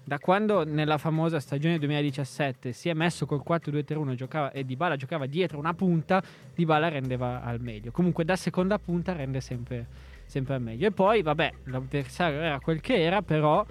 da 0.05 0.19
quando 0.19 0.63
nella 0.63 0.99
famosa 0.99 1.39
stagione 1.39 1.79
2017 1.79 2.71
si 2.73 2.89
è 2.89 2.93
messo 2.93 3.25
col 3.25 3.41
4-2-3-1 3.45 4.13
giocava, 4.13 4.51
e 4.51 4.63
Dybala 4.63 4.95
giocava 4.95 5.25
dietro 5.25 5.57
una 5.57 5.73
punta, 5.73 6.21
Dybala 6.53 6.89
rendeva 6.89 7.41
al 7.41 7.59
meglio. 7.59 7.91
Comunque 7.91 8.23
da 8.23 8.35
seconda 8.35 8.77
punta 8.77 9.13
rende 9.13 9.41
sempre, 9.41 9.87
sempre 10.25 10.53
al 10.53 10.61
meglio. 10.61 10.87
E 10.87 10.91
poi 10.91 11.23
vabbè, 11.23 11.51
l'avversario 11.65 12.39
era 12.39 12.59
quel 12.59 12.81
che 12.81 13.01
era, 13.01 13.23
però 13.23 13.65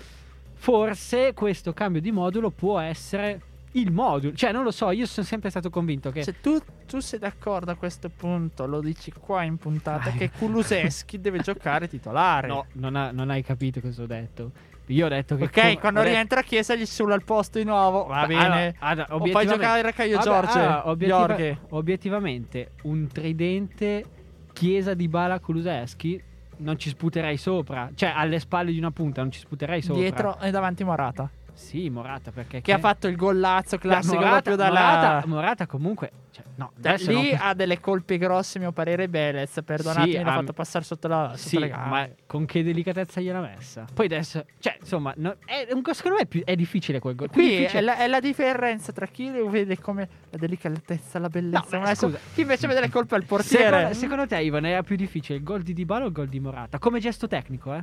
forse 0.54 1.34
questo 1.34 1.72
cambio 1.72 2.00
di 2.00 2.10
modulo 2.10 2.50
può 2.50 2.80
essere 2.80 3.40
il 3.74 3.92
modulo. 3.92 4.34
Cioè, 4.34 4.50
non 4.50 4.64
lo 4.64 4.72
so, 4.72 4.90
io 4.90 5.06
sono 5.06 5.24
sempre 5.24 5.50
stato 5.50 5.70
convinto 5.70 6.10
che. 6.10 6.24
Cioè, 6.24 6.34
tu, 6.40 6.58
tu 6.86 6.98
sei 6.98 7.20
d'accordo 7.20 7.70
a 7.70 7.76
questo 7.76 8.08
punto, 8.08 8.66
lo 8.66 8.80
dici 8.80 9.12
qua 9.12 9.44
in 9.44 9.56
puntata, 9.56 10.08
Dai. 10.10 10.18
che 10.18 10.30
Kuluseschi 10.30 11.20
deve 11.20 11.38
giocare 11.38 11.86
titolare. 11.88 12.48
no, 12.48 12.66
non, 12.72 12.96
ha- 12.96 13.12
non 13.12 13.30
hai 13.30 13.42
capito 13.44 13.80
cosa 13.80 14.02
ho 14.02 14.06
detto. 14.06 14.72
Io 14.86 15.06
ho 15.06 15.08
detto 15.08 15.36
che. 15.36 15.44
Ok, 15.44 15.72
co- 15.74 15.78
quando 15.80 16.00
detto- 16.00 16.12
rientra 16.12 16.40
a 16.40 16.42
Chiesa 16.42 16.74
gli 16.74 16.84
sulla 16.84 17.14
il 17.14 17.24
posto 17.24 17.58
di 17.58 17.64
nuovo. 17.64 18.04
Va 18.04 18.20
Allora, 18.22 18.48
bene. 18.48 18.74
allora, 18.80 19.02
o 19.04 19.06
fai 19.08 19.16
obiettivamente- 19.20 19.54
giocare 19.56 19.92
Caio 19.92 20.16
Vabbè, 20.18 20.28
Giorgio. 20.28 20.58
allora, 20.58 20.88
obiettiva- 20.90 21.58
obiettivamente, 21.70 22.70
un 22.82 23.06
tridente 23.08 24.04
Chiesa 24.52 24.94
di 24.94 25.08
Bala 25.08 25.40
Kuluseschi 25.40 26.22
non 26.58 26.78
ci 26.78 26.88
sputerei 26.90 27.36
sopra. 27.36 27.90
Cioè, 27.94 28.12
alle 28.14 28.38
spalle 28.38 28.70
di 28.72 28.78
una 28.78 28.90
punta 28.90 29.22
non 29.22 29.30
ci 29.32 29.40
sputerei 29.40 29.80
sopra. 29.82 30.00
Dietro 30.00 30.38
e 30.40 30.50
davanti 30.50 30.84
Morata. 30.84 31.28
Sì, 31.54 31.88
Morata 31.88 32.30
perché. 32.32 32.60
Che 32.60 32.72
ha 32.72 32.78
fatto 32.78 33.06
il 33.06 33.16
gollazzo 33.16 33.78
classico 33.78 34.14
Morata, 34.16 34.32
proprio 34.42 34.56
dalla... 34.56 34.80
Morata, 34.80 35.26
Morata 35.26 35.66
comunque. 35.66 36.10
Cioè, 36.34 36.44
no, 36.56 36.72
Da- 36.76 36.94
lì 36.94 37.30
non- 37.30 37.38
ha 37.38 37.54
delle 37.54 37.78
colpe 37.78 38.18
grosse, 38.18 38.58
a 38.58 38.60
mio 38.62 38.72
parere, 38.72 39.08
Belez. 39.08 39.60
Perdonatemi, 39.64 40.10
Sì, 40.10 40.22
l'ha 40.22 40.32
ha- 40.32 40.34
fatto 40.34 40.52
passare 40.52 40.84
sotto, 40.84 41.06
la, 41.06 41.28
sotto 41.36 41.48
Sì, 41.48 41.58
le 41.60 41.68
gambe. 41.68 41.88
ma 41.88 42.08
con 42.26 42.44
che 42.44 42.64
delicatezza 42.64 43.20
gliel'ha 43.20 43.40
messa? 43.40 43.84
Poi 43.94 44.06
adesso, 44.06 44.44
cioè, 44.58 44.76
insomma, 44.80 45.14
no- 45.16 45.36
è, 45.44 45.68
un- 45.70 45.82
secondo 45.92 46.16
me 46.16 46.22
è, 46.24 46.26
più- 46.26 46.42
è 46.42 46.56
difficile 46.56 46.98
quel 46.98 47.14
gol. 47.14 47.30
Qui 47.30 47.42
difficile- 47.48 47.78
è 47.78 47.82
la, 47.82 47.96
è 47.98 48.06
la 48.08 48.18
differenza 48.20 48.90
tra 48.90 49.06
chi 49.06 49.30
lo 49.30 49.48
vede 49.48 49.78
come 49.78 50.08
la 50.30 50.38
delicatezza, 50.38 51.20
la 51.20 51.28
bellezza, 51.28 51.78
No, 51.78 51.84
beh, 51.84 51.94
scusa. 51.94 52.18
chi 52.34 52.40
invece 52.40 52.66
vede 52.66 52.80
le 52.80 52.90
colpe 52.90 53.14
al 53.14 53.24
portiere. 53.24 53.76
Secondo, 53.76 53.94
secondo 53.94 54.26
te, 54.26 54.40
Ivan, 54.42 54.66
era 54.66 54.82
più 54.82 54.96
difficile 54.96 55.38
il 55.38 55.44
gol 55.44 55.62
di 55.62 55.72
Dybala 55.72 56.02
o 56.04 56.06
il 56.08 56.12
gol 56.12 56.28
di 56.28 56.40
Morata? 56.40 56.78
Come 56.80 56.98
gesto 56.98 57.28
tecnico, 57.28 57.72
eh? 57.74 57.80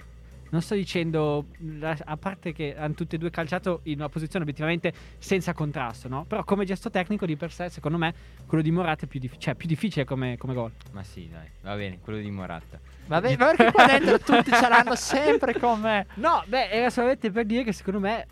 Non 0.51 0.61
sto 0.61 0.75
dicendo, 0.75 1.45
a 1.81 2.17
parte 2.17 2.51
che 2.51 2.75
hanno 2.77 2.93
tutti 2.93 3.15
e 3.15 3.17
due 3.17 3.29
calciato 3.29 3.79
in 3.83 3.99
una 3.99 4.09
posizione 4.09 4.43
obiettivamente 4.43 4.91
senza 5.17 5.53
contrasto, 5.53 6.09
no? 6.09 6.25
Però 6.25 6.43
come 6.43 6.65
gesto 6.65 6.89
tecnico 6.89 7.25
di 7.25 7.37
per 7.37 7.53
sé, 7.53 7.69
secondo 7.69 7.97
me, 7.97 8.13
quello 8.45 8.61
di 8.61 8.69
Morata 8.69 9.05
è 9.05 9.07
più, 9.07 9.21
dif- 9.21 9.37
cioè, 9.37 9.55
più 9.55 9.67
difficile 9.67 10.03
come, 10.03 10.37
come 10.37 10.53
gol. 10.53 10.71
Ma 10.91 11.03
sì, 11.03 11.29
dai, 11.29 11.47
va 11.61 11.73
bene, 11.75 11.99
quello 11.99 12.19
di 12.19 12.29
Moratta. 12.29 12.79
Vabbè, 13.07 13.37
ma 13.37 13.45
perché 13.53 13.71
qua 13.71 13.85
dentro 13.85 14.19
tutti 14.19 14.51
ce 14.51 14.67
l'hanno 14.67 14.95
sempre 14.95 15.57
con 15.57 15.79
me. 15.79 16.07
No, 16.15 16.43
beh, 16.45 16.69
era 16.69 16.89
solamente 16.89 17.31
per 17.31 17.45
dire 17.45 17.63
che 17.63 17.71
secondo 17.71 18.01
me 18.01 18.27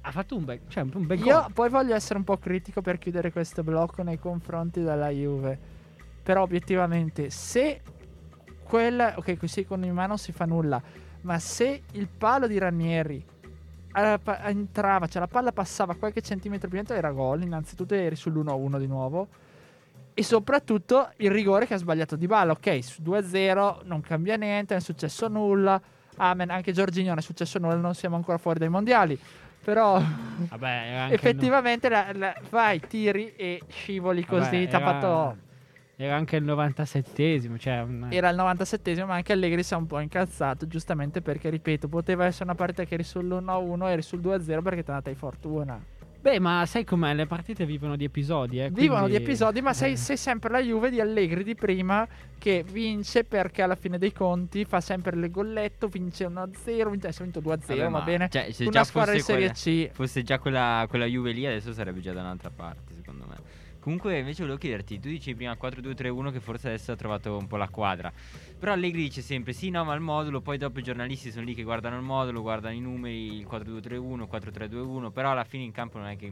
ha 0.00 0.10
fatto 0.10 0.34
un 0.36 0.44
bel, 0.44 0.60
cioè, 0.66 0.82
un 0.92 1.06
bel 1.06 1.20
Io 1.20 1.40
gol. 1.40 1.52
poi 1.52 1.68
voglio 1.68 1.94
essere 1.94 2.18
un 2.18 2.24
po' 2.24 2.36
critico 2.38 2.82
per 2.82 2.98
chiudere 2.98 3.30
questo 3.30 3.62
blocco 3.62 4.02
nei 4.02 4.18
confronti 4.18 4.82
della 4.82 5.10
Juve. 5.10 5.56
Però 6.22 6.42
obiettivamente, 6.42 7.30
se 7.30 7.80
quella... 8.64 9.14
Ok, 9.16 9.36
così 9.36 9.64
con 9.64 9.84
in 9.84 9.94
mano 9.94 10.08
non 10.08 10.18
si 10.18 10.32
fa 10.32 10.46
nulla. 10.46 10.82
Ma 11.22 11.38
se 11.38 11.82
il 11.92 12.08
palo 12.08 12.46
di 12.46 12.58
Ranieri 12.58 13.24
entrava, 13.92 15.06
cioè 15.06 15.20
la 15.20 15.26
palla 15.28 15.52
passava 15.52 15.94
qualche 15.96 16.20
centimetro 16.22 16.68
più 16.68 16.76
dentro, 16.76 16.94
era 16.96 17.10
gol. 17.10 17.42
Innanzitutto 17.42 17.94
eri 17.94 18.14
sull'1-1 18.14 18.78
di 18.78 18.86
nuovo. 18.86 19.28
E 20.14 20.22
soprattutto 20.22 21.10
il 21.16 21.30
rigore 21.30 21.66
che 21.66 21.74
ha 21.74 21.78
sbagliato 21.78 22.16
di 22.16 22.26
balla. 22.26 22.52
Ok, 22.52 22.82
su 22.84 23.02
2-0 23.02 23.80
non 23.84 24.00
cambia 24.00 24.36
niente, 24.36 24.74
non 24.74 24.82
è 24.82 24.84
successo 24.84 25.28
nulla. 25.28 25.80
Amen, 26.16 26.50
anche 26.50 26.72
Giorginio 26.72 27.10
non 27.10 27.18
è 27.18 27.22
successo 27.22 27.58
nulla, 27.58 27.74
non 27.76 27.94
siamo 27.94 28.16
ancora 28.16 28.36
fuori 28.38 28.58
dai 28.58 28.68
mondiali. 28.68 29.18
Però 29.62 30.00
Vabbè, 30.48 31.08
effettivamente 31.10 31.88
la- 31.90 32.10
la- 32.14 32.34
vai, 32.48 32.80
tiri 32.80 33.34
e 33.36 33.60
scivoli 33.68 34.20
no- 34.22 34.26
così. 34.26 34.64
vabbè, 34.64 34.68
T'ha 34.68 34.76
era- 34.80 34.86
fatto. 35.00 35.36
Era 36.02 36.16
anche 36.16 36.36
il 36.36 36.44
97esimo, 36.44 37.58
cioè 37.58 37.82
un- 37.82 38.06
Era 38.10 38.30
il 38.30 38.36
97esimo, 38.36 39.04
ma 39.04 39.14
anche 39.16 39.32
Allegri 39.34 39.62
si 39.62 39.74
è 39.74 39.76
un 39.76 39.86
po' 39.86 39.98
incazzato. 40.00 40.66
Giustamente 40.66 41.20
perché, 41.20 41.50
ripeto, 41.50 41.88
poteva 41.88 42.24
essere 42.24 42.44
una 42.44 42.54
partita 42.54 42.84
che 42.84 42.94
eri 42.94 43.02
sull'1-1 43.02 43.86
eri 43.86 44.00
sul 44.00 44.20
2-0 44.20 44.62
perché 44.62 44.80
ti 44.82 44.88
è 44.88 44.92
andata 44.92 45.10
di 45.10 45.16
fortuna. 45.16 45.78
Beh, 46.22 46.38
ma 46.38 46.64
sai 46.66 46.84
com'è? 46.84 47.12
Le 47.12 47.26
partite 47.26 47.66
vivono 47.66 47.96
di 47.96 48.04
episodi, 48.04 48.60
eh. 48.60 48.70
Vivono 48.70 49.00
quindi- 49.02 49.18
di 49.18 49.24
episodi, 49.24 49.60
ma 49.60 49.74
sei, 49.74 49.92
eh. 49.92 49.96
sei 49.96 50.16
sempre 50.16 50.50
la 50.50 50.60
Juve 50.62 50.88
di 50.88 51.00
Allegri 51.00 51.44
di 51.44 51.54
prima 51.54 52.06
che 52.38 52.64
vince 52.70 53.24
perché 53.24 53.60
alla 53.60 53.74
fine 53.74 53.98
dei 53.98 54.12
conti 54.12 54.64
fa 54.64 54.80
sempre 54.80 55.14
il 55.16 55.30
golletto, 55.30 55.88
vince 55.88 56.24
1-0, 56.24 56.88
vince, 56.90 57.06
adesso 57.08 57.20
ha 57.20 57.24
vinto 57.24 57.40
2-0, 57.40 57.76
Vabbè, 57.76 57.90
va 57.90 57.98
ma- 57.98 58.04
bene. 58.04 58.28
Cioè, 58.30 58.52
se 58.52 58.62
Una 58.62 58.72
già 58.72 58.84
squadra 58.84 59.12
fosse 59.12 59.34
di 59.36 59.38
Serie 59.38 59.52
quella, 59.52 59.88
C. 59.88 59.94
fosse 59.94 60.22
già 60.22 60.38
quella, 60.38 60.86
quella 60.88 61.04
Juve 61.06 61.32
lì, 61.32 61.44
adesso 61.46 61.72
sarebbe 61.74 62.00
già 62.00 62.12
da 62.14 62.20
un'altra 62.20 62.50
parte, 62.54 62.94
secondo 62.94 63.24
me. 63.28 63.36
Comunque, 63.80 64.18
invece, 64.18 64.42
volevo 64.42 64.58
chiederti: 64.58 65.00
tu 65.00 65.08
dici 65.08 65.34
prima 65.34 65.56
4-2-3-1 65.60 66.32
che 66.32 66.40
forse 66.40 66.68
adesso 66.68 66.92
ha 66.92 66.96
trovato 66.96 67.36
un 67.36 67.46
po' 67.46 67.56
la 67.56 67.68
quadra. 67.68 68.12
Però 68.58 68.72
Allegri 68.72 69.02
dice 69.02 69.22
sempre: 69.22 69.54
sì, 69.54 69.70
no, 69.70 69.84
ma 69.84 69.94
il 69.94 70.00
modulo. 70.00 70.42
Poi 70.42 70.58
dopo 70.58 70.78
i 70.78 70.82
giornalisti 70.82 71.30
sono 71.30 71.46
lì 71.46 71.54
che 71.54 71.62
guardano 71.62 71.96
il 71.96 72.02
modulo, 72.02 72.42
guardano 72.42 72.74
i 72.74 72.80
numeri, 72.80 73.38
il 73.38 73.46
4-2-3-1, 73.50 74.28
4-3-2-1. 74.30 75.10
Però 75.10 75.30
alla 75.30 75.44
fine 75.44 75.64
in 75.64 75.72
campo 75.72 75.98
non 75.98 76.08
è 76.08 76.16
che. 76.16 76.30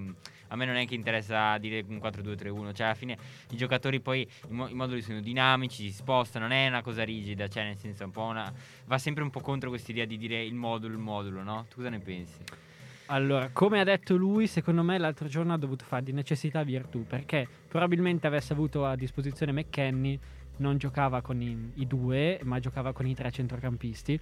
A 0.49 0.57
me 0.57 0.65
non 0.67 0.77
è 0.77 0.87
che 0.87 0.95
interessa 0.95 1.57
dire 1.59 1.85
un 1.89 1.97
4-2-3-1. 1.97 2.75
Cioè, 2.75 2.87
alla 2.87 2.95
fine 2.95 3.17
i 3.51 3.57
giocatori 3.57 4.01
poi 4.01 4.21
i, 4.21 4.53
mo- 4.53 4.69
i 4.69 4.75
moduli 4.75 5.01
sono 5.01 5.21
dinamici, 5.21 5.85
si 5.85 5.93
spostano, 5.93 6.47
non 6.47 6.55
è 6.55 6.69
una 6.69 6.83
cosa 6.83 7.03
rigida. 7.03 7.49
Cioè, 7.49 7.65
nel 7.65 7.79
senso, 7.79 8.05
un 8.05 8.11
po' 8.11 8.25
una. 8.25 8.53
Va 8.85 8.99
sempre 8.99 9.23
un 9.23 9.31
po' 9.31 9.41
contro 9.41 9.71
quest'idea 9.71 10.05
di 10.05 10.19
dire 10.19 10.45
il 10.45 10.55
modulo, 10.55 10.93
il 10.93 11.01
modulo, 11.01 11.43
no? 11.43 11.65
Tu 11.71 11.77
cosa 11.77 11.89
ne 11.89 11.99
pensi? 11.99 12.67
Allora, 13.11 13.49
come 13.55 13.81
ha 13.81 13.85
detto 13.85 14.17
lui, 14.17 14.47
secondo 14.47 14.83
me 14.83 14.99
l'altro 14.99 15.29
giorno 15.29 15.55
ha 15.55 15.57
dovuto 15.57 15.85
fare 15.87 16.03
di 16.03 16.13
necessità 16.13 16.63
virtù, 16.63 17.07
perché 17.07 17.49
probabilmente 17.67 18.27
avesse 18.27 18.53
avuto 18.53 18.85
a 18.85 18.97
disposizione 18.97 19.53
McKenny, 19.53 20.19
non 20.59 20.77
giocava 20.77 21.23
con 21.23 21.41
i, 21.41 21.73
i 21.77 21.87
due, 21.87 22.39
ma 22.43 22.59
giocava 22.61 22.93
con 22.93 23.07
i 23.07 23.15
tre 23.15 23.31
centrocampisti. 23.31 24.21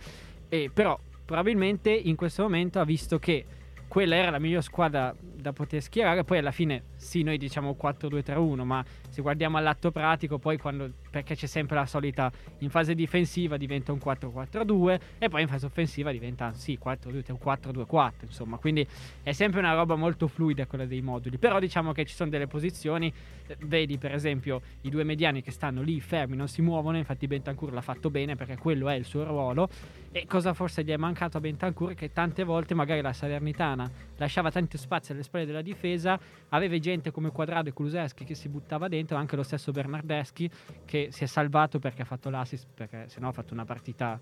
E 0.49 0.71
però 0.73 0.97
probabilmente 1.25 1.91
in 1.91 2.15
questo 2.15 2.43
momento 2.43 2.79
ha 2.79 2.85
visto 2.85 3.19
che 3.19 3.45
quella 3.89 4.15
era 4.15 4.31
la 4.31 4.39
miglior 4.39 4.63
squadra 4.63 5.13
da 5.21 5.53
poter 5.53 5.83
schierare. 5.83 6.23
Poi 6.23 6.39
alla 6.39 6.53
fine, 6.53 6.85
sì, 6.95 7.23
noi 7.23 7.39
diciamo 7.39 7.77
4-2-3-1, 7.81 8.63
ma 8.63 8.85
se 9.09 9.21
guardiamo 9.21 9.57
all'atto 9.57 9.91
pratico, 9.91 10.39
poi 10.39 10.59
quando 10.59 10.93
perché 11.17 11.35
c'è 11.35 11.47
sempre 11.47 11.77
la 11.77 11.87
solita 11.87 12.31
in 12.59 12.69
fase 12.69 12.95
difensiva 12.95 13.57
diventa 13.57 13.91
un 13.91 13.99
4-4-2 14.05 15.01
e 15.17 15.29
poi 15.31 15.41
in 15.41 15.49
fase 15.49 15.65
offensiva 15.65 16.13
diventa 16.13 16.53
sì 16.53 16.79
4-2 16.83 17.33
un 17.33 17.39
4-2-4 17.43 18.13
insomma. 18.25 18.59
Quindi 18.59 18.87
è 19.23 19.33
sempre 19.33 19.61
una 19.61 19.73
roba 19.73 19.95
molto 19.97 20.29
fluida 20.29 20.67
quella 20.67 20.85
dei 20.85 21.01
moduli. 21.01 21.39
Però 21.39 21.59
diciamo 21.59 21.93
che 21.93 22.05
ci 22.05 22.15
sono 22.15 22.29
delle 22.29 22.47
posizioni 22.47 23.11
eh, 23.47 23.57
vedi 23.61 23.97
per 23.97 24.13
esempio 24.13 24.61
i 24.83 24.91
due 24.91 25.05
mediani 25.05 25.41
che 25.41 25.51
stanno 25.53 25.81
lì 25.81 25.99
fermi 26.01 26.37
non 26.37 26.49
si 26.49 26.61
muovono 26.61 26.99
infatti 26.99 27.27
Bentancur 27.27 27.73
l'ha 27.73 27.81
fatto 27.81 28.11
bene 28.11 28.37
perché 28.37 28.59
quello 28.59 28.91
è 28.91 28.95
il 28.95 29.07
suo 29.07 29.25
ruolo. 29.25 29.71
E 30.13 30.27
cosa 30.27 30.53
forse 30.53 30.85
gli 30.85 30.91
è 30.91 30.97
mancato 30.99 31.39
a 31.39 31.41
Bentancur? 31.41 31.95
Che 31.95 32.13
tante 32.13 32.45
volte 32.45 32.75
magari 32.75 33.01
la 33.01 33.15
Salernitana 33.15 33.91
lasciava 34.17 34.51
tanto 34.51 34.77
spazio 34.77 35.15
alle 35.15 35.23
spalle 35.23 35.47
della 35.47 35.63
difesa 35.63 36.19
aveva 36.51 36.79
gente 36.79 37.11
come 37.11 37.31
Quadrado 37.31 37.71
e 37.71 37.73
Kuluseschi 37.73 38.25
che 38.25 38.35
si 38.35 38.49
buttava 38.49 38.89
dentro 38.89 39.17
anche 39.17 39.37
lo 39.37 39.43
stesso 39.43 39.73
Bernardeschi 39.73 40.51
che 40.85 41.06
si 41.11 41.25
è 41.25 41.27
salvato 41.27 41.79
perché 41.79 42.03
ha 42.03 42.05
fatto 42.05 42.31
l'assist, 42.31 42.67
perché 42.75 43.05
sennò 43.09 43.29
ha 43.29 43.33
fatto 43.33 43.53
una 43.55 43.65
partita 43.65 44.19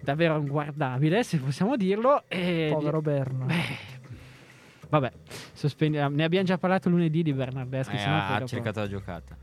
davvero 0.00 0.38
inguardabile, 0.38 1.22
se 1.22 1.38
possiamo 1.38 1.76
dirlo. 1.76 2.24
E 2.28 2.70
Povero 2.72 3.00
Berno. 3.00 3.46
Beh, 3.46 3.76
vabbè, 4.88 5.12
sospendiamo. 5.52 6.14
Ne 6.14 6.24
abbiamo 6.24 6.46
già 6.46 6.58
parlato 6.58 6.88
lunedì 6.88 7.22
di 7.22 7.32
Bernardeschi. 7.32 7.96
Eh, 7.96 8.02
ha 8.02 8.42
cercato 8.46 8.80
la 8.80 8.88
giocata. 8.88 9.36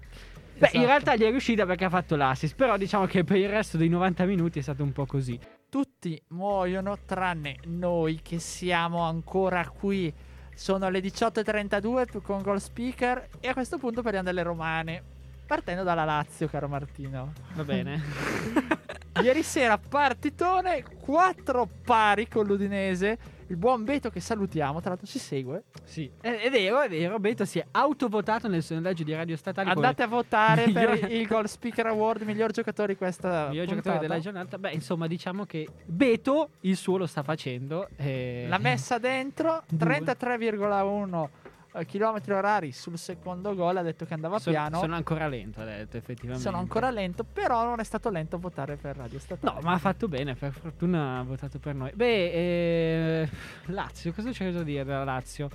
Beh, 0.58 0.68
Esatto. 0.68 0.78
in 0.78 0.86
realtà 0.86 1.16
gli 1.18 1.24
è 1.24 1.30
riuscita 1.30 1.66
perché 1.66 1.84
ha 1.86 1.90
fatto 1.90 2.16
l'assist, 2.16 2.56
però 2.56 2.78
diciamo 2.78 3.06
che 3.06 3.26
per 3.26 3.38
il 3.38 3.50
resto 3.50 3.76
dei 3.76 3.90
90 3.90 4.26
minuti 4.26 4.60
è 4.60 4.62
stato 4.62 4.84
un 4.84 4.94
po' 4.94 5.06
così. 5.06 5.38
Tutti 5.70 6.22
muoiono 6.30 6.98
tranne 7.06 7.58
noi 7.66 8.22
che 8.22 8.40
siamo 8.40 9.00
ancora 9.02 9.68
qui. 9.68 10.14
Sono 10.54 10.88
le 10.90 11.02
18.32 11.02 12.22
con 12.22 12.42
Goal 12.42 12.62
Speaker 12.62 13.28
e 13.42 13.50
a 13.50 13.54
questo 13.54 13.78
punto 13.78 14.02
parliamo 14.02 14.28
delle 14.28 14.44
romane. 14.44 15.04
Partendo 15.46 15.84
dalla 15.84 16.06
Lazio, 16.06 16.48
caro 16.48 16.68
Martino. 16.68 17.34
Va 17.54 17.64
bene. 17.64 18.02
Ieri 19.22 19.44
sera 19.44 19.78
partitone, 19.78 20.84
4 21.02 21.70
pari 21.86 22.28
con 22.28 22.46
l'Udinese. 22.46 23.18
Il 23.48 23.58
buon 23.58 23.84
Beto 23.84 24.10
che 24.10 24.20
salutiamo, 24.20 24.80
tra 24.80 24.90
l'altro 24.90 25.06
ci 25.08 25.20
segue. 25.20 25.66
sì, 25.84 26.10
è, 26.20 26.32
è 26.40 26.50
vero, 26.50 26.82
è 26.82 26.90
vero. 26.90 27.20
Beto 27.20 27.46
si 27.46 27.60
è 27.60 27.66
autovotato 27.72 28.48
nel 28.48 28.64
sondaggio 28.64 29.04
di 29.04 29.14
Radio 29.14 29.38
Statali 29.38 29.72
come 29.72 29.86
Andate 29.86 30.02
a 30.04 30.08
votare 30.08 30.70
per 30.72 31.12
il 31.12 31.28
Goal 31.28 31.48
Speaker 31.48 31.86
Award, 31.86 32.24
miglior 32.24 32.52
giocatore 32.52 32.94
di 32.94 32.98
questa 32.98 33.48
miglior 33.50 33.66
puntata. 33.68 33.76
giocatore 33.76 34.00
della 34.00 34.20
giornata. 34.20 34.58
Beh, 34.58 34.72
insomma, 34.72 35.06
diciamo 35.06 35.46
che 35.46 35.68
Beto 35.86 36.50
il 36.62 36.76
suo 36.76 36.98
lo 36.98 37.06
sta 37.06 37.22
facendo. 37.22 37.88
e- 37.98 38.48
L'ha 38.50 38.58
messa 38.58 38.98
dentro, 38.98 39.62
Due. 39.70 39.78
33,1 40.02 41.30
km 41.84 42.22
orari 42.30 42.72
sul 42.72 42.98
secondo 42.98 43.54
gol. 43.56 43.78
Ha 43.78 43.82
detto 43.82 44.06
che 44.06 44.14
andava 44.14 44.40
sono, 44.40 44.56
piano. 44.56 44.80
sono 44.80 44.96
ancora 44.96 45.28
lento, 45.28 45.62
ha 45.62 45.66
detto 45.66 45.98
effettivamente. 45.98 46.44
Sono 46.44 46.58
ancora 46.58 46.90
lento, 46.92 47.24
però 47.24 47.66
non 47.66 47.80
è 47.80 47.84
stato 47.84 48.10
lento 48.10 48.38
votare 48.38 48.78
per 48.78 48.96
Radio 48.96 49.20
Statale. 49.20 49.56
No, 49.56 49.62
ma 49.62 49.74
ha 49.74 49.78
fatto 49.80 50.08
bene, 50.08 50.36
per 50.36 50.52
fortuna 50.54 51.20
ha 51.20 51.24
votato 51.24 51.60
per 51.60 51.76
noi. 51.76 51.92
Beh, 51.94 53.22
eh, 53.22 53.30
Lazio, 53.66 54.14
cosa 54.14 54.32
c'è 54.32 54.52
da 54.52 54.64
dire 54.64 54.84
della 54.84 55.04
Lazio? 55.04 55.50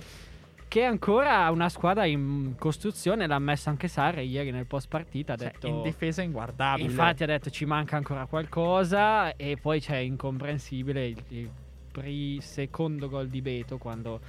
Che 0.67 0.79
è 0.79 0.85
ancora 0.85 1.49
una 1.49 1.67
squadra 1.67 2.05
in 2.05 2.55
costruzione, 2.57 3.27
l'ha 3.27 3.39
messo 3.39 3.67
anche 3.69 3.89
Sarri 3.89 4.25
ieri 4.25 4.51
nel 4.51 4.65
post 4.65 4.87
partita, 4.87 5.33
ha 5.33 5.37
Cioè, 5.37 5.51
detto... 5.51 5.67
in 5.67 5.81
difesa 5.81 6.21
inguardabile. 6.21 6.87
Infatti 6.87 7.23
ha 7.23 7.25
detto 7.25 7.49
ci 7.49 7.65
manca 7.65 7.97
ancora 7.97 8.25
qualcosa 8.25 9.35
e 9.35 9.57
poi 9.61 9.81
c'è 9.81 9.97
incomprensibile 9.97 11.07
il, 11.07 11.23
il 11.27 11.49
pri- 11.91 12.39
secondo 12.39 13.09
gol 13.09 13.27
di 13.27 13.41
Beto 13.41 13.77
quando 13.77 14.21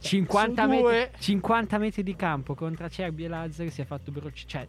50 0.00 0.62
su 0.62 0.68
metri, 0.68 0.82
due- 0.82 1.10
50 1.18 1.78
metri 1.78 2.02
di 2.02 2.16
campo 2.16 2.54
contro 2.54 2.88
Cerbi 2.88 3.24
e 3.24 3.28
Lazzari 3.28 3.70
si 3.70 3.80
è 3.80 3.84
fatto 3.84 4.10
bruciare. 4.10 4.46
Cioè, 4.46 4.68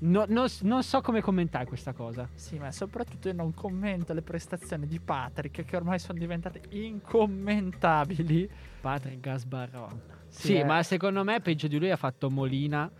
no- 0.00 0.24
non 0.28 0.48
s- 0.48 0.60
non 0.62 0.82
so 0.82 1.00
come 1.00 1.20
commentare 1.22 1.64
questa 1.66 1.92
cosa. 1.92 2.28
Sì, 2.34 2.58
ma 2.58 2.70
soprattutto 2.70 3.28
io 3.28 3.34
non 3.34 3.54
commento 3.54 4.12
le 4.12 4.22
prestazioni 4.22 4.86
di 4.86 5.00
Patrick, 5.00 5.64
che 5.64 5.76
ormai 5.76 5.98
sono 5.98 6.18
diventate 6.18 6.60
incommentabili. 6.70 8.48
Patrick 8.80 9.20
Gasbaron. 9.20 10.00
Sì, 10.28 10.46
Sì, 10.46 10.54
eh. 10.56 10.64
ma 10.64 10.82
secondo 10.82 11.24
me 11.24 11.40
peggio 11.40 11.68
di 11.68 11.78
lui 11.78 11.90
ha 11.90 11.96
fatto 11.96 12.30
Molina. 12.30 12.90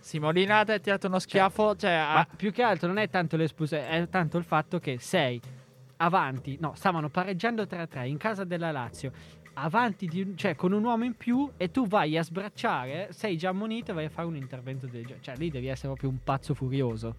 Sì, 0.00 0.18
Molina 0.18 0.64
ti 0.64 0.72
ha 0.72 0.78
tirato 0.78 1.06
uno 1.06 1.18
schiaffo. 1.18 1.76
Cioè, 1.76 1.90
Ma 1.96 2.18
ha- 2.20 2.28
più 2.36 2.50
che 2.52 2.62
altro 2.62 2.88
non 2.88 2.98
è 2.98 3.08
tanto 3.08 3.36
l'espulsione, 3.36 3.88
è 3.88 4.08
tanto 4.08 4.38
il 4.38 4.44
fatto 4.44 4.78
che 4.78 4.98
sei 4.98 5.40
avanti, 6.00 6.56
no, 6.60 6.74
stavano 6.76 7.08
pareggiando 7.08 7.64
3-3 7.64 8.06
in 8.06 8.16
casa 8.18 8.44
della 8.44 8.70
Lazio, 8.70 9.10
avanti 9.62 10.06
di 10.06 10.34
cioè 10.36 10.54
con 10.54 10.72
un 10.72 10.84
uomo 10.84 11.04
in 11.04 11.16
più 11.16 11.50
e 11.56 11.70
tu 11.70 11.86
vai 11.86 12.16
a 12.16 12.22
sbracciare, 12.22 13.08
sei 13.12 13.36
già 13.36 13.50
ammonito 13.50 13.90
e 13.90 13.94
vai 13.94 14.04
a 14.06 14.10
fare 14.10 14.26
un 14.26 14.36
intervento 14.36 14.86
del 14.86 15.02
genere. 15.02 15.22
Cioè 15.22 15.36
lì 15.36 15.50
devi 15.50 15.66
essere 15.66 15.88
proprio 15.88 16.10
un 16.10 16.18
pazzo 16.22 16.54
furioso. 16.54 17.14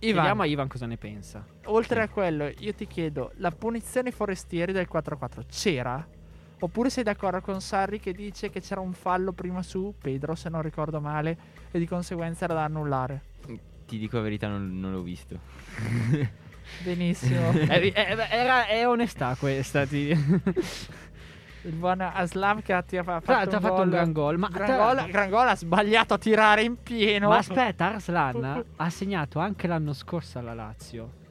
Ivan, 0.00 0.16
Vediamo 0.22 0.42
a 0.42 0.46
Ivan 0.46 0.68
cosa 0.68 0.86
ne 0.86 0.96
pensa. 0.96 1.46
oltre 1.64 2.02
a 2.02 2.08
quello, 2.08 2.50
io 2.58 2.74
ti 2.74 2.86
chiedo, 2.86 3.32
la 3.36 3.50
punizione 3.50 4.10
forestieri 4.10 4.72
del 4.72 4.88
4-4 4.92 5.44
c'era? 5.48 6.06
Oppure 6.58 6.90
sei 6.90 7.04
d'accordo 7.04 7.40
con 7.40 7.60
Sarri 7.60 8.00
che 8.00 8.12
dice 8.12 8.50
che 8.50 8.60
c'era 8.60 8.80
un 8.80 8.92
fallo 8.92 9.32
prima 9.32 9.62
su 9.62 9.94
Pedro, 9.98 10.34
se 10.34 10.48
non 10.48 10.62
ricordo 10.62 11.00
male, 11.00 11.36
e 11.70 11.78
di 11.78 11.86
conseguenza 11.86 12.44
era 12.44 12.54
da 12.54 12.64
annullare? 12.64 13.22
Ti 13.86 13.98
dico 13.98 14.16
la 14.16 14.22
verità, 14.22 14.48
non, 14.48 14.78
non 14.78 14.92
l'ho 14.92 15.02
visto. 15.02 15.38
Benissimo. 16.82 17.52
Eh, 17.68 17.92
eh, 17.94 18.16
era, 18.30 18.66
è 18.66 18.86
onestà 18.86 19.36
questa. 19.38 19.86
Ti... 19.86 20.08
Il 21.64 21.72
buon 21.74 22.00
Aslam 22.00 22.60
che 22.60 22.72
ha, 22.74 22.82
ti 22.82 22.96
ha 22.98 23.02
Tra 23.02 23.20
fatto, 23.20 23.32
l'altro 23.32 23.56
ha 23.56 23.60
fatto 23.60 23.82
un 23.82 23.88
gran 23.90 24.12
gol. 24.12 24.38
Ma, 24.38 24.48
gran 24.48 24.66
tra 24.66 24.76
gol, 24.76 25.10
gran 25.10 25.30
gol, 25.30 25.48
ha 25.48 25.56
sbagliato 25.56 26.14
a 26.14 26.18
tirare 26.18 26.62
in 26.62 26.76
pieno. 26.82 27.28
ma 27.28 27.38
aspetta, 27.38 27.94
Arslan 27.94 28.64
ha 28.76 28.90
segnato 28.90 29.38
anche 29.38 29.66
l'anno 29.66 29.92
scorso 29.94 30.38
alla 30.38 30.52
Lazio. 30.54 31.22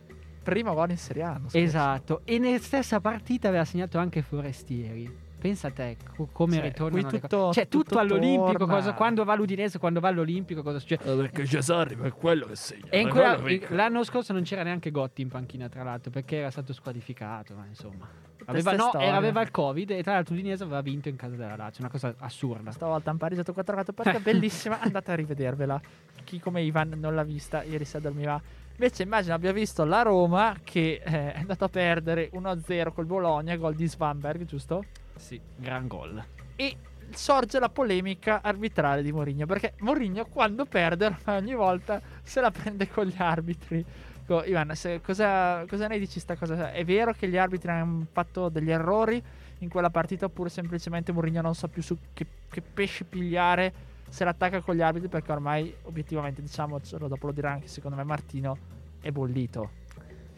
Primo 0.42 0.74
gol 0.74 0.90
in 0.90 0.98
Serie 0.98 1.24
A. 1.24 1.40
Esatto, 1.52 2.22
e 2.26 2.40
nella 2.40 2.58
stessa 2.58 3.00
partita 3.00 3.48
aveva 3.48 3.64
segnato 3.64 3.98
anche 4.00 4.22
Forestieri. 4.22 5.22
Pensa 5.40 5.68
a 5.68 5.72
te 5.72 5.98
co- 6.16 6.30
come 6.32 6.56
Cioè, 6.56 6.64
ritornano 6.64 7.10
tutto-. 7.10 7.52
Cioè, 7.54 7.68
tutto, 7.68 7.84
tutto 7.84 8.00
all'Olimpico, 8.00 8.66
cosa- 8.66 8.94
quando 8.94 9.24
va 9.26 9.34
all'Udinese, 9.34 9.78
quando 9.78 10.00
va 10.00 10.08
all'Olimpico, 10.08 10.64
cosa 10.64 10.80
succede? 10.80 11.16
perché 11.16 11.44
c'è 11.44 11.62
Sarri, 11.62 11.96
ma 11.96 12.08
è 12.08 12.12
quello 12.14 12.46
che 12.46 12.56
segna. 12.56 12.88
E 12.90 13.06
quella- 13.08 13.38
l'anno 13.70 14.04
scorso 14.04 14.32
non 14.34 14.44
c'era 14.44 14.64
neanche 14.64 14.90
Gotti 14.90 15.22
in 15.22 15.28
panchina, 15.28 15.68
tra 15.70 15.84
l'altro, 15.84 16.12
perché 16.12 16.38
era 16.38 16.50
stato 16.50 16.72
squalificato, 16.74 17.54
ma 17.56 17.66
insomma. 17.68 18.08
Aveva, 18.46 18.74
no, 18.74 18.92
era- 18.94 19.16
aveva 19.16 19.42
il 19.42 19.52
Covid 19.52 19.92
e 19.92 20.04
tra 20.04 20.14
l'altro 20.14 20.36
l'Udinese 20.36 20.64
aveva 20.64 20.82
vinto 20.82 21.10
in 21.10 21.16
casa 21.16 21.36
della 21.36 21.56
Lazio, 21.56 21.82
una 21.84 21.92
cosa 21.92 22.14
assurda. 22.18 22.72
Stavolta 22.72 23.10
hanno 23.10 23.20
pareggiato 23.20 23.54
4-4 23.54 23.94
partita 23.94 24.20
bellissima, 24.20 24.80
andate 24.80 25.12
a 25.12 25.16
rivedervela. 25.16 25.82
Chi 26.24 26.40
come 26.40 26.62
Ivan 26.62 26.94
non 26.98 27.16
l'ha 27.16 27.24
vista, 27.24 27.64
ieri 27.64 27.86
sera 27.86 28.04
dormiva. 28.04 28.42
Invece 28.72 29.04
immagino 29.04 29.36
abbia 29.36 29.52
visto 29.52 29.86
la 29.86 30.02
Roma 30.02 30.58
che 30.64 31.02
eh, 31.04 31.34
è 31.34 31.40
andata 31.40 31.66
a 31.66 31.70
perdere 31.70 32.30
1-0 32.34 32.92
col 32.92 33.06
Bologna, 33.06 33.56
gol 33.56 33.76
di 33.76 33.88
Svanberg, 33.88 34.46
giusto? 34.46 34.84
Sì, 35.16 35.40
gran 35.56 35.88
gol. 35.88 36.24
E 36.56 36.78
sorge 37.12 37.60
la 37.60 37.70
polemica 37.70 38.42
arbitrale 38.42 39.04
di 39.04 39.12
Mourinho, 39.12 39.46
perché 39.46 39.74
Mourinho 39.80 40.26
quando 40.26 40.66
perde 40.66 41.16
ogni 41.26 41.54
volta 41.54 42.02
se 42.24 42.42
la 42.42 42.50
prende 42.52 42.90
con 42.90 43.06
gli 43.06 43.16
arbitri. 43.18 43.86
Co- 44.26 44.44
Ivan, 44.44 44.72
cosa, 45.04 45.66
cosa 45.68 45.88
ne 45.88 46.00
dici 46.00 46.20
sta 46.20 46.36
cosa? 46.36 46.72
È 46.72 46.84
vero 46.86 47.14
che 47.14 47.28
gli 47.28 47.38
arbitri 47.38 47.70
hanno 47.70 48.08
fatto 48.12 48.50
degli 48.50 48.72
errori 48.72 49.22
in 49.60 49.70
quella 49.70 49.90
partita 49.90 50.26
oppure 50.26 50.50
semplicemente 50.50 51.12
Mourinho 51.12 51.42
non 51.42 51.56
sa 51.56 51.68
più 51.68 51.82
su 51.82 51.98
che, 52.14 52.26
che 52.50 52.62
pesci 52.62 53.04
pigliare 53.04 53.74
se 54.10 54.24
l'attacca 54.24 54.62
con 54.62 54.76
gli 54.76 54.82
arbitri 54.82 55.10
perché 55.10 55.32
ormai 55.32 55.74
obiettivamente 55.84 56.42
diciamocelo, 56.42 57.08
dopo 57.08 57.28
lo 57.28 57.32
dirà 57.34 57.52
anche 57.52 57.68
secondo 57.68 57.98
me 57.98 58.04
Martino, 58.04 58.58
è 59.02 59.12
bollito. 59.12 59.82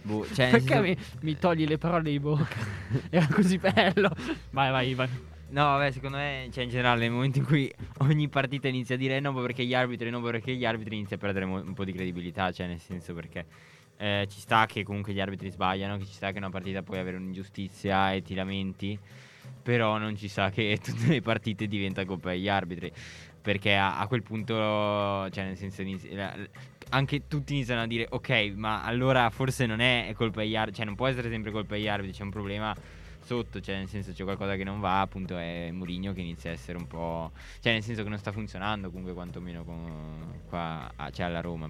Boh, 0.02 0.26
cioè, 0.32 0.52
Perché 0.52 0.80
mi, 0.82 0.98
mi 1.22 1.38
togli 1.38 1.68
le 1.68 1.78
parole 1.78 2.12
di 2.12 2.20
bocca? 2.20 2.56
era 3.10 3.28
così 3.28 3.58
bello. 3.58 4.12
Vai, 4.52 4.72
vai, 4.72 4.90
Ivan. 4.90 5.10
No, 5.50 5.64
vabbè, 5.64 5.92
secondo 5.92 6.18
me, 6.18 6.50
cioè, 6.52 6.64
in 6.64 6.70
generale, 6.70 7.02
nel 7.02 7.12
momento 7.12 7.40
in 7.40 7.46
cui 7.46 7.72
ogni 8.00 8.28
partita 8.30 8.68
inizia 8.68 8.96
a 8.96 8.98
dire 8.98 9.20
no 9.20 9.34
perché 9.34 9.66
gli 9.66 9.74
arbitri, 9.74 10.10
no 10.10 10.22
perché 10.22 10.54
gli 10.56 10.66
arbitri, 10.66 10.96
inizia 10.96 11.16
a 11.16 11.20
perdere 11.20 11.46
mo- 11.46 11.62
un 11.62 11.74
po' 11.74 11.84
di 11.84 11.92
credibilità, 11.92 12.52
cioè, 12.52 12.68
nel 12.68 12.80
senso 12.80 13.14
perché 13.14 13.46
eh, 13.98 14.28
ci 14.30 14.40
sta 14.40 14.66
che 14.66 14.84
comunque 14.84 15.14
gli 15.14 15.20
arbitri 15.20 15.50
sbagliano, 15.50 15.98
che 15.98 16.06
ci 16.06 16.14
sta 16.14 16.32
che 16.32 16.38
una 16.38 16.50
partita 16.50 16.84
puoi 16.84 17.00
avere 17.00 17.18
un'ingiustizia 17.18 18.14
e 18.14 18.22
ti 18.22 18.34
lamenti, 18.34 18.98
però 19.62 19.98
non 19.98 20.16
ci 20.16 20.28
sta 20.28 20.50
che 20.50 20.80
tutte 20.84 21.08
le 21.08 21.22
partite 21.22 21.68
diventa 21.68 22.06
colpa 22.06 22.30
degli 22.32 22.50
arbitri, 22.50 22.92
perché 23.42 23.76
a, 23.76 24.00
a 24.00 24.08
quel 24.08 24.24
punto, 24.24 24.54
cioè, 24.54 25.44
nel 25.44 25.58
senso, 25.58 25.84
anche 26.90 27.28
tutti 27.28 27.54
iniziano 27.54 27.82
a 27.82 27.88
dire 27.88 28.08
ok, 28.10 28.54
ma 28.56 28.84
allora 28.84 29.30
forse 29.30 29.66
non 29.66 29.80
è 29.80 30.12
colpa 30.16 30.42
degli 30.42 30.56
arbitri, 30.56 30.78
cioè 30.78 30.86
non 30.86 30.96
può 30.96 31.08
essere 31.08 31.30
sempre 31.30 31.52
colpa 31.52 31.76
degli 31.76 31.88
arbitri, 31.88 32.16
c'è 32.16 32.24
un 32.24 32.30
problema 32.30 32.76
sotto, 33.26 33.60
cioè 33.60 33.76
nel 33.76 33.90
senso 33.90 34.12
c'è 34.12 34.24
qualcosa 34.24 34.56
che 34.56 34.64
non 34.64 34.80
va, 34.80 35.02
appunto 35.02 35.36
è 35.38 35.72
Mourinho 35.72 36.14
che 36.14 36.22
inizia 36.22 36.52
a 36.52 36.54
essere 36.54 36.78
un 36.78 36.88
po', 36.88 37.32
cioè 37.60 37.74
nel 37.74 37.82
senso 37.82 38.04
che 38.04 38.10
non 38.10 38.20
sta 38.20 38.32
funzionando 38.32 38.90
comunque 38.90 39.14
quantomeno 39.14 39.64
con, 39.64 40.42
qua, 40.48 40.92
cioè 41.12 41.26
alla 41.26 41.42
Roma. 41.42 41.70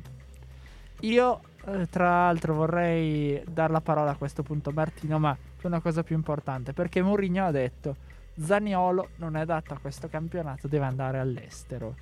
Io, 1.02 1.42
eh, 1.68 1.88
tra 1.90 2.06
l'altro, 2.10 2.54
vorrei 2.54 3.42
dar 3.48 3.72
la 3.72 3.82
parola 3.82 4.12
a 4.12 4.16
questo 4.16 4.44
punto 4.44 4.70
a 4.70 4.74
Martino, 4.74 5.20
ma 5.20 5.36
per 5.36 5.66
una 5.66 5.82
cosa 5.82 6.04
più 6.04 6.16
importante, 6.16 6.74
perché 6.74 7.02
Mourinho 7.02 7.46
ha 7.46 7.52
detto 7.52 7.96
Zaniolo 8.40 9.10
non 9.18 9.36
è 9.36 9.42
adatto 9.42 9.74
a 9.74 9.78
questo 9.80 10.08
campionato, 10.08 10.68
deve 10.68 10.86
andare 10.86 11.20
all'estero. 11.20 11.96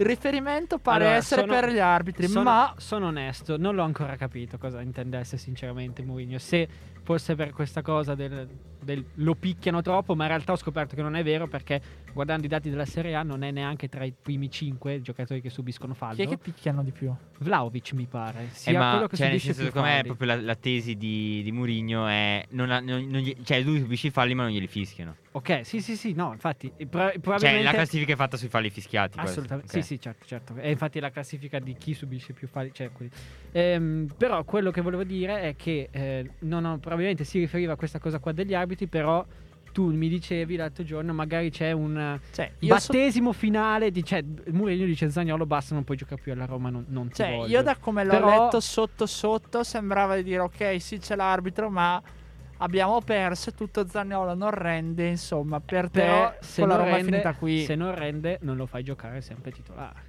Il 0.00 0.06
riferimento 0.06 0.78
pare 0.78 1.04
Allora, 1.04 1.16
essere 1.16 1.40
sono- 1.40 1.52
per 1.54 1.70
gli 1.72 1.78
arbitri, 1.80 2.28
sono, 2.28 2.44
ma 2.44 2.72
sono 2.76 3.06
onesto, 3.08 3.56
non 3.56 3.74
l'ho 3.74 3.82
ancora 3.82 4.14
capito 4.14 4.56
cosa 4.56 4.80
intendesse 4.80 5.36
sinceramente 5.36 6.04
Mourinho. 6.04 6.38
Se 6.38 6.68
fosse 7.02 7.34
per 7.34 7.50
questa 7.50 7.82
cosa 7.82 8.14
del, 8.14 8.46
del- 8.80 9.04
lo 9.14 9.34
picchiano 9.34 9.82
troppo, 9.82 10.14
ma 10.14 10.22
in 10.24 10.28
realtà 10.28 10.52
ho 10.52 10.56
scoperto 10.56 10.94
che 10.94 11.02
non 11.02 11.16
è 11.16 11.24
vero 11.24 11.48
perché 11.48 11.80
guardando 12.12 12.46
i 12.46 12.48
dati 12.48 12.70
della 12.70 12.84
Serie 12.86 13.14
A 13.14 13.22
non 13.22 13.42
è 13.42 13.50
neanche 13.50 13.88
tra 13.88 14.04
i 14.04 14.12
primi 14.20 14.50
5 14.50 15.00
giocatori 15.00 15.40
che 15.40 15.50
subiscono 15.50 15.94
fallo. 15.94 16.14
chi 16.14 16.22
è 16.22 16.26
che 16.28 16.38
picchiano 16.38 16.82
di 16.82 16.90
più? 16.90 17.14
Vlaovic 17.38 17.92
mi 17.92 18.06
pare. 18.06 18.44
Eh, 18.44 18.48
Sia 18.50 18.78
ma 18.78 18.90
quello 18.90 19.06
che 19.06 19.16
cioè, 19.16 19.28
nel 19.30 19.38
subisce 19.40 19.54
senso, 19.54 19.70
più 19.70 19.80
secondo 19.80 19.88
me, 19.88 19.94
falli. 19.94 20.06
proprio 20.16 20.26
la, 20.28 20.40
la 20.42 20.54
tesi 20.56 20.96
di, 20.96 21.40
di 21.42 21.52
Mourinho 21.52 22.06
è. 22.08 22.44
Non 22.50 22.70
ha- 22.70 22.80
non- 22.80 23.06
non 23.06 23.20
gli- 23.20 23.36
cioè, 23.44 23.60
lui 23.62 23.78
subisce 23.80 24.08
i 24.08 24.10
falli, 24.10 24.34
ma 24.34 24.42
non 24.44 24.52
glieli 24.52 24.66
fischiano. 24.66 25.16
Ok, 25.32 25.64
sì, 25.64 25.80
sì, 25.80 25.94
sì, 25.96 26.14
no, 26.14 26.32
infatti, 26.32 26.72
eh, 26.76 26.86
pro- 26.86 27.10
Cioè, 27.10 27.18
probabilmente 27.20 27.62
la 27.64 27.70
classifica 27.72 28.12
è 28.12 28.16
fatta 28.16 28.36
sui 28.36 28.48
falli 28.48 28.70
fischiati. 28.70 29.18
Assolutamente, 29.20 29.76
Ok. 29.76 29.82
sì, 29.84 29.94
sì, 29.94 30.00
certo, 30.00 30.24
certo. 30.26 30.56
E 30.56 30.70
infatti 30.70 30.98
la 30.98 31.10
classifica 31.10 31.60
di 31.60 31.74
chi 31.78 31.94
subisce 31.94 32.32
più 32.32 32.48
falli, 32.48 32.70
cioè 32.72 32.90
quelli. 32.90 33.10
Ehm, 33.52 34.08
però 34.16 34.42
quello 34.44 34.70
che 34.72 34.80
volevo 34.80 35.04
dire 35.04 35.42
è 35.42 35.54
che 35.56 35.88
eh, 35.92 36.30
non 36.40 36.64
ho- 36.64 36.78
probabilmente 36.78 37.22
si 37.24 37.38
riferiva 37.38 37.74
a 37.74 37.76
questa 37.76 37.98
cosa 38.00 38.18
qua 38.18 38.32
degli 38.32 38.54
arbitri, 38.54 38.88
però 38.88 39.24
tu 39.72 39.92
mi 39.92 40.08
dicevi 40.08 40.56
l'altro 40.56 40.84
giorno 40.84 41.12
magari 41.12 41.50
c'è 41.50 41.72
un 41.72 42.18
Cioè, 42.32 42.52
io, 42.60 42.78
so- 42.78 42.92
battesimo 42.92 43.32
finale, 43.32 43.90
di, 43.90 44.04
cioè 44.04 44.24
Mourinho 44.50 44.84
dice 44.86 45.10
Zagnolo 45.10 45.46
basta, 45.46 45.74
non 45.74 45.84
puoi 45.84 45.96
giocare 45.96 46.20
più 46.20 46.32
alla 46.32 46.44
Roma, 46.46 46.70
non, 46.70 46.84
non 46.88 47.08
ti 47.08 47.14
cioè, 47.16 47.34
voglio. 47.36 47.56
io 47.56 47.62
da 47.62 47.76
come 47.76 48.04
l'ho 48.04 48.10
Però- 48.10 48.44
letto 48.44 48.60
sotto 48.60 49.06
sotto 49.06 49.62
sembrava 49.64 50.16
di 50.16 50.22
dire 50.22 50.40
ok, 50.40 50.80
sì 50.80 50.98
c'è 50.98 51.14
l'arbitro, 51.16 51.70
ma 51.70 52.00
abbiamo 52.58 53.00
perso 53.00 53.52
tutto 53.52 53.86
Zaniolo 53.86 54.34
non 54.34 54.50
rende, 54.50 55.06
insomma, 55.08 55.60
per 55.60 55.90
Però 55.90 56.30
te 56.30 56.44
se 56.44 56.64
non, 56.64 56.82
rende, 56.84 57.34
se 57.64 57.74
non 57.76 57.94
rende 57.94 58.38
non 58.42 58.56
lo 58.56 58.66
fai 58.66 58.82
giocare 58.82 59.20
sempre 59.20 59.52
titolare. 59.52 60.06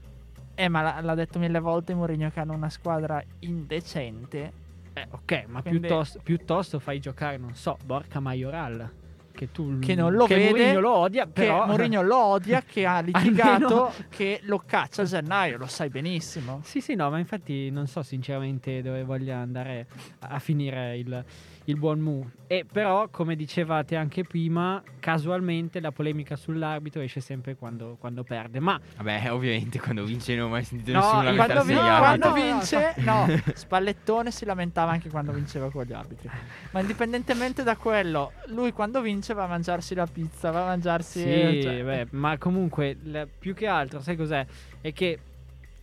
Eh, 0.56 0.68
ma 0.68 0.82
l'ha, 0.82 1.00
l'ha 1.02 1.16
detto 1.16 1.40
mille 1.40 1.60
volte 1.60 1.94
Mourinho 1.94 2.30
che 2.32 2.40
hanno 2.40 2.54
una 2.54 2.70
squadra 2.70 3.24
indecente. 3.40 4.52
Eh, 4.94 5.08
ok, 5.10 5.44
ma 5.48 5.62
Quindi- 5.62 5.80
piuttosto, 5.82 6.20
piuttosto 6.24 6.80
fai 6.80 7.00
giocare, 7.00 7.38
non 7.38 7.54
so, 7.54 7.78
Borca 7.86 8.20
Majoral. 8.20 8.92
Che 9.40 9.54
tu 9.54 9.80
Che 9.80 9.96
non 9.96 10.12
lo 10.12 10.26
che 10.26 10.36
vede, 10.36 10.50
Mourinho 10.50 10.80
lo 10.82 10.92
odia, 10.96 11.24
Che 11.24 11.32
però 11.32 11.66
Mourinho 11.66 12.02
lo 12.02 12.18
odia, 12.18 12.62
che 12.62 12.86
ha 12.86 13.00
litigato, 13.00 13.94
che 14.10 14.42
lo 14.44 14.62
caccia 14.66 15.04
a 15.04 15.06
gennaio, 15.06 15.58
lo 15.58 15.66
sai 15.66 15.88
benissimo. 15.88 16.60
Sì, 16.62 16.82
sì, 16.82 16.96
no, 16.96 17.10
ma 17.10 17.20
infatti 17.20 17.70
non 17.70 17.88
so 17.88 18.04
sinceramente 18.04 18.82
dove 18.82 19.06
voglia 19.06 19.38
andare 19.38 19.88
a 20.20 20.40
finire 20.40 20.98
il, 20.98 21.24
il 21.70 21.78
buon 21.78 22.00
Mu. 22.00 22.28
E 22.48 22.66
però, 22.72 23.08
come 23.10 23.36
dicevate 23.36 23.96
anche 23.96 24.24
prima, 24.24 24.82
casualmente 25.00 25.80
la 25.80 25.92
polemica 25.92 26.36
sull'arbitro 26.36 27.02
esce 27.02 27.20
sempre 27.20 27.56
quando, 27.56 27.96
quando 28.00 28.24
perde. 28.24 28.60
Ma 28.60 28.80
Vabbè, 28.98 29.32
ovviamente 29.32 29.80
quando 29.80 30.04
vince 30.04 30.36
non 30.36 30.48
ho 30.48 30.50
mai 30.50 30.64
sentito 30.64 30.92
No, 30.94 30.98
nessuno 31.00 31.22
quando 31.36 31.36
lamentarsi 31.38 31.74
Quando, 31.74 31.74
degli 31.74 31.84
vi- 31.84 31.90
no, 31.90 31.96
arbitri. 32.06 33.02
quando 33.02 33.28
vince, 33.28 33.42
no, 33.46 33.54
Spallettone 33.56 34.32
si 34.32 34.46
lamentava 34.46 34.92
anche 34.92 35.10
quando 35.10 35.32
vinceva 35.32 35.70
con 35.70 35.84
gli 35.86 35.94
arbitri. 35.94 36.30
Ma 36.72 36.80
indipendentemente 36.80 37.62
da 37.64 37.76
quello, 37.76 38.32
lui 38.48 38.72
quando 38.72 39.02
vince 39.02 39.34
va 39.36 39.44
a 39.44 39.48
mangiarsi 39.48 39.94
la 39.94 40.08
pizza, 40.08 40.50
va 40.50 40.64
a 40.64 40.66
mangiarsi. 40.68 41.22
sì, 41.22 41.62
cioè- 41.62 41.84
beh, 41.84 42.08
ma 42.12 42.38
comunque 42.40 42.98
la- 43.04 43.28
più 43.28 43.54
che 43.54 43.68
altro, 43.68 44.00
sai 44.02 44.16
cos'è? 44.16 44.46
È 44.82 44.92
che 44.92 45.20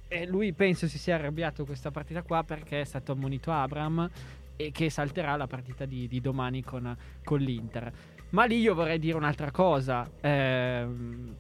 eh, 0.09 0.27
lui 0.27 0.53
penso 0.53 0.87
si 0.89 0.99
sia 0.99 1.15
arrabbiato 1.17 1.65
questa 1.65 1.91
partita 1.91 2.23
qua 2.23 2.43
perché 2.45 2.81
è 2.81 2.85
stato 2.85 3.13
ammonito 3.13 3.51
Abram 3.53 4.09
e 4.57 4.73
che 4.73 4.91
salterà 4.91 5.37
la 5.37 5.47
partita 5.47 5.85
di, 5.85 6.09
di 6.09 6.21
domani 6.21 6.63
con, 6.63 6.97
con 7.23 7.39
l'Inter. 7.39 7.93
Ma 8.31 8.45
lì 8.45 8.59
io 8.59 8.75
vorrei 8.75 8.99
dire 8.99 9.17
un'altra 9.17 9.51
cosa. 9.51 10.09
ehm, 10.21 11.35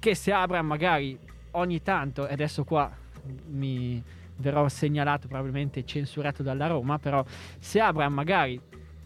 che 0.00 0.14
se 0.14 0.32
Abram 0.32 0.66
magari 0.66 1.16
ogni 1.52 1.82
tanto, 1.82 2.26
e 2.26 2.32
adesso 2.32 2.64
qua 2.64 2.90
mi 3.48 4.02
verrò 4.36 4.66
segnalato, 4.68 5.28
probabilmente 5.28 5.84
censurato 5.84 6.42
dalla 6.42 6.66
Roma, 6.66 6.98
però 6.98 7.22
se 7.58 7.80
Abram 7.80 8.12
magari 8.12 8.58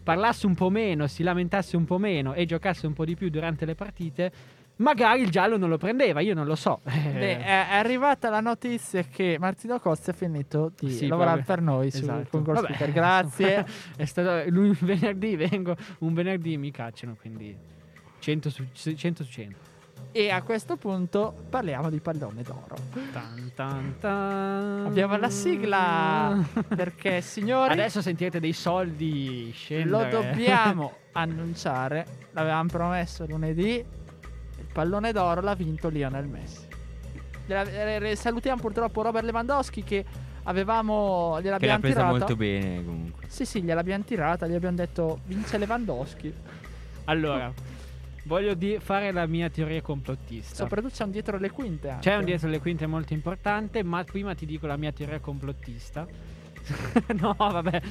parlasse 0.03 0.47
un 0.47 0.55
po' 0.55 0.71
meno, 0.71 1.07
si 1.09 1.23
lamentasse 1.23 1.77
un 1.77 1.85
po' 1.85 1.99
meno 1.99 2.35
e 2.35 2.45
giocasse 2.45 2.87
un 2.87 2.93
po' 2.93 3.05
di 3.05 3.17
più 3.17 3.29
durante 3.29 3.65
le 3.65 3.75
partite, 3.75 4.33
magari 4.77 5.23
il 5.23 5.31
giallo 5.31 5.57
non 5.57 5.69
lo 5.69 5.79
prendeva, 5.79 6.21
io 6.21 6.35
non 6.35 6.47
lo 6.47 6.55
so. 6.57 6.81
Beh, 6.85 7.39
è, 7.45 7.67
arrivata 7.71 8.29
la 8.31 8.41
notizia 8.41 9.03
che 9.03 9.37
Martino 9.39 9.79
Costa 9.79 10.11
è 10.11 10.15
finito 10.15 10.73
di 10.79 10.91
Sì, 10.91 11.07
lavorare 11.07 11.43
proprio. 11.43 11.55
per 11.55 11.65
noi 11.65 11.87
Esatto. 11.89 12.29
con 12.31 12.43
Goal 12.43 12.61
Vabbè. 12.61 12.93
Grazie. 12.93 13.67
è 13.97 14.05
stato 14.05 14.49
lui 14.51 14.77
venerdì 14.81 15.37
vengo, 15.37 15.77
un 16.01 16.15
venerdì 16.15 16.57
mi 16.57 16.71
cacciano, 16.71 17.17
quindi 17.21 17.57
100 18.19 18.51
su 18.51 18.65
100. 18.73 19.23
Su 19.25 19.31
100. 19.31 19.57
e 20.13 20.31
a 20.31 20.43
questo 20.43 20.77
punto 20.77 21.35
parliamo 21.51 21.91
di 21.91 22.01
pallone 22.01 22.43
d'oro. 22.43 22.75
Tan, 23.13 23.53
tan, 23.55 23.95
tan. 24.01 24.85
Abbiamo 24.87 25.17
la 25.17 25.29
sigla 25.31 26.43
perché, 26.75 27.21
signori, 27.21 27.73
Adesso 27.73 28.01
sentirete 28.03 28.41
dei 28.41 28.53
soldi 28.53 29.47
lo 29.47 29.53
scendere. 29.53 30.09
dobbiamo 30.11 30.93
annunciare. 31.13 32.07
L'avevamo 32.33 32.69
promesso 32.69 33.27
lunedì. 33.27 33.85
Pallone 34.75 35.13
d'oro 35.13 35.41
l'ha 35.41 35.55
vinto 35.55 35.89
Lionel 35.89 36.27
Messi. 36.27 36.67
Eh, 37.47 38.17
Salutiamo 38.17 38.61
purtroppo 38.61 39.03
Robert 39.03 39.25
Lewandowski 39.25 39.85
che 39.85 40.05
avevamo 40.43 41.35
Che 41.37 41.37
l'ha 41.37 41.41
gliel'abbiamo 41.43 41.79
presa 41.79 41.95
tirata. 42.01 42.11
molto 42.19 42.37
bene 42.37 42.85
comunque. 42.85 43.27
Sì, 43.29 43.47
sì, 43.47 43.63
gliel'abbiamo 43.63 44.03
tirata, 44.03 44.47
gli 44.49 44.55
abbiamo 44.55 44.77
detto 44.77 45.21
vince 45.27 45.59
Lewandowski. 45.59 46.35
Allora, 47.05 47.53
voglio 48.25 48.55
di- 48.55 48.79
fare 48.81 49.13
la 49.13 49.27
mia 49.27 49.49
teoria 49.49 49.81
complottista. 49.81 50.57
Soprattutto 50.57 50.95
c'è 50.95 51.05
un 51.05 51.11
dietro 51.13 51.39
le 51.39 51.51
quinte. 51.51 51.91
Anche. 51.91 52.01
C'è 52.11 52.17
un 52.17 52.25
dietro 52.25 52.49
le 52.49 52.59
quinte 52.59 52.87
molto 52.87 53.13
importante, 53.13 53.85
ma 53.85 54.03
prima 54.03 54.35
ti 54.35 54.45
dico 54.45 54.67
la 54.67 54.77
mia 54.77 54.91
teoria 54.91 55.21
complottista. 55.21 56.05
no, 57.21 57.35
vabbè. 57.39 57.83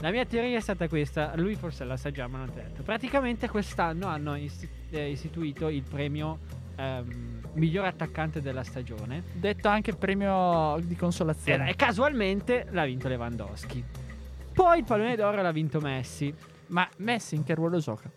La 0.00 0.10
mia 0.10 0.24
teoria 0.24 0.56
è 0.56 0.60
stata 0.60 0.88
questa, 0.88 1.32
lui 1.36 1.54
forse 1.56 1.84
la 1.84 1.96
sa 1.98 2.10
già, 2.10 2.26
ma 2.26 2.38
non 2.38 2.52
te 2.52 2.62
l'ho 2.62 2.68
detto. 2.68 2.82
Praticamente 2.82 3.48
quest'anno 3.50 4.06
hanno 4.06 4.34
eh, 4.34 5.10
istituito 5.10 5.68
il 5.68 5.82
premio 5.82 6.38
ehm, 6.76 7.40
miglior 7.52 7.84
attaccante 7.84 8.40
della 8.40 8.62
stagione 8.62 9.22
Detto 9.34 9.68
anche 9.68 9.92
premio 9.94 10.78
di 10.82 10.96
consolazione. 10.96 11.68
e 11.68 11.76
casualmente 11.76 12.66
l'ha 12.70 12.86
vinto 12.86 13.08
Lewandowski. 13.08 13.84
Poi 14.54 14.78
il 14.78 14.84
pallone 14.84 15.16
d'oro 15.16 15.42
l'ha 15.42 15.52
vinto 15.52 15.80
Messi. 15.80 16.34
Ma 16.68 16.88
Messi 16.98 17.34
in 17.34 17.44
che 17.44 17.54
ruolo 17.54 17.78
gioca? 17.78 18.10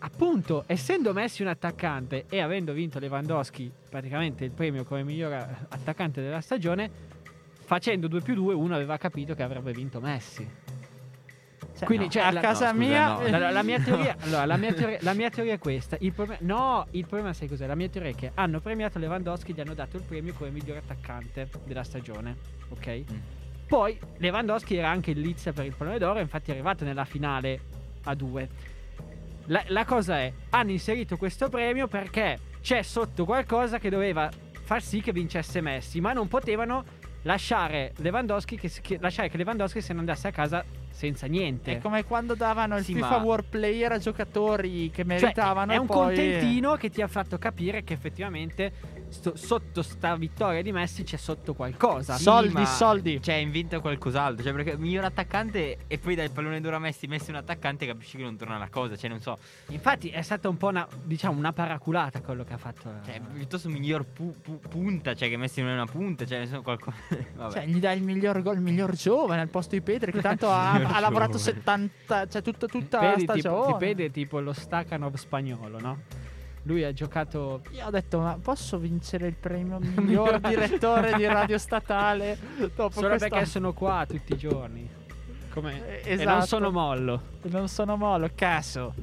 Appunto, 0.00 0.64
essendo 0.66 1.14
Messi 1.14 1.40
un 1.40 1.48
attaccante 1.48 2.26
e 2.28 2.40
avendo 2.40 2.72
vinto 2.74 2.98
Lewandowski 2.98 3.72
praticamente 3.88 4.44
il 4.44 4.50
premio 4.50 4.84
come 4.84 5.04
miglior 5.04 5.32
eh, 5.32 5.48
attaccante 5.68 6.20
della 6.20 6.40
stagione, 6.42 6.90
facendo 7.64 8.08
2 8.08 8.20
più 8.20 8.34
2 8.34 8.52
uno 8.52 8.74
aveva 8.74 8.98
capito 8.98 9.34
che 9.34 9.42
avrebbe 9.42 9.72
vinto 9.72 9.98
Messi. 9.98 10.60
Cioè, 11.82 11.86
Quindi, 11.96 12.04
no, 12.04 12.10
cioè, 12.12 12.22
a 12.22 12.30
la- 12.30 12.40
casa 12.40 12.70
no, 12.72 12.78
scusa, 12.78 12.88
mia... 12.88 13.06
no. 13.08 13.22
La, 13.28 13.38
la- 13.38 13.50
la 13.50 13.62
mia 13.64 13.80
teoria, 13.80 14.16
allora, 14.22 14.46
la, 14.46 14.56
mia 14.56 14.72
teoria, 14.72 14.98
la 15.00 15.12
mia 15.14 15.30
teoria 15.30 15.54
è 15.54 15.58
questa. 15.58 15.96
Il 16.00 16.12
problema, 16.12 16.40
no, 16.44 16.86
il 16.92 17.06
problema 17.06 17.32
sai 17.32 17.48
cos'è? 17.48 17.66
La 17.66 17.74
mia 17.74 17.88
teoria 17.88 18.10
è 18.10 18.14
che 18.14 18.30
hanno 18.34 18.60
premiato 18.60 18.98
Lewandowski 19.00 19.52
gli 19.52 19.60
hanno 19.60 19.74
dato 19.74 19.96
il 19.96 20.04
premio 20.04 20.32
come 20.32 20.50
miglior 20.50 20.76
attaccante 20.76 21.48
della 21.64 21.82
stagione. 21.82 22.36
Ok? 22.68 22.86
Mm. 23.12 23.16
Poi 23.66 23.98
Lewandowski 24.18 24.76
era 24.76 24.90
anche 24.90 25.10
in 25.12 25.20
lizza 25.20 25.52
per 25.52 25.64
il 25.64 25.74
pallone 25.74 25.98
d'oro, 25.98 26.20
infatti 26.20 26.50
è 26.50 26.52
arrivato 26.52 26.84
nella 26.84 27.04
finale 27.04 27.60
a 28.04 28.14
due. 28.14 28.48
La, 29.46 29.64
la 29.68 29.84
cosa 29.84 30.18
è, 30.20 30.32
hanno 30.50 30.70
inserito 30.70 31.16
questo 31.16 31.48
premio 31.48 31.88
perché 31.88 32.38
c'è 32.60 32.82
sotto 32.82 33.24
qualcosa 33.24 33.78
che 33.78 33.90
doveva 33.90 34.30
far 34.62 34.82
sì 34.82 35.00
che 35.00 35.12
vincesse 35.12 35.60
Messi, 35.60 36.00
ma 36.00 36.12
non 36.12 36.28
potevano 36.28 36.84
lasciare 37.22 37.92
Lewandowski 37.96 38.56
che, 38.56 38.70
che- 38.80 38.98
lasciare 39.00 39.28
che 39.28 39.36
Lewandowski 39.36 39.80
se 39.80 39.92
ne 39.94 39.98
andasse 40.00 40.28
a 40.28 40.30
casa 40.30 40.64
senza 40.92 41.26
niente. 41.26 41.76
È 41.76 41.80
come 41.80 42.04
quando 42.04 42.34
davano 42.34 42.76
il 42.76 42.84
Sì, 42.84 42.94
FIFA 42.94 43.08
ma- 43.08 43.16
World 43.22 43.46
Player 43.48 43.92
a 43.92 43.98
giocatori 43.98 44.90
che 44.90 45.02
Cioè, 45.02 45.04
meritavano 45.04 45.72
è 45.72 45.74
e 45.74 45.78
un 45.78 45.86
poi- 45.86 45.96
contentino 46.14 46.74
che 46.76 46.90
ti 46.90 47.02
ha 47.02 47.08
fatto 47.08 47.38
capire 47.38 47.82
che 47.84 47.92
effettivamente 47.94 48.72
sto- 49.08 49.36
sotto 49.36 49.82
sta 49.82 50.14
vittoria 50.16 50.62
di 50.62 50.72
Messi 50.72 51.02
c'è 51.02 51.16
sotto 51.16 51.54
qualcosa. 51.54 52.14
Sì, 52.16 52.22
Soldi, 52.22 52.52
ma- 52.52 52.64
soldi. 52.66 53.20
Cioè, 53.22 53.34
inventa 53.36 53.80
qualcos'altro. 53.80 54.44
Cioè, 54.44 54.52
perché 54.52 54.76
miglior 54.76 55.04
attaccante 55.04 55.78
e 55.86 55.98
poi 55.98 56.14
dai 56.14 56.26
il 56.26 56.30
pallone 56.32 56.60
d'oro 56.60 56.76
a 56.76 56.78
Messi, 56.78 57.06
Messi 57.06 57.30
un 57.30 57.36
attaccante, 57.36 57.86
capisci 57.86 58.16
che 58.16 58.22
non 58.22 58.36
torna 58.36 58.58
la 58.58 58.68
cosa. 58.68 58.96
Cioè, 58.96 59.08
non 59.10 59.20
so. 59.20 59.38
Infatti 59.68 60.08
è 60.10 60.22
stata 60.22 60.48
un 60.48 60.56
po' 60.56 60.68
una, 60.68 60.86
diciamo, 61.04 61.36
una 61.38 61.52
paraculata 61.52 62.20
quello 62.20 62.44
che 62.44 62.52
ha 62.52 62.58
fatto. 62.58 62.90
Cioè, 63.04 63.20
piuttosto 63.34 63.68
miglior 63.68 64.04
pu- 64.04 64.34
pu- 64.40 64.60
punta. 64.68 65.14
Cioè, 65.14 65.28
che 65.28 65.36
Messi 65.36 65.60
non 65.60 65.70
è 65.70 65.74
una 65.74 65.86
punta. 65.86 66.24
Cioè, 66.26 66.38
nessuno 66.38 66.62
qualcosa. 66.62 66.96
Vabbè. 67.36 67.52
Cioè, 67.52 67.66
gli 67.66 67.78
dai 67.78 67.96
il 67.98 68.02
miglior 68.04 68.40
gol, 68.42 68.56
il 68.56 68.60
miglior 68.62 68.92
giovane 68.94 69.40
al 69.40 69.48
posto 69.48 69.74
di 69.74 69.80
Pedri, 69.82 70.12
che 70.12 70.20
tanto 70.20 70.50
ha, 70.50 70.80
ha 70.84 71.00
lavorato 71.00 71.38
giovane. 71.38 71.54
70, 71.58 72.26
cioè 72.28 72.42
tutta, 72.42 72.66
tutta 72.66 73.00
la 73.00 73.08
Vedi, 73.10 73.20
tipo, 73.20 73.38
stagione. 73.38 73.72
ti 73.72 73.78
vede 73.84 74.10
tipo 74.10 74.40
lo 74.40 74.52
Stakhanov 74.52 75.14
spagnolo, 75.14 75.78
no? 75.80 75.98
Lui 76.64 76.84
ha 76.84 76.92
giocato 76.92 77.62
Io 77.72 77.86
ho 77.86 77.90
detto, 77.90 78.20
ma 78.20 78.38
posso 78.40 78.78
vincere 78.78 79.26
il 79.26 79.34
premio 79.34 79.78
miglior 79.82 80.38
direttore 80.40 81.14
di 81.14 81.24
radio 81.26 81.58
statale 81.58 82.38
dopo 82.74 82.92
solo 82.92 83.08
questa- 83.08 83.28
perché 83.28 83.44
sono 83.46 83.72
qua 83.72 84.04
tutti 84.08 84.32
i 84.32 84.36
giorni. 84.36 84.88
Come... 85.50 86.02
Eh, 86.02 86.12
E 86.12 86.14
non 86.14 86.20
esatto. 86.36 86.46
sono 86.46 86.70
mollo. 86.70 87.22
Non 87.42 87.68
sono 87.68 87.96
molo, 87.96 88.30
caso. 88.34 88.94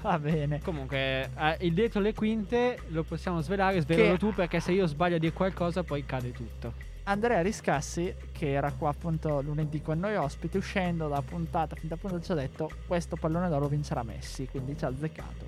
Va 0.00 0.18
bene. 0.18 0.60
Comunque, 0.62 1.28
eh, 1.36 1.56
il 1.60 1.74
dietro 1.74 2.00
le 2.00 2.14
quinte 2.14 2.78
lo 2.88 3.02
possiamo 3.02 3.40
svelare, 3.42 3.80
svelalo 3.82 4.12
Che- 4.12 4.18
tu 4.18 4.32
perché 4.32 4.58
se 4.60 4.72
io 4.72 4.86
sbaglio 4.86 5.16
a 5.16 5.18
dire 5.18 5.32
qualcosa 5.34 5.82
poi 5.82 6.06
cade 6.06 6.30
tutto. 6.32 6.72
Andrea 7.08 7.40
Riscassi, 7.40 8.12
che 8.32 8.50
era 8.50 8.72
qua 8.72 8.90
appunto 8.90 9.40
lunedì 9.40 9.80
con 9.80 9.96
noi 10.00 10.16
ospiti, 10.16 10.56
uscendo 10.56 11.06
da 11.06 11.22
puntata 11.22 11.76
fin 11.76 11.88
da 11.88 11.96
punto 11.96 12.20
ci 12.20 12.32
ha 12.32 12.34
detto 12.34 12.68
questo 12.84 13.14
pallone 13.14 13.48
d'oro 13.48 13.68
vincerà 13.68 14.02
Messi, 14.02 14.48
quindi 14.48 14.76
ci 14.76 14.84
ha 14.84 14.88
azzeccato. 14.88 15.44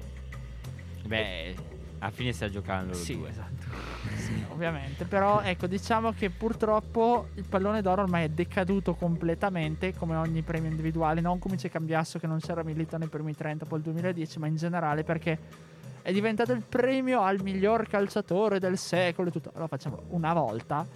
Beh, 1.04 1.56
alla 1.98 2.12
fine 2.12 2.32
sta 2.32 2.48
giocando 2.48 2.92
loro 2.92 3.04
due. 3.04 3.28
esatto. 3.28 3.96
Sì, 4.18 4.44
ovviamente, 4.50 5.04
però 5.04 5.40
ecco, 5.40 5.66
diciamo 5.66 6.12
che 6.12 6.30
purtroppo 6.30 7.28
il 7.34 7.44
pallone 7.48 7.82
d'oro 7.82 8.02
ormai 8.02 8.24
è 8.24 8.28
decaduto 8.28 8.94
completamente 8.94 9.94
come 9.94 10.14
ogni 10.14 10.42
premio 10.42 10.70
individuale, 10.70 11.20
non 11.20 11.40
come 11.40 11.56
c'è 11.56 11.70
Cambiasso 11.70 12.20
che 12.20 12.28
non 12.28 12.38
c'era 12.38 12.62
Milito 12.62 12.96
nei 12.98 13.08
primi 13.08 13.34
30 13.34 13.64
poi 13.64 13.78
il 13.78 13.84
2010, 13.84 14.38
ma 14.38 14.46
in 14.46 14.54
generale 14.54 15.02
perché 15.02 15.38
è 16.02 16.12
diventato 16.12 16.52
il 16.52 16.62
premio 16.62 17.22
al 17.22 17.42
miglior 17.42 17.86
calciatore 17.88 18.60
del 18.60 18.78
secolo 18.78 19.28
e 19.28 19.32
tutto. 19.32 19.50
Allora 19.50 19.66
facciamolo 19.66 20.04
una 20.10 20.32
volta 20.32 20.86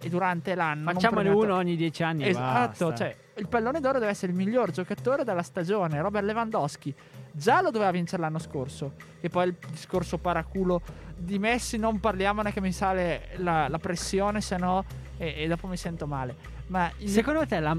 e 0.00 0.08
durante 0.08 0.54
l'anno 0.54 0.92
Facciamone 0.92 1.28
uno 1.28 1.54
ogni 1.56 1.76
dieci 1.76 2.02
anni. 2.02 2.26
Esatto, 2.26 2.94
cioè 2.94 3.16
il 3.36 3.48
pallone 3.48 3.80
d'oro 3.80 3.98
deve 3.98 4.10
essere 4.10 4.32
il 4.32 4.38
miglior 4.38 4.70
giocatore 4.70 5.24
della 5.24 5.42
stagione. 5.42 6.00
Robert 6.00 6.24
Lewandowski 6.24 6.94
già 7.32 7.60
lo 7.62 7.70
doveva 7.70 7.90
vincere 7.90 8.22
l'anno 8.22 8.38
scorso. 8.38 8.94
E 9.20 9.28
poi 9.28 9.48
il 9.48 9.56
discorso 9.70 10.18
paraculo 10.18 10.80
di 11.16 11.38
Messi, 11.38 11.76
non 11.78 12.00
parliamone 12.00 12.52
che 12.52 12.60
mi 12.60 12.72
sale 12.72 13.28
la, 13.36 13.68
la 13.68 13.78
pressione, 13.78 14.40
se 14.40 14.56
no, 14.56 14.84
e, 15.16 15.34
e 15.36 15.46
dopo 15.48 15.66
mi 15.66 15.76
sento 15.76 16.06
male. 16.06 16.34
Ma 16.68 16.90
il- 16.98 17.08
Secondo 17.08 17.46
te 17.46 17.58
la- 17.60 17.76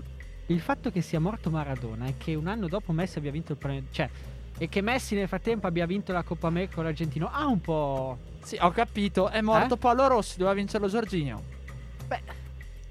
il 0.47 0.59
fatto 0.61 0.89
che 0.91 1.01
sia 1.01 1.19
morto 1.19 1.49
Maradona 1.49 2.07
e 2.07 2.15
che 2.17 2.35
un 2.35 2.47
anno 2.47 2.67
dopo 2.67 2.91
Messi 2.91 3.17
abbia 3.17 3.31
vinto 3.31 3.51
il 3.53 3.57
premio, 3.57 3.83
cioè, 3.91 4.09
e 4.57 4.67
che 4.67 4.81
Messi 4.81 5.13
nel 5.15 5.27
frattempo 5.27 5.67
abbia 5.67 5.85
vinto 5.85 6.11
la 6.11 6.23
Coppa 6.23 6.47
America 6.47 6.75
con 6.75 6.83
l'Argentino, 6.85 7.29
ha 7.31 7.45
un 7.47 7.61
po'. 7.61 8.17
sì, 8.41 8.57
ho 8.59 8.71
capito, 8.71 9.29
è 9.29 9.41
morto 9.41 9.75
Eh? 9.75 9.77
Paolo 9.77 10.07
Rossi, 10.07 10.37
doveva 10.37 10.55
vincerlo 10.55 10.87
Giorginio. 10.87 11.57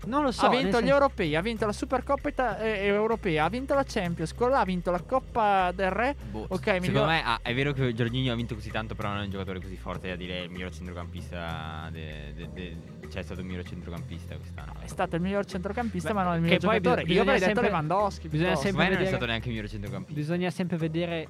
Non 0.06 0.22
lo 0.22 0.30
so. 0.30 0.46
ha 0.46 0.48
vinto 0.48 0.68
gli 0.68 0.72
senso- 0.84 0.92
europei, 0.92 1.34
ha 1.34 1.42
vinto 1.42 1.66
la 1.66 1.72
Supercoppa 1.72 2.28
ita- 2.28 2.58
eh, 2.60 2.84
europea, 2.86 3.44
ha 3.44 3.48
vinto 3.50 3.74
la 3.74 3.84
Champions, 3.86 4.32
quello 4.32 4.52
là 4.52 4.60
ha 4.60 4.64
vinto 4.64 4.90
la 4.92 5.02
Coppa 5.02 5.70
del 5.72 5.90
Re. 5.90 6.14
Boh, 6.30 6.46
Ok, 6.48 6.62
secondo 6.64 6.80
miglior- 6.86 7.06
me 7.08 7.22
ah, 7.24 7.40
è 7.42 7.52
vero 7.52 7.72
che 7.72 7.92
Giorginio 7.92 8.32
ha 8.32 8.36
vinto 8.36 8.54
così 8.54 8.70
tanto, 8.70 8.94
però 8.94 9.08
non 9.10 9.18
è 9.18 9.24
un 9.24 9.30
giocatore 9.30 9.60
così 9.60 9.76
forte 9.76 10.08
da 10.08 10.14
dire 10.16 10.44
il 10.44 10.50
miglior 10.50 10.72
centrocampista. 10.72 11.88
de- 11.90 12.32
de- 12.34 12.48
de- 12.54 12.76
cioè, 13.10 13.20
è 13.20 13.24
stato 13.24 13.40
il 13.40 13.46
miglior 13.46 13.64
centrocampista 13.64 14.36
quest'anno. 14.36 14.72
È 14.80 14.86
stato 14.86 15.16
il 15.16 15.22
miglior 15.22 15.44
centrocampista, 15.44 16.08
Beh, 16.10 16.14
ma 16.14 16.22
non 16.22 16.34
il 16.36 16.40
miglior 16.42 16.58
giocatore. 16.58 17.02
bisogna 17.02 17.14
Io 17.14 17.20
avrei 17.22 17.34
detto 17.38 17.46
sempre- 17.46 17.66
Lewandowski. 17.66 18.28
bisogna 18.28 18.46
piuttosto. 18.48 18.66
Secondo 18.68 18.88
me 18.88 18.94
non 18.94 19.02
è 19.04 19.08
stato 19.08 19.26
neanche 19.26 19.48
il 19.48 19.54
miglior 19.54 19.68
centrocampista. 19.70 20.20
Bisogna 20.20 20.50
sempre 20.50 20.76
vedere. 20.76 21.28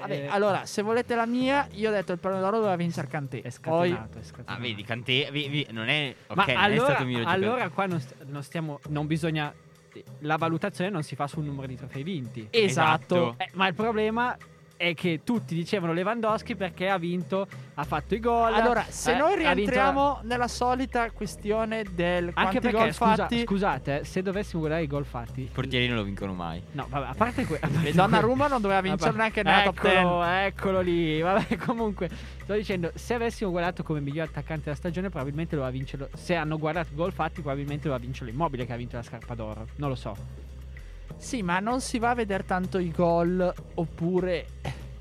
Vabbè, 0.00 0.12
eh, 0.14 0.26
allora, 0.28 0.66
se 0.66 0.82
volete 0.82 1.14
la 1.14 1.26
mia, 1.26 1.66
io 1.72 1.90
ho 1.90 1.92
detto 1.92 2.12
il 2.12 2.18
pallone 2.18 2.40
d'oro 2.40 2.56
doveva 2.56 2.76
vincere 2.76 3.06
Kanté. 3.06 3.38
È 3.38 3.50
Poi, 3.60 3.90
scatenato, 3.90 4.18
è 4.18 4.22
scatenato. 4.22 4.52
Ah, 4.52 4.62
vedi, 4.62 4.82
Kanté 4.84 5.28
vi- 5.30 5.48
vi- 5.48 5.66
non 5.70 5.88
è. 5.88 6.14
Ok, 6.26 6.36
Ma 6.36 6.44
non 6.46 6.54
è 6.54 6.58
allora, 6.64 6.84
stato 6.84 7.02
il 7.02 7.06
miglior 7.08 7.22
giocatore. 7.24 7.46
allora 7.46 7.68
qua 7.70 7.86
non, 7.86 8.00
st- 8.00 8.14
non 8.26 8.42
stiamo. 8.42 8.80
Non 8.88 9.06
bisogna. 9.06 9.52
La 10.20 10.36
valutazione 10.36 10.88
non 10.88 11.02
si 11.02 11.16
fa 11.16 11.26
sul 11.26 11.42
numero 11.44 11.66
di 11.66 11.74
trofei 11.76 12.02
vinti. 12.04 12.46
esatto. 12.50 13.34
Eh, 13.38 13.48
ma 13.54 13.66
il 13.66 13.74
problema 13.74 14.36
è 14.80 14.94
che 14.94 15.20
tutti 15.24 15.54
dicevano 15.54 15.92
Lewandowski 15.92 16.56
perché 16.56 16.88
ha 16.88 16.96
vinto, 16.96 17.46
ha 17.74 17.84
fatto 17.84 18.14
i 18.14 18.18
gol. 18.18 18.54
Allora, 18.54 18.82
se 18.88 19.12
eh, 19.12 19.16
noi 19.18 19.32
ha 19.32 19.34
vinto 19.34 19.44
la- 19.44 19.52
rientriamo 19.52 20.20
nella 20.22 20.48
solita 20.48 21.10
questione 21.10 21.84
del 21.92 22.28
Anche 22.28 22.32
quanti 22.32 22.58
perché, 22.60 22.76
gol 22.78 22.92
scusa- 22.94 23.14
fatti, 23.16 23.42
scusate, 23.42 24.00
eh, 24.00 24.04
se 24.06 24.22
dovessimo 24.22 24.60
guardare 24.60 24.82
i 24.82 24.86
gol 24.86 25.04
fatti, 25.04 25.42
I 25.42 25.50
portieri 25.52 25.86
non 25.86 25.96
lo 25.96 26.02
vincono 26.02 26.32
mai. 26.32 26.62
no, 26.72 26.86
vabbè, 26.88 27.08
a 27.08 27.14
parte 27.14 27.44
que- 27.44 27.58
a 27.60 27.68
parte 27.68 27.88
e 27.88 27.92
Donnarumma 27.92 28.46
non 28.46 28.62
doveva 28.62 28.80
vincere 28.96 29.14
neanche 29.18 29.42
nella 29.42 29.64
top 29.64 29.80
10. 29.82 29.96
eccolo, 29.98 30.22
Eccolo 30.24 30.80
lì, 30.80 31.20
vabbè, 31.20 31.56
comunque, 31.60 32.08
sto 32.42 32.54
dicendo, 32.54 32.90
se 32.94 33.12
avessimo 33.12 33.50
guardato 33.50 33.82
come 33.82 34.00
miglior 34.00 34.28
attaccante 34.28 34.62
della 34.64 34.76
stagione, 34.76 35.10
probabilmente 35.10 35.56
doveva 35.56 35.70
vincerlo. 35.70 36.08
Se 36.14 36.34
hanno 36.34 36.56
guardato 36.56 36.88
i 36.92 36.94
gol 36.96 37.12
fatti, 37.12 37.42
probabilmente 37.42 37.82
doveva 37.88 38.02
vincerlo 38.02 38.30
Immobile 38.30 38.64
che 38.64 38.72
ha 38.72 38.76
vinto 38.76 38.96
la 38.96 39.02
scarpa 39.02 39.34
d'oro. 39.34 39.66
Non 39.76 39.90
lo 39.90 39.94
so. 39.94 40.48
Sì, 41.20 41.42
ma 41.42 41.60
non 41.60 41.80
si 41.82 41.98
va 41.98 42.10
a 42.10 42.14
vedere 42.14 42.44
tanto 42.44 42.78
i 42.78 42.90
gol 42.90 43.52
oppure 43.74 44.46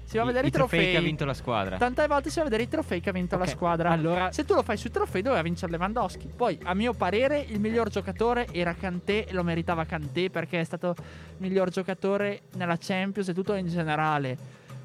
si 0.03 0.17
va 0.17 0.23
a 0.23 0.25
vedere 0.25 0.47
i, 0.47 0.49
i 0.49 0.51
trofei 0.51 0.79
che 0.79 0.85
ha 0.85 0.89
trofei. 0.91 1.05
vinto 1.05 1.23
la 1.25 1.33
squadra. 1.33 1.77
Tante 1.77 2.07
volte 2.07 2.29
si 2.29 2.35
va 2.35 2.41
a 2.41 2.43
vedere 2.45 2.63
i 2.63 2.67
trofei 2.67 2.99
che 2.99 3.09
ha 3.09 3.13
vinto 3.13 3.35
Ok, 3.35 3.41
la 3.41 3.47
squadra. 3.47 3.89
Allora, 3.91 4.31
Se 4.31 4.43
tu 4.43 4.53
lo 4.53 4.61
fai 4.63 4.75
sui 4.75 4.91
trofei 4.91 5.21
doveva 5.21 5.41
vincere 5.41 5.71
Lewandowski. 5.71 6.29
Poi, 6.35 6.59
a 6.63 6.73
mio 6.73 6.93
parere, 6.93 7.45
il 7.47 7.59
miglior 7.59 7.89
giocatore 7.89 8.47
era 8.51 8.73
Kanté 8.73 9.25
e 9.25 9.33
lo 9.33 9.43
meritava 9.43 9.85
Kanté 9.85 10.29
perché 10.29 10.59
è 10.59 10.63
stato 10.63 10.95
il 10.97 11.03
miglior 11.37 11.69
giocatore 11.69 12.41
nella 12.55 12.77
Champions 12.77 13.29
e 13.29 13.33
tutto 13.33 13.53
in 13.53 13.67
generale. 13.67 14.37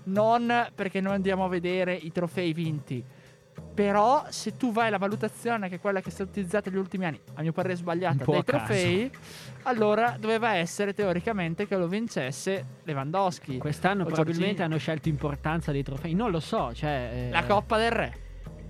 Non 0.05 0.69
perché 0.75 1.01
noi 1.01 1.15
andiamo 1.15 1.45
a 1.47 1.49
vedere 1.49 1.95
i 1.95 2.13
trofei 2.13 2.53
vinti. 2.53 3.03
Però, 3.75 4.25
se 4.29 4.57
tu 4.57 4.71
vai 4.73 4.87
alla 4.87 4.99
valutazione, 4.99 5.69
che 5.69 5.77
è 5.77 5.81
quella 5.81 6.01
che 6.01 6.09
è 6.09 6.13
stata 6.13 6.31
utilizzata 6.31 6.71
negli 6.71 6.79
ultimi 6.79 7.07
anni, 7.07 7.21
a 7.35 7.43
mio 7.43 7.53
parere 7.53 7.75
sbagliata, 7.75 8.25
dei 8.25 8.45
trofei, 8.45 9.11
allora 9.63 10.17
doveva 10.19 10.55
essere 10.55 10.95
teoricamente 10.95 11.67
che 11.67 11.77
lo 11.77 11.89
vincesse 11.89 12.65
Lewandowski. 12.85 13.59
quest'anno 13.59 14.05
probabilmente 14.05 14.63
hanno 14.63 14.79
scelto 14.79 15.09
importanza 15.09 15.73
dei 15.73 15.83
trofei. 15.83 16.15
Non 16.15 16.31
lo 16.31 16.39
so, 16.41 16.73
cioè. 16.73 17.11
eh, 17.13 17.31
La 17.31 17.45
Coppa 17.45 17.77
del 17.77 17.91
Re. 17.91 18.19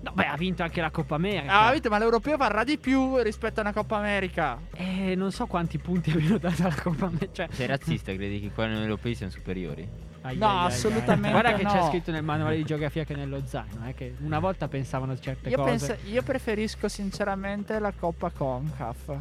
No, 0.01 0.11
beh, 0.13 0.25
ha 0.25 0.37
vinto 0.37 0.61
anche 0.61 0.81
la 0.81 0.91
Coppa 0.91 1.15
America. 1.15 1.51
Ah, 1.51 1.67
avete, 1.67 1.89
ma 1.89 1.97
l'europeo 1.97 2.37
varrà 2.37 2.63
di 2.63 2.77
più 2.77 3.17
rispetto 3.17 3.59
a 3.59 3.63
una 3.63 3.73
Coppa 3.73 3.97
America. 3.97 4.59
Eh, 4.73 5.15
non 5.15 5.31
so 5.31 5.47
quanti 5.47 5.77
punti 5.79 6.11
abbiano 6.11 6.37
dato 6.37 6.61
alla 6.63 6.75
Coppa 6.75 7.05
America. 7.05 7.31
Cioè, 7.33 7.47
Sei 7.51 7.65
razzista, 7.67 8.13
credi 8.13 8.39
che 8.39 8.51
qua 8.51 8.67
negli 8.67 8.81
europei 8.81 9.15
siano 9.15 9.31
superiori? 9.31 9.87
Ai, 10.25 10.37
No, 10.37 10.47
ai, 10.47 10.57
ai, 10.57 10.65
assolutamente 10.67 11.29
Guarda 11.31 11.53
che 11.53 11.63
c'è 11.65 11.79
no. 11.79 11.87
scritto 11.89 12.11
nel 12.11 12.23
manuale 12.23 12.55
di 12.57 12.63
geografia 12.63 13.03
che 13.03 13.15
nello 13.15 13.41
zaino, 13.45 13.87
eh, 13.87 13.93
che 13.93 14.15
una 14.21 14.39
volta 14.39 14.67
pensavano 14.67 15.11
a 15.13 15.19
certe 15.19 15.49
Io, 15.49 15.57
cose. 15.57 15.69
penso- 15.87 16.07
io 16.09 16.21
preferisco 16.23 16.87
sinceramente 16.87 17.79
la 17.79 17.91
Coppa 17.91 18.29
Concaf, 18.31 19.17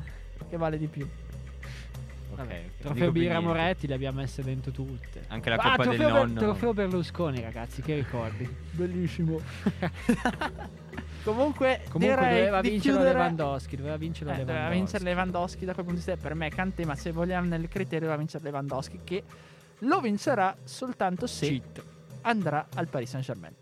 che 0.48 0.56
vale 0.56 0.78
di 0.78 0.86
più. 0.86 1.08
Ok, 2.30 2.40
Vabbè, 2.40 2.62
ok. 2.66 2.80
Trofeo 2.82 3.12
Birra. 3.12 3.38
Moretti 3.40 3.86
le 3.86 3.94
abbiamo 3.94 4.20
messe 4.20 4.42
dentro 4.42 4.72
tutte. 4.72 5.22
Anche 5.28 5.50
la 5.50 5.54
Ah, 5.56 5.70
Coppa 5.76 5.84
del 5.84 5.94
trofeo, 5.96 6.12
Ber- 6.12 6.26
Nonno. 6.26 6.40
trofeo 6.40 6.74
Berlusconi, 6.74 7.40
ragazzi, 7.40 7.80
che 7.80 7.94
ricordi? 7.94 8.48
Bellissimo. 8.72 9.38
Comunque, 11.24 11.80
Comunque 11.88 12.16
direi 12.16 12.34
doveva 12.38 12.60
di 12.60 12.68
vincere 12.70 12.94
chiudere... 12.96 13.14
Lewandowski, 13.18 13.76
doveva 13.76 13.96
vincere 13.96 14.30
Eh, 14.30 14.36
doveva 14.38 14.52
Lewandowski. 14.52 14.78
vincere 14.78 15.04
Lewandowski 15.04 15.64
da 15.64 15.72
quel 15.72 15.84
punto 15.86 16.00
di 16.00 16.06
vista. 16.06 16.20
Per 16.28 16.34
me 16.36 16.48
Kanté, 16.50 16.84
ma 16.84 16.94
se 16.96 17.12
vogliamo 17.12 17.46
nel 17.48 17.68
criterio 17.68 18.00
doveva 18.00 18.16
vincere 18.18 18.44
Lewandowski, 18.44 19.00
che 19.04 19.22
lo 19.84 20.00
vincerà 20.00 20.56
soltanto 20.64 21.26
se 21.26 21.46
Cheat. 21.46 21.84
andrà 22.22 22.66
al 22.74 22.88
Paris 22.88 23.10
Saint 23.10 23.24
Germain. 23.24 23.54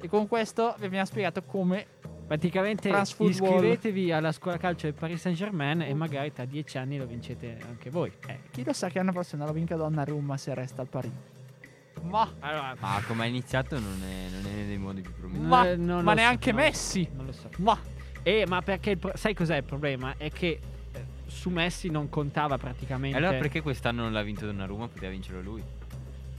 E 0.00 0.08
con 0.08 0.26
questo 0.28 0.74
vi 0.78 0.86
abbiamo 0.86 1.04
spiegato 1.06 1.42
come 1.42 1.86
Praticamente 2.26 2.88
iscrivetevi 3.18 4.10
alla 4.10 4.32
scuola 4.32 4.56
calcio 4.56 4.86
del 4.86 4.94
Paris 4.94 5.20
Saint 5.20 5.36
Germain 5.36 5.82
e 5.82 5.92
magari 5.92 6.32
tra 6.32 6.46
dieci 6.46 6.78
anni 6.78 6.96
lo 6.96 7.04
vincete 7.06 7.58
anche 7.68 7.90
voi. 7.90 8.10
eh, 8.26 8.40
chi 8.50 8.64
lo 8.64 8.72
sa 8.72 8.88
che 8.88 8.96
l'anno 8.98 9.12
prossimo 9.12 9.44
lo 9.44 9.52
vinca 9.52 9.76
Donnarumma 9.76 10.38
se 10.38 10.54
resta 10.54 10.80
al 10.80 10.88
Paris. 10.88 11.10
Ma, 12.02 12.32
Allora, 12.40 12.74
Ma 12.80 13.02
come 13.06 13.24
ha 13.24 13.26
iniziato 13.26 13.78
non 13.78 14.02
è, 14.02 14.30
non 14.30 14.46
è 14.50 14.64
dei 14.66 14.78
modi 14.78 15.02
più 15.02 15.12
promettenti. 15.14 15.46
ma, 15.48 15.68
Eh, 15.68 15.76
non 15.76 16.02
ma 16.02 16.14
neanche 16.14 16.50
so, 16.50 16.56
Messi. 16.56 17.08
non 17.14 17.26
lo 17.26 17.32
so. 17.32 17.50
Ma 17.58 17.78
Eh, 18.22 18.46
ma 18.48 18.62
perché 18.62 18.90
il 18.90 18.98
pro- 18.98 19.12
sai 19.16 19.34
cos'è 19.34 19.56
il 19.56 19.64
problema? 19.64 20.14
È 20.16 20.30
che 20.30 20.58
su 21.34 21.50
Messi 21.50 21.90
non 21.90 22.08
contava 22.08 22.56
praticamente. 22.56 23.16
Allora 23.16 23.36
perché 23.36 23.60
quest'anno 23.60 24.02
non 24.02 24.12
l'ha 24.12 24.22
vinto 24.22 24.46
Donnarumma? 24.46 24.88
Poteva 24.88 25.10
vincerlo 25.10 25.42
lui. 25.42 25.62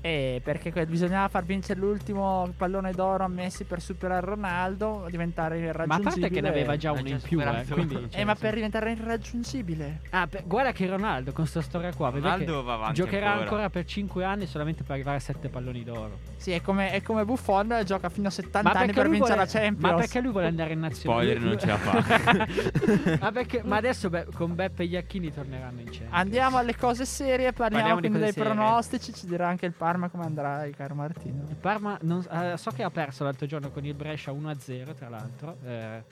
Eh, 0.06 0.39
perché 0.44 0.72
bisognava 0.86 1.28
far 1.30 1.44
vincere 1.46 1.80
l'ultimo 1.80 2.54
pallone 2.56 2.91
d'oro 2.91 3.24
a 3.24 3.28
Messi 3.28 3.63
per 3.63 3.82
superare 3.82 4.24
Ronaldo, 4.24 5.08
diventare 5.10 5.56
Ma 5.58 5.63
a 5.65 5.70
irraggiungibile. 5.70 6.20
parte 6.20 6.30
che 6.36 6.41
ne 6.41 6.50
aveva 6.50 6.78
già 6.78 6.91
uno 6.91 7.02
già 7.02 7.15
in 7.15 7.22
più, 7.22 7.41
eh, 7.41 7.65
quindi, 7.68 7.96
Eh, 7.96 8.10
cioè, 8.12 8.24
ma 8.24 8.36
sì. 8.36 8.41
per 8.41 8.54
diventare 8.54 8.91
irraggiungibile. 8.91 10.02
Ah, 10.12 10.28
per- 10.28 10.44
guarda 10.46 10.74
che 10.74 10.86
Ronaldo 10.86 11.32
con 11.32 11.48
sta 11.48 11.62
storia 11.62 11.91
qua, 11.91 12.10
Ronaldo 12.10 12.60
che 12.60 12.63
va 12.65 12.74
avanti 12.76 12.94
giocherà 12.94 13.26
ancora. 13.30 13.41
ancora. 13.44 13.70
per 13.72 13.86
5 13.86 14.24
anni 14.24 14.46
solamente 14.46 14.84
per 14.84 14.91
arrivare 14.91 15.18
a 15.18 15.22
7 15.22 15.50
palloni 15.50 15.84
d'oro. 15.84 16.20
Sì, 16.38 16.52
è 16.52 16.62
come, 16.62 16.91
è 16.91 17.02
come 17.02 17.26
Buffon, 17.26 17.82
gioca 17.84 18.10
fino 18.10 18.28
a 18.28 18.32
70 18.32 18.72
anni 18.74 18.94
per 18.94 19.10
vincere 19.10 19.34
vuole- 19.34 19.36
la 19.38 19.46
Champions. 19.48 19.80
Ma 19.91 19.94
perché 19.96 20.22
lui 20.22 20.32
vuole 20.32 20.46
andare 20.48 20.74
in 20.74 20.80
nazionale? 20.82 21.36
Spoiler, 21.36 21.50
non 21.50 21.60
ce 21.60 21.65
la 21.65 21.78
fa. 21.78 23.18
ma, 23.22 23.32
perché- 23.32 23.63
ma 23.63 23.78
adesso 23.82 24.10
be- 24.12 24.28
con 24.36 24.54
Beppe 24.54 24.84
e 24.84 24.86
Iacchini 24.86 25.34
torneranno 25.34 25.80
in 25.80 25.86
Champions. 25.88 26.12
Andiamo 26.13 26.58
alle 26.58 26.76
cose 26.76 27.06
serie, 27.06 27.53
parliamo, 27.53 27.88
Parliamo 27.88 28.01
di 28.01 28.08
quindi 28.10 28.20
dei 28.20 28.34
serie. 28.34 28.53
pronostici, 28.53 29.12
ci 29.14 29.26
dirà 29.26 29.47
anche 29.47 29.66
il 29.66 29.74
Parma 29.96 30.10
come 30.10 30.26
andrà 30.26 30.66
il 30.66 30.76
caro 30.76 30.93
Martino. 30.93 31.46
Il 31.48 31.56
Parma 31.56 31.98
non- 32.02 32.26
eh, 32.30 32.58
so 32.58 32.70
che 32.72 32.84
ha 32.84 32.89
perso 32.89 33.24
l'altro 33.24 33.46
giorno 33.46 33.72
con 33.72 33.86
il 33.86 33.93
Brescia 33.93 34.34
1-0, 34.34 34.93
tra 34.93 35.08
l'altro. 35.08 35.58
eh, 35.64 36.04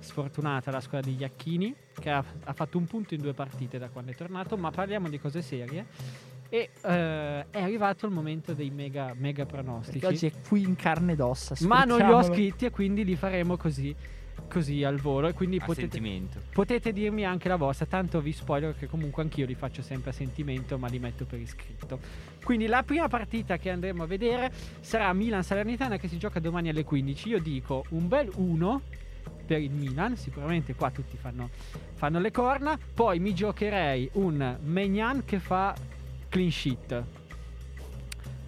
sfortunata 0.00 0.70
la 0.70 0.80
squadra 0.80 1.08
di 1.10 1.16
Iacchini, 1.16 1.74
che 1.98 2.10
ha, 2.10 2.22
ha 2.44 2.52
fatto 2.52 2.76
un 2.76 2.86
punto 2.86 3.14
in 3.14 3.22
due 3.22 3.32
partite 3.32 3.78
da 3.78 3.88
quando 3.88 4.10
è 4.10 4.14
tornato. 4.14 4.58
Ma 4.58 4.70
parliamo 4.70 5.08
di 5.08 5.18
cose 5.18 5.40
serie. 5.40 5.86
E 6.50 6.70
eh, 6.82 7.46
è 7.48 7.62
arrivato 7.62 8.04
il 8.04 8.12
momento 8.12 8.52
dei 8.52 8.68
mega, 8.68 9.14
mega 9.16 9.46
pronostici. 9.46 10.00
Perché 10.00 10.14
oggi 10.14 10.26
è 10.26 10.32
qui 10.46 10.62
in 10.64 10.76
carne 10.76 11.12
ed 11.12 11.20
ossa. 11.20 11.54
ma 11.60 11.84
non 11.84 11.98
li 12.00 12.12
ho 12.12 12.22
scritti 12.22 12.66
e 12.66 12.70
quindi 12.70 13.02
li 13.02 13.16
faremo 13.16 13.56
così. 13.56 13.96
Così 14.48 14.84
al 14.84 14.98
volo 14.98 15.28
e 15.28 15.32
quindi 15.32 15.58
potete, 15.58 16.00
potete 16.52 16.92
dirmi 16.92 17.24
anche 17.24 17.48
la 17.48 17.56
vostra, 17.56 17.86
tanto 17.86 18.20
vi 18.20 18.32
spoiler 18.32 18.76
che 18.76 18.86
comunque 18.86 19.22
anch'io 19.22 19.46
li 19.46 19.54
faccio 19.54 19.82
sempre 19.82 20.10
a 20.10 20.12
sentimento, 20.12 20.76
ma 20.78 20.88
li 20.88 20.98
metto 20.98 21.24
per 21.24 21.40
iscritto. 21.40 21.98
Quindi 22.44 22.66
la 22.66 22.82
prima 22.82 23.08
partita 23.08 23.56
che 23.56 23.70
andremo 23.70 24.02
a 24.02 24.06
vedere 24.06 24.52
sarà 24.80 25.12
Milan-Salernitana 25.12 25.96
che 25.96 26.08
si 26.08 26.18
gioca 26.18 26.40
domani 26.40 26.68
alle 26.68 26.84
15. 26.84 27.28
Io 27.28 27.40
dico 27.40 27.84
un 27.90 28.08
bel 28.08 28.30
1 28.34 28.82
per 29.46 29.60
il 29.60 29.70
Milan, 29.70 30.16
sicuramente 30.16 30.74
qua 30.74 30.90
tutti 30.90 31.16
fanno, 31.16 31.50
fanno 31.94 32.18
le 32.18 32.30
corna. 32.30 32.78
Poi 32.94 33.18
mi 33.18 33.34
giocherei 33.34 34.10
un 34.14 34.58
Megnan 34.60 35.24
che 35.24 35.38
fa 35.38 35.74
clean 36.28 36.50
sheet. 36.50 37.04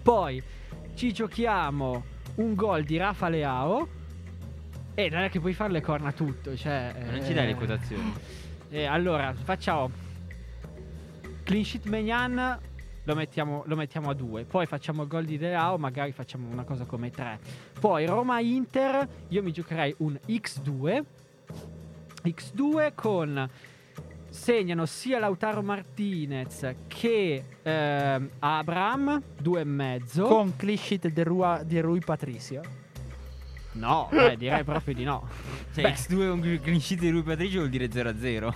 Poi 0.01 0.41
ci 0.93 1.11
giochiamo 1.11 2.03
un 2.35 2.53
gol 2.53 2.83
di 2.83 2.97
Rafa 2.97 3.29
Leao. 3.29 3.94
E 4.95 5.09
non 5.09 5.21
è 5.21 5.29
che 5.29 5.39
puoi 5.39 5.53
fare 5.53 5.71
le 5.71 5.81
corna 5.81 6.11
tutto, 6.13 6.55
cioè... 6.55 6.93
Non 7.11 7.23
ci 7.23 7.33
dai 7.33 7.45
le 7.45 7.51
eh, 7.51 7.55
quotazioni. 7.55 8.13
eh, 8.69 8.85
allora, 8.85 9.33
facciamo 9.33 9.91
clean 11.43 11.63
sheet 11.63 11.85
Megnan 11.85 12.59
lo 13.05 13.13
mettiamo, 13.15 13.63
lo 13.65 13.75
mettiamo 13.75 14.09
a 14.09 14.13
2. 14.13 14.45
Poi 14.45 14.65
facciamo 14.65 15.03
il 15.03 15.07
gol 15.07 15.25
di 15.25 15.37
Leao, 15.37 15.77
magari 15.77 16.11
facciamo 16.11 16.49
una 16.49 16.63
cosa 16.63 16.85
come 16.85 17.11
3. 17.11 17.39
Poi 17.79 18.05
Roma-Inter, 18.05 19.07
io 19.27 19.43
mi 19.43 19.51
giocherei 19.51 19.93
un 19.99 20.19
X2. 20.27 21.03
X2 22.23 22.91
con 22.95 23.49
segnano 24.29 24.85
sia 24.85 25.19
Lautaro 25.19 25.61
Martinez 25.61 26.75
che 26.87 27.43
ehm, 27.61 28.29
Abram, 28.39 29.21
2,5. 29.41 30.27
Con 30.27 30.53
di, 30.57 31.23
Rua- 31.23 31.61
di 31.63 31.79
Rui 31.79 31.99
Patricio. 31.99 32.84
No, 33.75 34.07
beh, 34.11 34.37
direi 34.37 34.63
proprio 34.63 34.93
di 34.93 35.03
no. 35.03 35.27
Cioè, 35.73 35.83
Beh. 35.83 35.91
X2 35.91 36.29
con 36.29 36.59
clean 36.61 36.79
sheet 36.79 36.99
di 36.99 37.09
Rui 37.09 37.23
Patricio 37.23 37.57
vuol 37.59 37.69
dire 37.69 37.87
0-0. 37.87 38.53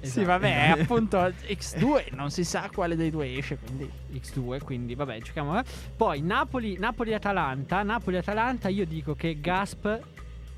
Sì, 0.00 0.20
Esatto. 0.20 0.26
vabbè, 0.26 0.74
appunto 0.80 1.18
X2 1.18 2.14
non 2.14 2.30
si 2.30 2.44
sa 2.44 2.68
quale 2.72 2.94
dei 2.94 3.10
due 3.10 3.36
esce, 3.36 3.56
quindi 3.58 3.90
X2, 4.14 4.60
quindi 4.62 4.94
vabbè, 4.94 5.18
giochiamo. 5.20 5.58
eh. 5.58 5.64
Poi 5.96 6.20
Napoli, 6.20 6.76
Napoli-Atalanta. 6.78 7.82
Napoli-Atalanta, 7.82 8.68
io 8.68 8.84
dico 8.86 9.14
che 9.14 9.40
Gasp 9.40 9.98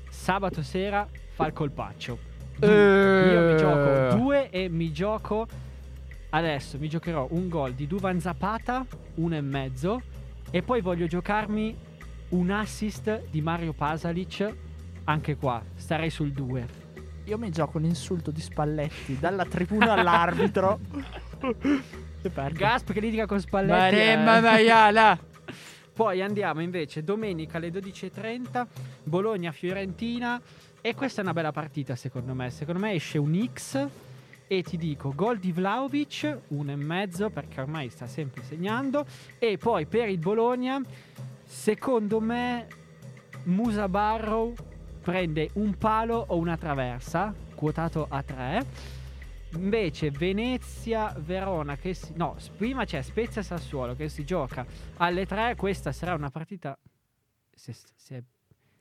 sabato 0.09 0.61
sera 0.61 1.07
fa 1.33 1.47
il 1.47 1.53
colpaccio. 1.53 2.19
Du- 2.57 2.65
Io 2.67 3.41
mi 3.51 3.57
gioco 3.57 4.15
due 4.15 4.49
e 4.49 4.67
mi 4.69 4.91
gioco. 4.91 5.47
Adesso 6.29 6.77
mi 6.77 6.89
giocherò 6.89 7.27
un 7.31 7.47
gol 7.47 7.73
di 7.73 7.87
Duvan 7.87 8.19
Zapata, 8.19 8.85
uno 9.15 9.35
e 9.35 9.41
mezzo. 9.41 10.01
E 10.51 10.61
poi 10.61 10.81
voglio 10.81 11.07
giocarmi 11.07 11.75
un 12.29 12.51
assist 12.51 13.25
di 13.29 13.41
Mario 13.41 13.73
Pasalic. 13.73 14.55
Anche 15.05 15.35
qua, 15.35 15.63
starei 15.75 16.09
sul 16.09 16.31
2. 16.31 16.85
Io 17.25 17.37
mi 17.37 17.49
gioco 17.49 17.77
un 17.77 17.85
insulto 17.85 18.31
di 18.31 18.41
Spalletti 18.41 19.17
dalla 19.19 19.45
tribuna 19.45 19.93
all'arbitro. 19.93 20.79
e 22.21 22.29
perdo. 22.29 22.59
Gasp 22.59 22.91
che 22.91 22.99
litiga 22.99 23.25
con 23.25 23.39
Spalletti. 23.39 23.95
Maremma 23.95 24.37
eh. 24.37 24.41
maiala. 24.41 25.19
Poi 25.93 26.21
andiamo 26.21 26.61
invece 26.61 27.03
domenica 27.03 27.57
alle 27.57 27.69
12.30, 27.69 28.65
Bologna-Fiorentina. 29.03 30.41
E 30.81 30.95
questa 30.95 31.21
è 31.21 31.23
una 31.23 31.33
bella 31.33 31.51
partita 31.51 31.95
secondo 31.95 32.33
me. 32.33 32.49
Secondo 32.49 32.79
me 32.79 32.93
esce 32.93 33.17
un 33.17 33.49
X 33.53 33.87
e 34.47 34.63
ti 34.63 34.77
dico 34.77 35.11
gol 35.13 35.39
di 35.39 35.51
Vlaovic, 35.51 36.37
uno 36.47 36.71
e 36.71 36.75
mezzo 36.75 37.29
perché 37.29 37.59
ormai 37.59 37.89
sta 37.89 38.07
sempre 38.07 38.43
segnando. 38.43 39.05
E 39.37 39.57
poi 39.57 39.85
per 39.85 40.07
il 40.07 40.19
Bologna, 40.19 40.81
secondo 41.47 42.19
me 42.19 42.67
Musa 43.45 43.87
Barrow 43.87 44.53
prende 45.01 45.49
un 45.53 45.77
palo 45.77 46.25
o 46.27 46.37
una 46.37 46.57
traversa, 46.57 47.33
quotato 47.55 48.05
a 48.09 48.21
3. 48.21 48.65
Invece 49.53 50.11
Venezia 50.11 51.15
Verona 51.17 51.77
che 51.77 51.93
si 51.93 52.11
no, 52.15 52.35
prima 52.57 52.83
c'è 52.83 53.01
Spezia 53.01 53.41
Sassuolo 53.41 53.95
che 53.95 54.09
si 54.09 54.25
gioca 54.25 54.65
alle 54.97 55.25
3, 55.25 55.55
questa 55.55 55.93
sarà 55.93 56.13
una 56.13 56.29
partita 56.29 56.77
si 57.55 58.13
è- 58.13 58.21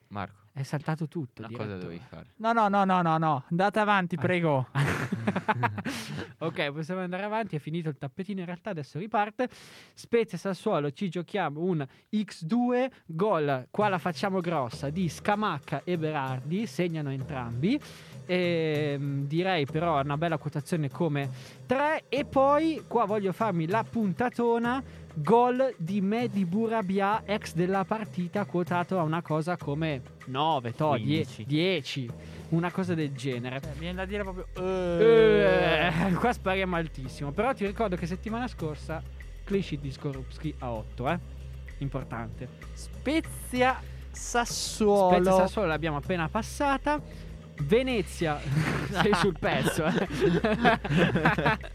Marco, 0.08 0.45
è 0.58 0.62
saltato 0.62 1.06
tutto, 1.06 1.42
una 1.44 1.54
cosa 1.54 1.76
dovevi 1.76 2.00
fare. 2.08 2.28
No, 2.36 2.52
no, 2.52 2.68
no, 2.68 2.84
no, 2.86 3.02
no, 3.02 3.18
no. 3.18 3.44
Andate 3.50 3.78
avanti, 3.78 4.14
Ah. 4.16 4.20
prego. 4.20 4.68
ok, 6.38 6.72
possiamo 6.72 7.02
andare 7.02 7.24
avanti. 7.24 7.56
È 7.56 7.58
finito 7.58 7.90
il 7.90 7.98
tappetino. 7.98 8.40
In 8.40 8.46
realtà 8.46 8.70
adesso 8.70 8.98
riparte. 8.98 9.50
Spezia 9.92 10.38
Sassuolo. 10.38 10.90
Ci 10.92 11.10
giochiamo 11.10 11.60
un 11.60 11.86
X2 12.10 12.90
gol. 13.04 13.66
Qua 13.70 13.88
la 13.88 13.98
facciamo 13.98 14.40
grossa 14.40 14.88
di 14.88 15.10
Scamacca 15.10 15.82
e 15.84 15.98
Berardi. 15.98 16.66
Segnano 16.66 17.10
entrambi. 17.10 17.78
Ehm, 18.26 19.26
direi 19.26 19.66
però 19.66 20.00
una 20.00 20.16
bella 20.16 20.36
quotazione 20.36 20.90
come 20.90 21.30
3. 21.66 22.04
E 22.08 22.24
poi 22.24 22.84
qua 22.86 23.04
voglio 23.04 23.32
farmi 23.32 23.66
la 23.66 23.84
puntatona. 23.88 24.82
Gol 25.18 25.74
di 25.78 26.02
Medi 26.02 26.44
Burabia, 26.44 27.22
ex 27.24 27.54
della 27.54 27.84
partita, 27.84 28.44
quotato 28.44 28.98
a 28.98 29.02
una 29.02 29.22
cosa 29.22 29.56
come 29.56 30.02
9, 30.26 30.74
to, 30.74 30.88
15. 30.88 31.46
10, 31.46 32.10
una 32.50 32.70
cosa 32.70 32.92
del 32.92 33.12
genere. 33.12 33.60
Cioè, 33.62 33.72
viene 33.78 33.94
da 33.94 34.04
dire 34.04 34.22
proprio. 34.24 34.46
Eh, 35.00 36.12
qua 36.20 36.32
spariamo 36.34 36.76
altissimo. 36.76 37.32
Però 37.32 37.54
ti 37.54 37.64
ricordo 37.64 37.96
che 37.96 38.06
settimana 38.06 38.46
scorsa 38.46 39.02
sheet 39.46 39.80
di 39.80 39.90
Skorupski 39.90 40.54
a 40.58 40.72
8, 40.72 41.08
eh. 41.08 41.18
Importante. 41.78 42.48
Spezia 42.72 43.80
Sassuolo. 44.10 45.14
Spezia 45.14 45.32
Sassuolo 45.32 45.68
l'abbiamo 45.68 45.98
appena 45.98 46.28
passata. 46.28 47.00
Venezia, 47.62 48.38
sei 48.90 49.14
sul 49.14 49.36
pezzo. 49.38 49.84
eh. 49.86 50.06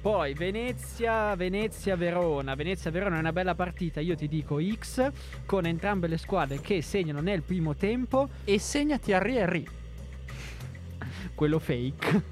Poi 0.00 0.34
Venezia, 0.34 1.34
Venezia, 1.34 1.96
Verona. 1.96 2.54
Venezia, 2.54 2.92
Verona 2.92 3.16
è 3.16 3.18
una 3.18 3.32
bella 3.32 3.56
partita. 3.56 3.98
Io 4.00 4.14
ti 4.14 4.28
dico 4.28 4.60
X 4.62 5.10
con 5.44 5.66
entrambe 5.66 6.06
le 6.06 6.16
squadre 6.16 6.60
che 6.60 6.80
segnano 6.80 7.20
nel 7.20 7.42
primo 7.42 7.74
tempo. 7.74 8.28
E 8.44 8.60
segnati 8.60 9.12
a 9.12 9.20
Henry. 9.20 9.66
quello 11.34 11.58
fake. 11.58 12.22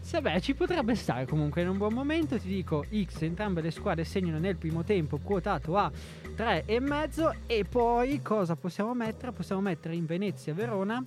Se 0.00 0.22
beh, 0.22 0.40
ci 0.40 0.54
potrebbe 0.54 0.94
stare 0.94 1.26
comunque 1.26 1.60
in 1.60 1.68
un 1.68 1.76
buon 1.76 1.92
momento. 1.92 2.38
Ti 2.38 2.48
dico 2.48 2.86
X, 2.90 3.20
entrambe 3.20 3.60
le 3.60 3.70
squadre 3.70 4.04
segnano 4.04 4.38
nel 4.38 4.56
primo 4.56 4.82
tempo, 4.82 5.18
quotato 5.18 5.76
a 5.76 5.92
3 6.34 6.62
e 6.64 6.80
mezzo. 6.80 7.34
E 7.46 7.66
poi 7.68 8.22
cosa 8.22 8.56
possiamo 8.56 8.94
mettere? 8.94 9.32
Possiamo 9.32 9.60
mettere 9.60 9.94
in 9.94 10.06
Venezia 10.06 10.54
Verona. 10.54 11.04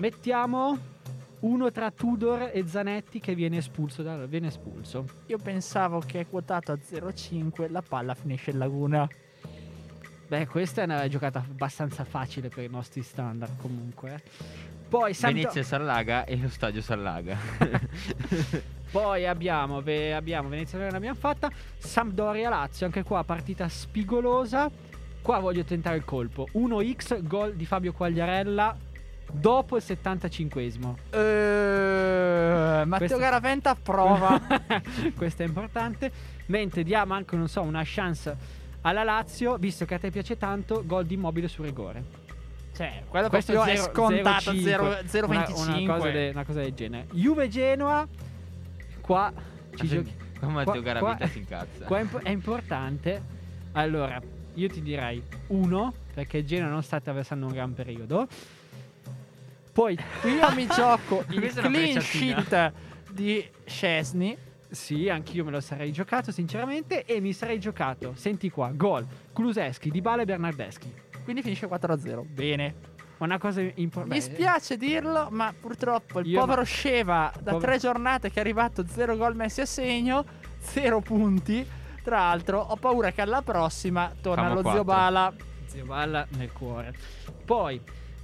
Mettiamo 0.00 0.78
uno 1.40 1.70
tra 1.70 1.90
Tudor 1.90 2.52
e 2.54 2.66
Zanetti 2.66 3.20
che 3.20 3.34
viene 3.34 3.58
espulso. 3.58 4.02
Da, 4.02 4.24
viene 4.24 4.46
espulso. 4.46 5.04
Io 5.26 5.36
pensavo 5.36 6.00
che 6.00 6.24
quotato 6.26 6.72
a 6.72 6.76
0,5 6.76 7.70
la 7.70 7.82
palla 7.82 8.14
finisce 8.14 8.50
in 8.50 8.58
laguna. 8.58 9.06
Beh, 10.26 10.46
questa 10.46 10.80
è 10.80 10.84
una 10.84 11.06
giocata 11.06 11.40
abbastanza 11.40 12.04
facile 12.04 12.48
per 12.48 12.64
i 12.64 12.68
nostri 12.68 13.02
standard 13.02 13.58
comunque. 13.58 14.22
Poi 14.88 15.12
Sampdo- 15.12 15.40
Venezia 15.40 15.62
s'allaga 15.62 16.24
e 16.24 16.38
lo 16.38 16.48
stadio 16.48 16.80
s'allaga. 16.80 17.36
Poi 18.90 19.26
abbiamo, 19.26 19.82
ve- 19.82 20.14
abbiamo 20.14 20.48
Venezia 20.48 20.78
Verona 20.78 20.96
l'abbiamo 20.96 21.18
fatta. 21.18 21.50
Sampdoria 21.76 22.48
Lazio, 22.48 22.86
anche 22.86 23.02
qua 23.02 23.22
partita 23.22 23.68
spigolosa. 23.68 24.70
Qua 25.20 25.38
voglio 25.40 25.62
tentare 25.62 25.96
il 25.98 26.04
colpo. 26.06 26.48
1x 26.54 27.22
gol 27.26 27.54
di 27.54 27.66
Fabio 27.66 27.92
Quagliarella 27.92 28.88
dopo 29.32 29.76
il 29.76 29.82
75esimo. 29.86 30.94
Eh, 31.10 32.82
Matteo 32.84 32.96
Questo- 32.98 33.18
Garaventa 33.18 33.74
prova. 33.74 34.40
Questo 35.16 35.42
è 35.42 35.46
importante. 35.46 36.10
Mentre 36.46 36.82
diamo 36.82 37.14
anche, 37.14 37.36
non 37.36 37.48
so, 37.48 37.62
una 37.62 37.82
chance 37.84 38.36
alla 38.82 39.04
Lazio, 39.04 39.56
visto 39.56 39.84
che 39.84 39.94
a 39.94 39.98
te 39.98 40.10
piace 40.10 40.36
tanto, 40.36 40.82
gol 40.84 41.04
di 41.06 41.14
immobile 41.14 41.48
su 41.48 41.62
rigore. 41.62 42.02
cioè, 42.74 43.02
quello 43.08 43.28
Questo 43.28 43.52
proprio 43.52 43.74
è 43.74 43.76
zero- 43.76 43.92
scontato 43.92 44.52
0,5, 44.52 45.04
0,25. 45.06 45.24
Una, 45.26 45.76
una 45.76 45.94
cosa 45.96 46.10
de- 46.10 46.30
una 46.32 46.44
cosa 46.44 46.60
del 46.60 46.72
genere. 46.74 47.06
Juve 47.12 47.48
Genoa, 47.48 48.08
qua 49.00 49.32
ci 49.76 49.86
giochi. 49.86 50.14
Qua 50.38 50.48
Matteo 50.48 50.82
qua- 50.98 51.18
si 51.26 51.38
incazza. 51.38 51.84
Qua 51.84 51.98
è, 51.98 52.00
imp- 52.00 52.22
è 52.22 52.30
importante. 52.30 53.22
Allora, 53.72 54.18
io 54.54 54.68
ti 54.68 54.80
direi 54.80 55.22
uno, 55.48 55.92
perché 56.14 56.38
il 56.38 56.46
Genoa 56.46 56.70
non 56.70 56.82
sta 56.82 56.96
attraversando 56.96 57.46
un 57.46 57.52
gran 57.52 57.74
periodo. 57.74 58.26
Poi, 59.72 59.96
Io 60.24 60.54
mi 60.54 60.66
gioco 60.72 61.24
il 61.30 61.52
clean 61.54 62.00
sheet 62.00 62.72
di 63.10 63.46
Scesni. 63.64 64.36
sì, 64.68 65.08
anch'io 65.08 65.44
me 65.44 65.50
lo 65.50 65.60
sarei 65.60 65.92
giocato, 65.92 66.32
sinceramente. 66.32 67.04
E 67.04 67.20
mi 67.20 67.32
sarei 67.32 67.58
giocato, 67.58 68.12
senti 68.14 68.50
qua, 68.50 68.70
gol, 68.74 69.06
Kuluseschi, 69.32 69.90
Dybala 69.90 70.22
e 70.22 70.24
Bernardeschi. 70.24 70.92
Quindi 71.24 71.42
finisce 71.42 71.66
4-0. 71.68 72.24
Bene. 72.26 72.74
Una 73.18 73.36
cosa 73.38 73.60
importante. 73.60 74.14
Mi 74.14 74.20
spiace 74.22 74.78
dirlo, 74.78 75.28
ma 75.30 75.52
purtroppo 75.58 76.20
il 76.20 76.26
Io- 76.28 76.40
povero 76.40 76.62
Sceva 76.64 77.30
da 77.38 77.52
Pover- 77.52 77.68
tre 77.68 77.78
giornate 77.78 78.30
che 78.30 78.36
è 78.36 78.40
arrivato 78.40 78.84
0 78.86 79.16
gol 79.18 79.36
messi 79.36 79.60
a 79.60 79.66
segno, 79.66 80.24
0 80.58 81.00
punti. 81.00 81.66
Tra 82.02 82.18
l'altro, 82.20 82.60
ho 82.60 82.76
paura 82.76 83.12
che 83.12 83.20
alla 83.20 83.42
prossima 83.42 84.10
torna 84.22 84.44
Famo 84.44 84.54
lo 84.54 84.62
quattro. 84.62 84.80
zio 84.80 84.84
Bala. 84.84 85.32
Zio 85.66 85.84
Balla 85.84 86.26
nel 86.30 86.50
cuore. 86.50 86.94
Poi 87.44 87.78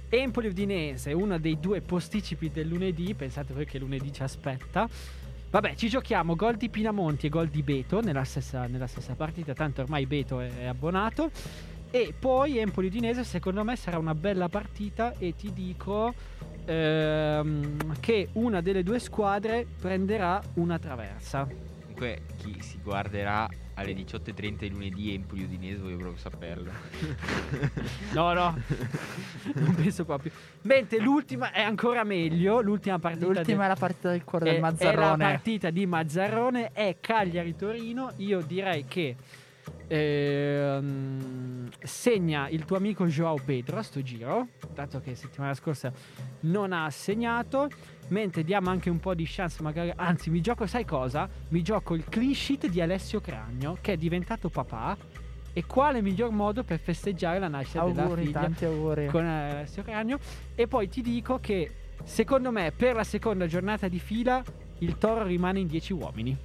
Empoli 0.09 0.47
Udinese, 0.47 1.11
uno 1.11 1.37
dei 1.37 1.59
due 1.59 1.81
posticipi 1.81 2.49
del 2.49 2.67
lunedì. 2.67 3.13
Pensate 3.13 3.53
voi 3.53 3.65
che 3.65 3.77
lunedì 3.77 4.13
ci 4.13 4.23
aspetta. 4.23 4.87
Vabbè, 5.49 5.75
ci 5.75 5.89
giochiamo 5.89 6.35
gol 6.35 6.55
di 6.55 6.69
Pinamonti 6.69 7.27
e 7.27 7.29
gol 7.29 7.47
di 7.47 7.61
Beto 7.61 8.01
nella 8.01 8.23
stessa, 8.23 8.67
nella 8.67 8.87
stessa 8.87 9.15
partita. 9.15 9.53
Tanto 9.53 9.81
ormai 9.81 10.05
Beto 10.05 10.39
è, 10.39 10.49
è 10.59 10.65
abbonato. 10.65 11.31
E 11.89 12.13
poi 12.17 12.57
Empoli 12.57 12.87
Udinese, 12.87 13.23
secondo 13.23 13.63
me, 13.63 13.75
sarà 13.75 13.97
una 13.97 14.15
bella 14.15 14.49
partita. 14.49 15.13
E 15.17 15.35
ti 15.35 15.51
dico 15.51 16.13
ehm, 16.65 17.99
che 17.99 18.29
una 18.33 18.61
delle 18.61 18.83
due 18.83 18.99
squadre 18.99 19.65
prenderà 19.79 20.41
una 20.55 20.79
traversa. 20.79 21.47
Comunque, 21.81 22.21
chi 22.37 22.61
si 22.61 22.79
guarderà 22.81 23.47
alle 23.77 23.93
18.30 23.93 24.55
di 24.57 24.69
lunedì 24.69 25.13
Empoli 25.13 25.43
Udinese, 25.43 25.77
voglio 25.81 25.97
proprio 25.97 26.17
saperlo. 26.17 26.71
No, 28.13 28.33
no, 28.33 28.57
non 29.53 29.75
penso 29.75 30.03
proprio. 30.05 30.31
Mentre 30.63 30.99
l'ultima 30.99 31.51
è 31.51 31.61
ancora 31.61 32.03
meglio. 32.03 32.61
L'ultima 32.61 32.97
partita 32.99 33.25
L'ultima 33.25 33.57
del- 33.57 33.65
è 33.65 33.67
la 33.67 33.75
partita 33.75 34.09
del 34.11 34.23
cuore 34.23 34.45
è, 34.45 34.47
del 34.53 34.57
è 34.57 34.61
la 34.61 34.69
Mazzarrone. 34.71 35.23
partita 35.23 35.69
di 35.69 35.85
Mazzarrone. 35.85 36.71
È 36.71 36.97
Cagliari-Torino. 36.99 38.13
Io 38.17 38.41
direi 38.41 38.85
che 38.85 39.15
ehm, 39.87 41.69
segna 41.83 42.47
il 42.49 42.65
tuo 42.65 42.77
amico 42.77 43.05
Joao 43.05 43.37
Pedro 43.43 43.77
a 43.77 43.83
sto 43.83 44.01
giro, 44.01 44.47
dato 44.73 44.99
che 45.01 45.13
settimana 45.15 45.53
scorsa 45.53 45.91
non 46.41 46.73
ha 46.73 46.89
segnato. 46.89 47.69
Mentre 48.09 48.43
diamo 48.43 48.69
anche 48.69 48.89
un 48.89 48.99
po' 48.99 49.13
di 49.13 49.25
chance, 49.27 49.61
magari. 49.61 49.91
Anzi, 49.95 50.29
mi 50.29 50.41
gioco, 50.41 50.65
sai 50.65 50.85
cosa? 50.85 51.27
Mi 51.49 51.61
gioco 51.61 51.93
il 51.93 52.05
clean 52.07 52.33
sheet 52.33 52.67
di 52.67 52.79
Alessio 52.81 53.19
Cragno, 53.19 53.77
che 53.81 53.93
è 53.93 53.97
diventato 53.97 54.49
papà. 54.49 54.97
E 55.53 55.65
quale 55.65 56.01
miglior 56.01 56.29
modo 56.31 56.63
per 56.63 56.79
festeggiare 56.79 57.39
la 57.39 57.47
nascita 57.47 57.83
della 57.83 58.03
Auguri, 58.03 58.25
figlia 58.25 58.39
tanti 58.39 58.65
auguri. 58.65 59.07
con 59.07 59.25
Alessio 59.25 59.83
Cragno. 59.83 60.19
E 60.53 60.67
poi 60.67 60.87
ti 60.87 61.01
dico 61.01 61.39
che, 61.39 61.71
secondo 62.03 62.51
me, 62.51 62.71
per 62.71 62.95
la 62.95 63.03
seconda 63.03 63.47
giornata 63.47 63.87
di 63.87 63.99
fila, 63.99 64.43
il 64.79 64.97
toro 64.97 65.23
rimane 65.23 65.59
in 65.59 65.67
10 65.67 65.93
uomini. 65.93 66.37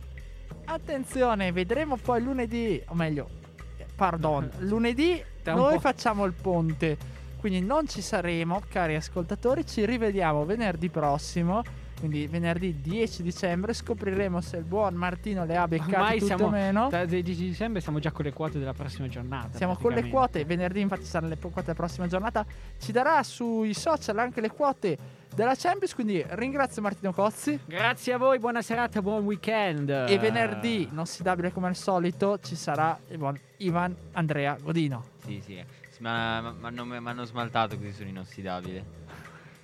Attenzione, 0.64 1.52
vedremo 1.52 1.96
poi 1.96 2.22
lunedì, 2.22 2.82
o 2.86 2.94
meglio, 2.94 3.28
eh, 3.76 3.86
pardon, 3.94 4.50
lunedì 4.60 5.22
noi 5.44 5.78
facciamo 5.78 6.24
il 6.24 6.32
ponte, 6.32 6.96
quindi 7.42 7.60
non 7.60 7.88
ci 7.88 8.00
saremo, 8.00 8.62
cari 8.68 8.94
ascoltatori, 8.94 9.66
ci 9.66 9.84
rivediamo 9.84 10.44
venerdì 10.44 10.88
prossimo, 10.88 11.64
quindi 11.98 12.28
venerdì 12.28 12.80
10 12.80 13.20
dicembre, 13.20 13.72
scopriremo 13.72 14.40
se 14.40 14.58
il 14.58 14.62
buon 14.62 14.94
Martino 14.94 15.44
le 15.44 15.56
ha 15.56 15.66
beccate 15.66 15.92
Ormai 15.92 16.18
tutto 16.20 16.26
siamo, 16.26 16.46
o 16.46 16.50
meno. 16.50 16.88
da 16.88 17.04
10 17.04 17.34
dicembre 17.34 17.80
siamo 17.80 17.98
già 17.98 18.12
con 18.12 18.26
le 18.26 18.32
quote 18.32 18.60
della 18.60 18.74
prossima 18.74 19.08
giornata. 19.08 19.56
Siamo 19.56 19.74
con 19.74 19.90
le 19.90 20.08
quote, 20.08 20.44
venerdì 20.44 20.82
infatti 20.82 21.04
saranno 21.04 21.30
le 21.30 21.36
quote 21.36 21.62
della 21.62 21.74
prossima 21.74 22.06
giornata. 22.06 22.46
Ci 22.78 22.92
darà 22.92 23.20
sui 23.24 23.74
social 23.74 24.18
anche 24.20 24.40
le 24.40 24.50
quote 24.52 24.96
della 25.34 25.56
Champions, 25.56 25.96
quindi 25.96 26.24
ringrazio 26.28 26.80
Martino 26.80 27.12
Cozzi. 27.12 27.58
Grazie 27.64 28.12
a 28.12 28.18
voi, 28.18 28.38
buona 28.38 28.62
serata, 28.62 29.02
buon 29.02 29.24
weekend. 29.24 29.88
E 29.88 30.16
venerdì, 30.16 30.86
inossidabile 30.92 31.50
come 31.50 31.66
al 31.66 31.74
solito, 31.74 32.38
ci 32.38 32.54
sarà 32.54 32.96
il 33.08 33.18
buon 33.18 33.36
Ivan 33.56 33.96
Andrea 34.12 34.56
Godino. 34.62 35.06
Sì, 35.24 35.42
sì. 35.44 35.81
Ma 36.02 36.52
mi 36.60 36.96
hanno 37.08 37.24
smaltato 37.24 37.76
così 37.76 37.92
sono 37.92 38.08
inossidabile. 38.08 38.84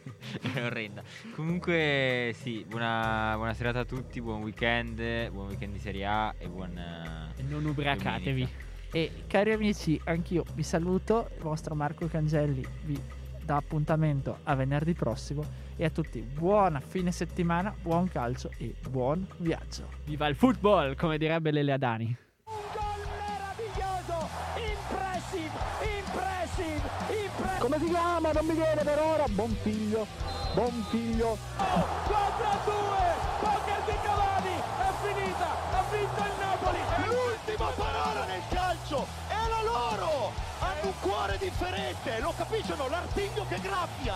È 0.55 0.64
orrenda. 0.64 1.03
Comunque, 1.34 2.32
sì, 2.41 2.64
buona, 2.66 3.32
buona 3.34 3.55
serata 3.55 3.80
a 3.80 3.84
tutti, 3.84 4.20
buon 4.20 4.43
weekend, 4.43 5.30
buon 5.30 5.49
weekend 5.49 5.72
di 5.72 5.80
Serie 5.80 6.07
A 6.07 6.34
e 6.39 6.49
buon... 6.49 6.78
eh, 6.78 7.41
E 7.41 7.43
non 7.43 7.64
ubriacatevi. 7.64 8.22
domenica. 8.43 8.66
E 8.93 9.24
cari 9.26 9.53
amici, 9.53 10.01
anch'io 10.05 10.45
vi 10.55 10.62
saluto. 10.62 11.30
Il 11.36 11.43
vostro 11.43 11.74
Marco 11.74 12.07
Cangelli 12.07 12.64
vi 12.84 12.99
dà 13.45 13.57
appuntamento 13.57 14.39
a 14.45 14.55
venerdì 14.55 14.95
prossimo. 14.95 15.45
E 15.76 15.84
a 15.84 15.91
tutti 15.91 16.20
buona 16.20 16.80
fine 16.80 17.11
settimana, 17.12 17.74
buon 17.82 18.09
calcio 18.09 18.51
e 18.59 18.74
buon 18.89 19.26
viaggio. 19.39 19.89
Viva 20.05 20.26
il 20.28 20.36
football, 20.36 20.95
come 20.95 21.18
direbbe 21.18 21.51
Lele 21.51 21.72
Adani. 21.72 22.16
Come 27.68 27.84
si 27.84 27.90
chiama? 27.90 28.32
Non 28.32 28.46
mi 28.46 28.54
viene 28.54 28.82
per 28.82 28.98
ora. 28.98 29.24
Buon 29.28 29.54
figlio. 29.60 30.06
Buon 30.54 30.86
figlio. 30.88 31.36
4 31.58 32.46
a 32.46 32.58
2, 32.64 32.72
poker 33.40 33.82
di 33.84 33.92
Cavani, 34.02 34.56
è 34.56 34.90
finita, 35.02 35.48
ha 35.76 35.84
vinto 35.90 36.20
il 36.22 36.32
Napoli. 36.40 36.78
L'ultima 37.04 37.66
parola 37.76 38.24
nel 38.24 38.40
calcio 38.48 39.06
è 39.28 39.48
la 39.50 39.62
loro! 39.64 40.32
Hanno 40.60 40.80
un 40.86 40.94
cuore 41.02 41.36
differente, 41.36 42.20
lo 42.20 42.32
capiscono? 42.34 42.88
L'artiglio 42.88 43.44
che 43.46 43.60
graffia! 43.60 44.14